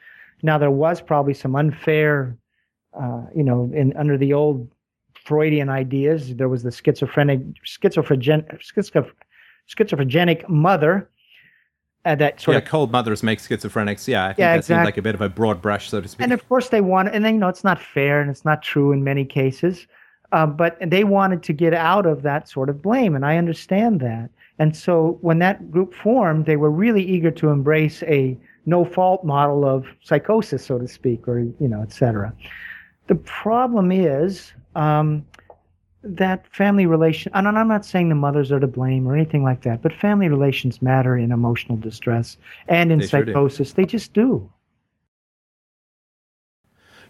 Now 0.43 0.59
there 0.59 0.71
was 0.71 1.01
probably 1.01 1.35
some 1.35 1.57
unfair, 1.57 2.37
uh, 2.93 3.23
you 3.35 3.43
know, 3.43 3.71
in 3.75 3.97
under 3.97 4.19
the 4.19 4.33
old 4.33 4.69
Freudian 5.15 5.69
ideas. 5.69 6.37
There 6.37 6.49
was 6.49 6.63
the 6.63 6.71
schizophrenic, 6.71 7.41
schizophrenic, 7.63 8.63
schizophrenic 9.67 10.49
mother. 10.49 11.09
Uh, 12.05 12.15
that 12.15 12.41
sort 12.41 12.55
yeah, 12.55 12.59
of 12.59 12.65
cold 12.69 12.93
mothers 12.93 13.25
make 13.25 13.41
schizophrenics. 13.41 14.07
Yeah, 14.07 14.27
I 14.27 14.29
think 14.29 14.39
Yeah, 14.39 14.53
that 14.53 14.59
exactly. 14.59 14.77
seems 14.77 14.85
like 14.85 14.97
a 14.97 15.03
bit 15.03 15.15
of 15.17 15.21
a 15.21 15.29
broad 15.29 15.61
brush, 15.61 15.91
so 15.91 16.01
to 16.01 16.07
speak. 16.07 16.23
and 16.23 16.33
of 16.33 16.49
course 16.49 16.69
they 16.69 16.81
want 16.81 17.09
and 17.09 17.25
then 17.25 17.35
you 17.35 17.41
know 17.41 17.49
it's 17.49 17.65
not 17.65 17.81
fair 17.81 18.21
and 18.21 18.31
it's 18.31 18.45
not 18.45 18.63
true 18.63 18.93
in 18.93 19.03
many 19.03 19.25
cases 19.25 19.89
uh, 20.31 20.47
but 20.47 20.77
they 20.81 21.03
wanted 21.03 21.43
to 21.43 21.53
get 21.53 21.75
out 21.75 22.07
of 22.07 22.23
that 22.23 22.49
sort 22.49 22.69
of 22.69 22.81
blame 22.81 23.17
and 23.17 23.27
i 23.27 23.37
understand 23.37 23.99
that 24.01 24.31
and 24.59 24.77
so 24.77 25.19
when 25.21 25.39
that 25.39 25.71
group 25.71 25.95
formed 25.95 26.47
they 26.47 26.57
were 26.57 26.71
really 26.71 27.05
eager 27.05 27.31
to 27.31 27.49
embrace 27.49 28.03
a 28.05 28.37
no 28.67 28.85
fault 28.85 29.25
model 29.25 29.65
of 29.65 29.87
psychosis 30.03 30.65
so 30.65 30.79
to 30.79 30.89
speak 30.89 31.27
or 31.29 31.41
you 31.41 31.69
know 31.69 31.83
et 31.83 31.93
cetera. 31.93 32.33
The 33.07 33.15
problem 33.15 33.93
is 33.93 34.53
um, 34.75 35.25
that 36.03 36.47
family 36.53 36.87
relations, 36.87 37.33
and 37.35 37.47
i'm 37.47 37.69
not 37.69 37.85
saying 37.85 38.09
the 38.09 38.15
mothers 38.15 38.51
are 38.51 38.61
to 38.61 38.67
blame 38.67 39.07
or 39.07 39.15
anything 39.15 39.43
like 39.43 39.63
that 39.63 39.83
but 39.83 39.93
family 39.93 40.29
relations 40.29 40.83
matter 40.83 41.17
in 41.17 41.33
emotional 41.33 41.77
distress 41.79 42.37
and 42.69 42.93
in 42.93 42.99
They 42.99 43.07
sure 43.07 43.25
psychosis. 43.27 43.73
They 43.75 43.85
just 43.85 44.13
do 44.13 44.51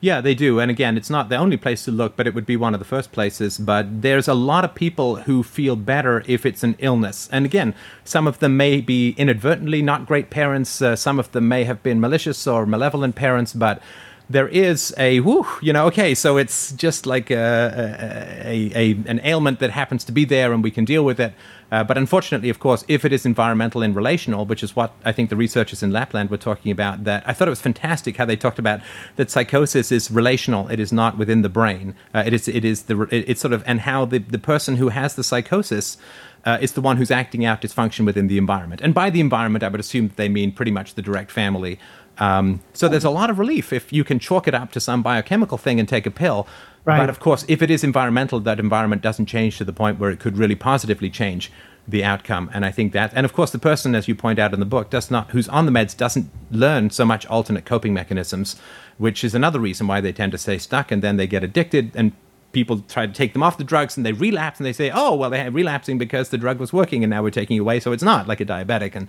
Yeah, 0.06 0.20
they 0.20 0.36
do. 0.36 0.60
And 0.60 0.70
again, 0.70 0.96
it's 0.96 1.10
not 1.10 1.30
the 1.30 1.36
only 1.36 1.56
place 1.56 1.84
to 1.84 1.90
look, 1.90 2.14
but 2.14 2.28
it 2.28 2.34
would 2.36 2.46
be 2.46 2.56
one 2.56 2.74
of 2.74 2.78
the 2.78 2.86
first 2.86 3.10
places. 3.10 3.58
But 3.58 4.02
there's 4.02 4.28
a 4.28 4.34
lot 4.34 4.64
of 4.64 4.72
people 4.72 5.16
who 5.16 5.42
feel 5.42 5.74
better 5.74 6.22
if 6.28 6.46
it's 6.46 6.62
an 6.62 6.76
illness. 6.78 7.28
And 7.32 7.44
again, 7.44 7.74
some 8.04 8.28
of 8.28 8.38
them 8.38 8.56
may 8.56 8.80
be 8.80 9.16
inadvertently 9.18 9.82
not 9.82 10.06
great 10.06 10.30
parents, 10.30 10.80
uh, 10.80 10.94
some 10.94 11.18
of 11.18 11.32
them 11.32 11.48
may 11.48 11.64
have 11.64 11.82
been 11.82 11.98
malicious 11.98 12.46
or 12.46 12.66
malevolent 12.66 13.16
parents, 13.16 13.52
but 13.52 13.82
there 14.28 14.48
is 14.48 14.92
a 14.98 15.20
whoo, 15.20 15.46
you 15.62 15.72
know, 15.72 15.86
okay, 15.86 16.14
so 16.14 16.36
it's 16.36 16.72
just 16.72 17.06
like 17.06 17.30
a, 17.30 18.42
a, 18.44 18.72
a, 18.74 18.90
an 19.06 19.20
ailment 19.22 19.60
that 19.60 19.70
happens 19.70 20.02
to 20.04 20.12
be 20.12 20.24
there 20.24 20.52
and 20.52 20.64
we 20.64 20.70
can 20.70 20.84
deal 20.84 21.04
with 21.04 21.20
it. 21.20 21.32
Uh, 21.70 21.82
but 21.82 21.98
unfortunately, 21.98 22.48
of 22.48 22.58
course, 22.58 22.84
if 22.88 23.04
it 23.04 23.12
is 23.12 23.26
environmental 23.26 23.82
and 23.82 23.94
relational, 23.94 24.44
which 24.44 24.62
is 24.62 24.76
what 24.76 24.92
I 25.04 25.12
think 25.12 25.30
the 25.30 25.36
researchers 25.36 25.82
in 25.82 25.92
Lapland 25.92 26.30
were 26.30 26.36
talking 26.36 26.70
about, 26.70 27.04
that 27.04 27.24
I 27.26 27.32
thought 27.32 27.48
it 27.48 27.50
was 27.50 27.60
fantastic 27.60 28.16
how 28.16 28.24
they 28.24 28.36
talked 28.36 28.58
about 28.58 28.80
that 29.16 29.30
psychosis 29.30 29.90
is 29.90 30.10
relational; 30.10 30.68
it 30.68 30.78
is 30.78 30.92
not 30.92 31.18
within 31.18 31.42
the 31.42 31.48
brain. 31.48 31.94
Uh, 32.14 32.22
it 32.24 32.32
is, 32.32 32.46
it 32.46 32.64
is 32.64 32.84
the, 32.84 33.02
it, 33.02 33.24
it's 33.28 33.40
sort 33.40 33.52
of, 33.52 33.64
and 33.66 33.80
how 33.80 34.04
the 34.04 34.18
the 34.18 34.38
person 34.38 34.76
who 34.76 34.90
has 34.90 35.16
the 35.16 35.24
psychosis 35.24 35.98
uh, 36.44 36.58
is 36.60 36.72
the 36.72 36.80
one 36.80 36.96
who's 36.96 37.10
acting 37.10 37.44
out 37.44 37.60
dysfunction 37.60 38.06
within 38.06 38.28
the 38.28 38.38
environment. 38.38 38.80
And 38.80 38.94
by 38.94 39.10
the 39.10 39.20
environment, 39.20 39.64
I 39.64 39.68
would 39.68 39.80
assume 39.80 40.08
that 40.08 40.16
they 40.16 40.28
mean 40.28 40.52
pretty 40.52 40.70
much 40.70 40.94
the 40.94 41.02
direct 41.02 41.32
family. 41.32 41.78
Um, 42.18 42.60
so 42.72 42.88
there's 42.88 43.04
a 43.04 43.10
lot 43.10 43.30
of 43.30 43.38
relief 43.38 43.72
if 43.72 43.92
you 43.92 44.04
can 44.04 44.18
chalk 44.18 44.48
it 44.48 44.54
up 44.54 44.72
to 44.72 44.80
some 44.80 45.02
biochemical 45.02 45.58
thing 45.58 45.78
and 45.78 45.88
take 45.88 46.06
a 46.06 46.10
pill. 46.10 46.46
Right. 46.84 46.98
But 46.98 47.10
of 47.10 47.20
course, 47.20 47.44
if 47.48 47.62
it 47.62 47.70
is 47.70 47.84
environmental, 47.84 48.40
that 48.40 48.58
environment 48.60 49.02
doesn't 49.02 49.26
change 49.26 49.58
to 49.58 49.64
the 49.64 49.72
point 49.72 49.98
where 49.98 50.10
it 50.10 50.20
could 50.20 50.38
really 50.38 50.54
positively 50.54 51.10
change 51.10 51.52
the 51.88 52.02
outcome. 52.04 52.50
And 52.54 52.64
I 52.64 52.70
think 52.70 52.92
that, 52.92 53.12
and 53.14 53.24
of 53.24 53.32
course, 53.32 53.50
the 53.50 53.58
person, 53.58 53.94
as 53.94 54.08
you 54.08 54.14
point 54.14 54.38
out 54.38 54.54
in 54.54 54.60
the 54.60 54.66
book, 54.66 54.90
does 54.90 55.10
not, 55.10 55.30
who's 55.30 55.48
on 55.48 55.66
the 55.66 55.72
meds, 55.72 55.96
doesn't 55.96 56.30
learn 56.50 56.90
so 56.90 57.04
much 57.04 57.26
alternate 57.26 57.64
coping 57.64 57.94
mechanisms, 57.94 58.56
which 58.98 59.22
is 59.22 59.34
another 59.34 59.60
reason 59.60 59.86
why 59.86 60.00
they 60.00 60.12
tend 60.12 60.32
to 60.32 60.38
stay 60.38 60.58
stuck, 60.58 60.90
and 60.90 61.02
then 61.02 61.16
they 61.16 61.26
get 61.26 61.44
addicted 61.44 61.92
and. 61.94 62.12
People 62.52 62.82
try 62.88 63.06
to 63.06 63.12
take 63.12 63.34
them 63.34 63.42
off 63.42 63.58
the 63.58 63.64
drugs 63.64 63.98
and 63.98 64.06
they 64.06 64.12
relapse 64.12 64.58
and 64.58 64.66
they 64.66 64.72
say, 64.72 64.90
oh, 64.90 65.14
well, 65.14 65.28
they're 65.28 65.50
relapsing 65.50 65.98
because 65.98 66.30
the 66.30 66.38
drug 66.38 66.58
was 66.58 66.72
working 66.72 67.04
and 67.04 67.10
now 67.10 67.22
we're 67.22 67.28
taking 67.28 67.58
it 67.58 67.60
away. 67.60 67.80
So 67.80 67.92
it's 67.92 68.04
not 68.04 68.26
like 68.26 68.40
a 68.40 68.46
diabetic. 68.46 68.94
And 68.94 69.08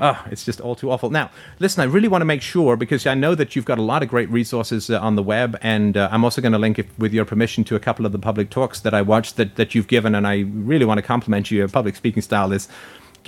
Oh, 0.00 0.24
it's 0.30 0.44
just 0.44 0.60
all 0.60 0.76
too 0.76 0.92
awful. 0.92 1.10
Now, 1.10 1.30
listen, 1.58 1.80
I 1.80 1.84
really 1.84 2.06
want 2.06 2.20
to 2.20 2.24
make 2.24 2.40
sure 2.40 2.76
because 2.76 3.04
I 3.04 3.14
know 3.14 3.34
that 3.34 3.56
you've 3.56 3.64
got 3.64 3.78
a 3.78 3.82
lot 3.82 4.02
of 4.04 4.08
great 4.08 4.30
resources 4.30 4.90
uh, 4.90 5.00
on 5.00 5.16
the 5.16 5.24
web, 5.24 5.58
and 5.60 5.96
uh, 5.96 6.08
I'm 6.12 6.22
also 6.22 6.40
going 6.40 6.52
to 6.52 6.58
link, 6.58 6.78
if, 6.78 6.98
with 6.98 7.12
your 7.12 7.24
permission, 7.24 7.64
to 7.64 7.74
a 7.74 7.80
couple 7.80 8.06
of 8.06 8.12
the 8.12 8.18
public 8.18 8.48
talks 8.48 8.78
that 8.80 8.94
I 8.94 9.02
watched 9.02 9.36
that, 9.36 9.56
that 9.56 9.74
you've 9.74 9.88
given, 9.88 10.14
and 10.14 10.24
I 10.24 10.40
really 10.52 10.84
want 10.84 10.98
to 10.98 11.02
compliment 11.02 11.50
you. 11.50 11.58
Your 11.58 11.68
public 11.68 11.96
speaking 11.96 12.22
style 12.22 12.52
is, 12.52 12.68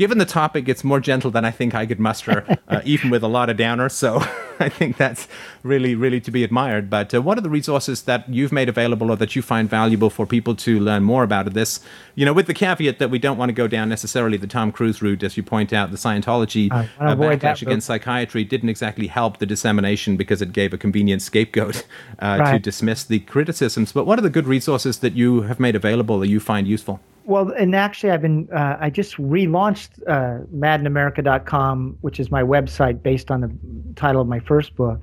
given 0.01 0.16
the 0.16 0.24
topic, 0.24 0.66
it's 0.66 0.82
more 0.82 0.98
gentle 0.98 1.30
than 1.30 1.44
I 1.44 1.51
think 1.51 1.74
I 1.74 1.84
could 1.84 2.01
muster, 2.01 2.59
uh, 2.68 2.80
even 2.86 3.11
with 3.11 3.22
a 3.22 3.28
lot 3.28 3.51
of 3.51 3.59
downers. 3.59 3.92
So 3.92 4.22
I 4.59 4.70
think 4.70 4.96
that's 4.96 5.28
really, 5.62 5.94
really 5.94 6.22
to 6.22 6.30
be 6.30 6.42
admired. 6.42 6.88
But 6.88 7.12
uh, 7.12 7.20
what 7.20 7.36
are 7.36 7.42
the 7.42 7.51
resources 7.51 8.05
that 8.05 8.26
you've 8.26 8.51
made 8.51 8.70
available 8.70 9.11
or 9.11 9.16
that 9.16 9.36
you 9.36 9.42
find 9.42 9.68
valuable 9.68 10.09
for 10.09 10.24
people 10.24 10.57
to 10.57 10.80
learn 10.80 11.03
more 11.03 11.22
about 11.22 11.53
this? 11.53 11.80
You 12.14 12.24
know, 12.24 12.32
with 12.32 12.46
the 12.46 12.55
caveat 12.55 12.98
that 12.98 13.11
we 13.11 13.18
don't 13.18 13.36
want 13.36 13.51
to 13.51 13.53
go 13.53 13.68
down 13.68 13.90
necessarily 13.90 14.38
the 14.38 14.46
Tom 14.46 14.72
Cruise 14.72 15.03
route, 15.03 15.22
as 15.22 15.36
you 15.36 15.42
point 15.42 15.70
out, 15.70 15.90
the 15.90 15.98
Scientology 15.98 16.72
uh, 16.72 16.86
backlash 17.14 17.61
against 17.61 17.86
psychiatry 17.86 18.42
didn't 18.42 18.70
exactly 18.70 19.07
help 19.07 19.36
the 19.36 19.44
dissemination 19.44 20.16
because 20.16 20.40
it 20.40 20.55
gave 20.55 20.72
a 20.72 20.78
convenient 20.78 21.20
scapegoat 21.20 21.86
uh, 22.20 22.53
to 22.53 22.59
dismiss 22.59 23.05
the 23.05 23.20
criticisms. 23.20 23.92
But 23.92 24.07
what 24.07 24.18
are 24.18 24.22
the 24.22 24.30
good 24.30 24.46
resources 24.46 25.01
that 25.01 25.12
you 25.12 25.42
have 25.42 25.61
made 25.61 25.76
available 25.76 26.20
that 26.20 26.28
you 26.28 26.40
find 26.40 26.66
useful? 26.66 27.01
Well, 27.31 27.53
and 27.53 27.76
actually, 27.76 28.11
I've 28.11 28.22
been, 28.22 28.49
uh, 28.53 28.76
I 28.81 28.91
just 28.91 29.14
relaunched 29.14 30.03
uh, 30.09 30.45
madinamerica.com, 30.53 31.99
which 32.01 32.18
is 32.18 32.28
my 32.28 32.43
website 32.43 33.05
based 33.05 33.31
on 33.31 33.41
the 33.41 33.57
title 33.95 34.20
of 34.20 34.26
my 34.26 34.41
first 34.41 34.74
book, 34.74 35.01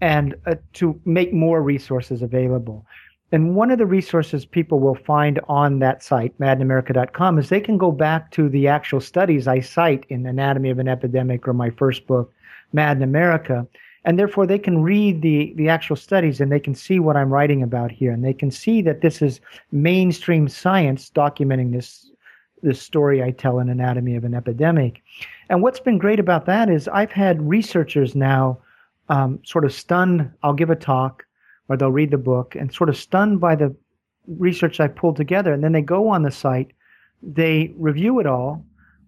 and 0.00 0.34
uh, 0.46 0.56
to 0.72 1.00
make 1.04 1.32
more 1.32 1.62
resources 1.62 2.20
available. 2.20 2.84
And 3.30 3.54
one 3.54 3.70
of 3.70 3.78
the 3.78 3.86
resources 3.86 4.44
people 4.44 4.80
will 4.80 4.96
find 4.96 5.38
on 5.48 5.78
that 5.78 6.02
site, 6.02 6.36
madinamerica.com, 6.40 7.38
is 7.38 7.48
they 7.48 7.60
can 7.60 7.78
go 7.78 7.92
back 7.92 8.32
to 8.32 8.48
the 8.48 8.66
actual 8.66 9.00
studies 9.00 9.46
I 9.46 9.60
cite 9.60 10.04
in 10.08 10.26
Anatomy 10.26 10.70
of 10.70 10.80
an 10.80 10.88
Epidemic 10.88 11.46
or 11.46 11.52
my 11.52 11.70
first 11.70 12.08
book, 12.08 12.32
Mad 12.72 12.96
in 12.96 13.04
America. 13.04 13.68
And 14.04 14.18
therefore, 14.18 14.46
they 14.46 14.58
can 14.58 14.82
read 14.82 15.22
the, 15.22 15.52
the 15.56 15.68
actual 15.68 15.96
studies 15.96 16.40
and 16.40 16.50
they 16.50 16.58
can 16.60 16.74
see 16.74 16.98
what 16.98 17.16
I'm 17.16 17.32
writing 17.32 17.62
about 17.62 17.92
here. 17.92 18.10
And 18.10 18.24
they 18.24 18.34
can 18.34 18.50
see 18.50 18.82
that 18.82 19.00
this 19.00 19.22
is 19.22 19.40
mainstream 19.70 20.48
science 20.48 21.10
documenting 21.14 21.72
this, 21.72 22.10
this 22.62 22.82
story 22.82 23.22
I 23.22 23.30
tell 23.30 23.60
in 23.60 23.68
Anatomy 23.68 24.16
of 24.16 24.24
an 24.24 24.34
Epidemic. 24.34 25.02
And 25.48 25.62
what's 25.62 25.80
been 25.80 25.98
great 25.98 26.18
about 26.18 26.46
that 26.46 26.68
is 26.68 26.88
I've 26.88 27.12
had 27.12 27.48
researchers 27.48 28.16
now 28.16 28.58
um, 29.08 29.38
sort 29.44 29.64
of 29.64 29.72
stunned. 29.72 30.30
I'll 30.42 30.52
give 30.52 30.70
a 30.70 30.76
talk 30.76 31.24
or 31.68 31.76
they'll 31.76 31.90
read 31.90 32.10
the 32.10 32.18
book 32.18 32.56
and 32.56 32.72
sort 32.72 32.90
of 32.90 32.96
stunned 32.96 33.40
by 33.40 33.54
the 33.54 33.74
research 34.26 34.80
I 34.80 34.88
pulled 34.88 35.16
together. 35.16 35.52
And 35.52 35.62
then 35.62 35.72
they 35.72 35.82
go 35.82 36.08
on 36.08 36.22
the 36.22 36.30
site, 36.30 36.72
they 37.22 37.72
review 37.76 38.18
it 38.18 38.26
all, 38.26 38.64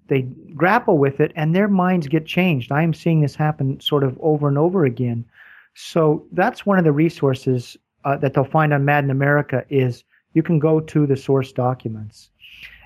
they 0.08 0.22
grapple 0.54 0.98
with 0.98 1.20
it, 1.20 1.32
and 1.34 1.54
their 1.54 1.68
minds 1.68 2.08
get 2.08 2.26
changed. 2.26 2.70
I 2.72 2.82
am 2.82 2.94
seeing 2.94 3.20
this 3.20 3.34
happen 3.34 3.80
sort 3.80 4.04
of 4.04 4.18
over 4.20 4.48
and 4.48 4.58
over 4.58 4.84
again. 4.84 5.24
So 5.74 6.24
that's 6.32 6.66
one 6.66 6.78
of 6.78 6.84
the 6.84 6.92
resources 6.92 7.76
uh, 8.04 8.16
that 8.18 8.34
they'll 8.34 8.44
find 8.44 8.72
on 8.72 8.84
Mad 8.84 9.04
in 9.04 9.10
America 9.10 9.64
is 9.70 10.04
you 10.34 10.42
can 10.42 10.58
go 10.58 10.80
to 10.80 11.06
the 11.06 11.16
source 11.16 11.52
documents. 11.52 12.30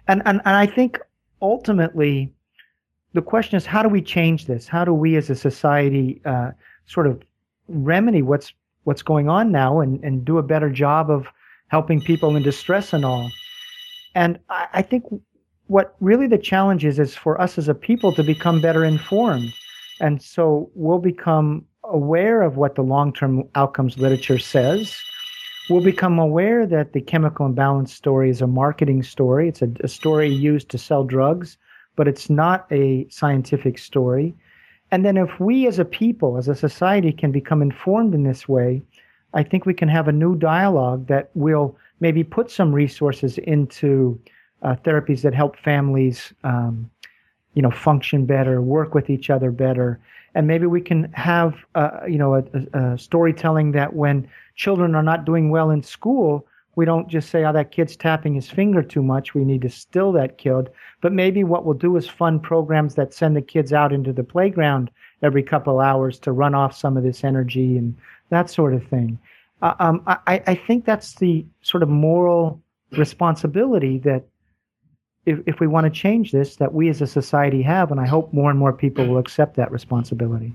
And, 0.07 0.23
and, 0.25 0.41
and 0.45 0.57
I 0.57 0.67
think 0.67 0.99
ultimately 1.43 2.33
the 3.13 3.23
question 3.23 3.57
is 3.57 3.67
how 3.67 3.83
do 3.83 3.89
we 3.89 4.01
change 4.01 4.47
this? 4.47 4.69
How 4.69 4.85
do 4.85 4.95
we 4.95 5.17
as 5.17 5.29
a 5.29 5.35
society 5.35 6.21
uh, 6.25 6.53
sort 6.87 7.07
of 7.07 7.23
remedy 7.69 8.23
what's 8.23 8.53
what's 8.85 9.03
going 9.03 9.29
on 9.29 9.53
now 9.53 9.81
and, 9.81 10.03
and 10.03 10.25
do 10.25 10.39
a 10.39 10.43
better 10.43 10.71
job 10.71 11.11
of 11.11 11.27
helping 11.69 12.01
people 12.01 12.35
in 12.37 12.43
distress 12.43 12.93
and 12.93 13.05
all. 13.05 13.31
And 14.15 14.39
I, 14.49 14.69
I 14.73 14.83
think 14.83 15.05
what 15.69 15.95
really 16.01 16.27
the 16.27 16.39
challenge 16.39 16.85
is 16.85 16.99
is 16.99 17.15
for 17.15 17.41
us 17.41 17.57
as 17.59 17.69
a 17.69 17.75
people 17.75 18.13
to 18.15 18.25
become 18.25 18.61
better 18.61 18.85
informed. 18.85 19.55
And 20.01 20.21
so 20.21 20.71
we'll 20.75 20.99
become 20.99 21.65
aware 21.85 22.43
of 22.43 22.57
what 22.57 22.75
the 22.75 22.83
long 22.83 23.13
term 23.13 23.45
outcomes 23.55 23.99
literature 23.99 24.39
says. 24.39 24.97
we'll 25.69 25.83
become 25.83 26.19
aware 26.19 26.67
that 26.67 26.93
the 26.95 27.01
chemical 27.01 27.45
imbalance 27.45 27.93
story 27.93 28.31
is 28.31 28.41
a 28.41 28.47
marketing 28.47 29.03
story. 29.03 29.49
It's 29.49 29.63
a, 29.63 29.71
a 29.81 29.89
story 29.89 30.29
used 30.29 30.71
to 30.71 30.79
sell 30.79 31.05
drugs, 31.05 31.59
but 31.95 32.09
it's 32.09 32.31
not 32.31 32.67
a 32.73 33.07
scientific 33.11 33.79
story. 33.79 34.35
And 34.91 35.05
then 35.05 35.19
if 35.19 35.39
we 35.39 35.67
as 35.67 35.79
a 35.79 35.85
people, 35.85 36.39
as 36.39 36.49
a 36.49 36.55
society, 36.55 37.13
can 37.13 37.33
become 37.33 37.61
informed 37.61 38.15
in 38.15 38.23
this 38.23 38.49
way, 38.49 38.83
I 39.35 39.43
think 39.43 39.67
we 39.67 39.75
can 39.75 39.91
have 39.91 40.09
a 40.09 40.13
new 40.13 40.37
dialogue 40.37 41.07
that 41.09 41.31
will 41.35 41.77
maybe 42.01 42.25
put 42.25 42.51
some 42.51 42.75
resources 42.75 43.37
into 43.37 44.19
uh, 44.63 44.75
therapies 44.85 45.23
that 45.23 45.35
help 45.35 45.57
families, 45.59 46.33
um, 46.45 46.91
you 47.55 47.63
know, 47.63 47.71
function 47.71 48.27
better, 48.27 48.61
work 48.61 48.95
with 48.95 49.11
each 49.11 49.31
other 49.31 49.51
better, 49.51 50.01
and 50.35 50.47
maybe 50.47 50.67
we 50.67 50.81
can 50.81 51.11
have, 51.13 51.55
uh, 51.75 52.01
you 52.07 52.19
know, 52.19 52.37
a, 52.37 52.43
a 52.79 52.99
storytelling 52.99 53.73
that 53.73 53.95
when 53.95 54.29
children 54.55 54.95
are 54.95 55.03
not 55.03 55.25
doing 55.25 55.51
well 55.51 55.71
in 55.71 55.83
school, 55.83 56.47
we 56.77 56.85
don't 56.85 57.09
just 57.09 57.31
say, 57.31 57.45
oh, 57.45 57.53
that 57.53 57.73
kid's 57.73 57.97
tapping 57.97 58.35
his 58.35 58.49
finger 58.49 58.83
too 58.83 59.03
much. 59.03 59.35
We 59.35 59.45
need 59.45 59.63
to 59.63 59.69
still 59.69 60.13
that 60.13 60.39
kid. 60.39 60.71
But 61.01 61.13
maybe 61.13 61.43
what 61.43 61.65
we'll 61.65 61.75
do 61.75 61.97
is 61.97 62.09
fund 62.09 62.41
programs 62.41 62.95
that 62.95 63.13
send 63.13 63.35
the 63.35 63.43
kids 63.43 63.73
out 63.73 63.93
into 63.93 64.13
the 64.13 64.23
playground 64.23 64.91
every 65.23 65.43
couple 65.43 65.81
hours 65.81 66.21
to 66.21 66.31
run 66.31 66.55
off 66.55 66.77
some 66.77 66.97
of 66.97 67.03
this 67.03 67.25
energy 67.25 67.77
and 67.77 67.97
that 68.31 68.49
sort 68.49 68.75
of 68.75 68.87
thing. 68.87 69.19
Uh, 69.61 69.75
um, 69.81 70.03
I, 70.07 70.41
I 70.47 70.55
think 70.55 70.85
that's 70.85 71.17
the 71.17 71.45
sort 71.63 71.83
of 71.83 71.89
moral 71.89 72.61
responsibility 72.93 73.99
that 73.99 74.23
if, 75.29 75.41
if 75.47 75.61
we 75.61 75.67
want 75.67 75.85
to 75.85 75.91
change 75.91 76.33
this, 76.33 76.57
that 76.57 76.73
we 76.73 76.89
as 76.89 77.01
a 77.03 77.07
society 77.07 77.63
have. 77.63 77.91
And 77.91 78.01
I 78.01 78.07
hope 78.07 78.33
more 78.33 78.51
and 78.51 78.59
more 78.59 78.73
people 78.73 79.07
will 79.07 79.19
accept 79.19 79.57
that 79.57 79.71
responsibility. 79.71 80.55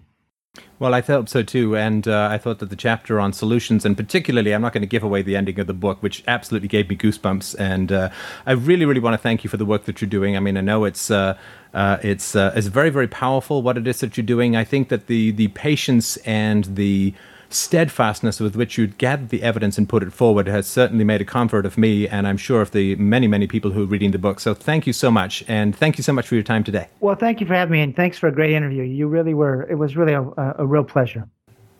Well, 0.78 0.94
I 0.94 1.02
thought 1.02 1.30
so 1.30 1.42
too, 1.42 1.76
and 1.76 2.08
uh, 2.08 2.28
I 2.32 2.38
thought 2.38 2.60
that 2.60 2.70
the 2.70 2.76
chapter 2.76 3.20
on 3.20 3.34
solutions, 3.34 3.86
and 3.86 3.98
particularly, 3.98 4.54
I'm 4.54 4.62
not 4.62 4.72
going 4.72 4.82
to 4.82 4.88
give 4.88 5.02
away 5.02 5.24
the 5.24 5.36
ending 5.36 5.60
of 5.60 5.66
the 5.66 5.74
book, 5.74 6.04
which 6.04 6.24
absolutely 6.28 6.68
gave 6.68 6.90
me 6.90 6.96
goosebumps. 6.96 7.56
And 7.58 7.92
uh, 7.92 8.10
I 8.46 8.52
really, 8.52 8.86
really 8.86 9.00
want 9.00 9.16
to 9.16 9.18
thank 9.18 9.44
you 9.44 9.50
for 9.50 9.58
the 9.58 9.66
work 9.66 9.86
that 9.86 10.00
you're 10.00 10.10
doing. 10.10 10.38
I 10.38 10.40
mean, 10.40 10.56
I 10.58 10.62
know 10.62 10.86
it's 10.86 11.10
uh, 11.10 11.38
uh 11.74 11.98
it's 12.04 12.36
uh, 12.36 12.54
it's 12.56 12.68
very, 12.68 12.92
very 12.92 13.08
powerful 13.08 13.64
what 13.64 13.78
it 13.78 13.88
is 13.88 14.00
that 14.02 14.16
you're 14.16 14.26
doing. 14.26 14.56
I 14.56 14.64
think 14.64 14.90
that 14.90 15.08
the 15.08 15.32
the 15.32 15.48
patience 15.50 16.18
and 16.18 16.66
the 16.66 17.16
steadfastness 17.54 18.40
with 18.40 18.56
which 18.56 18.78
you 18.78 18.88
gathered 18.88 19.30
the 19.30 19.44
evidence 19.44 19.78
and 19.78 19.88
put 19.88 20.04
it 20.04 20.14
forward 20.14 20.48
has 20.48 20.68
certainly 20.68 21.04
made 21.04 21.22
a 21.22 21.26
comfort 21.26 21.66
of 21.66 21.78
me, 21.78 22.08
and 22.08 22.28
I'm 22.28 22.38
sure 22.38 22.62
of 22.62 22.72
the 22.72 22.96
many, 22.96 23.28
many 23.28 23.48
people 23.48 23.72
who 23.72 23.84
are 23.84 23.88
reading 23.88 24.12
the 24.12 24.20
book. 24.20 24.40
So 24.40 24.54
thank 24.54 24.88
you 24.88 24.94
so 24.94 25.12
much, 25.12 25.44
and 25.48 25.76
thank 25.76 25.98
you 25.98 26.04
so 26.04 26.14
much 26.14 26.28
for 26.28 26.36
your 26.36 26.44
time 26.44 26.64
today. 26.64 26.88
Well, 27.00 27.16
thank 27.16 27.42
you 27.42 27.48
for 27.48 27.54
having 27.54 27.74
me, 27.74 27.82
and 27.82 27.96
thanks 27.96 28.18
for 28.18 28.28
a 28.28 28.32
great 28.32 28.52
interview. 28.52 28.84
You 28.84 29.08
really 29.08 29.34
were, 29.34 29.64
it 29.70 29.76
was 29.76 29.96
really 29.96 30.14
a, 30.14 30.24
a 30.58 30.66
real 30.66 30.84
pleasure. 30.84 31.28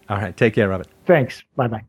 All 0.10 0.18
right. 0.18 0.36
Take 0.36 0.56
care, 0.56 0.70
Robert. 0.70 0.88
Thanks. 1.06 1.44
Bye 1.56 1.68
bye. 1.68 1.84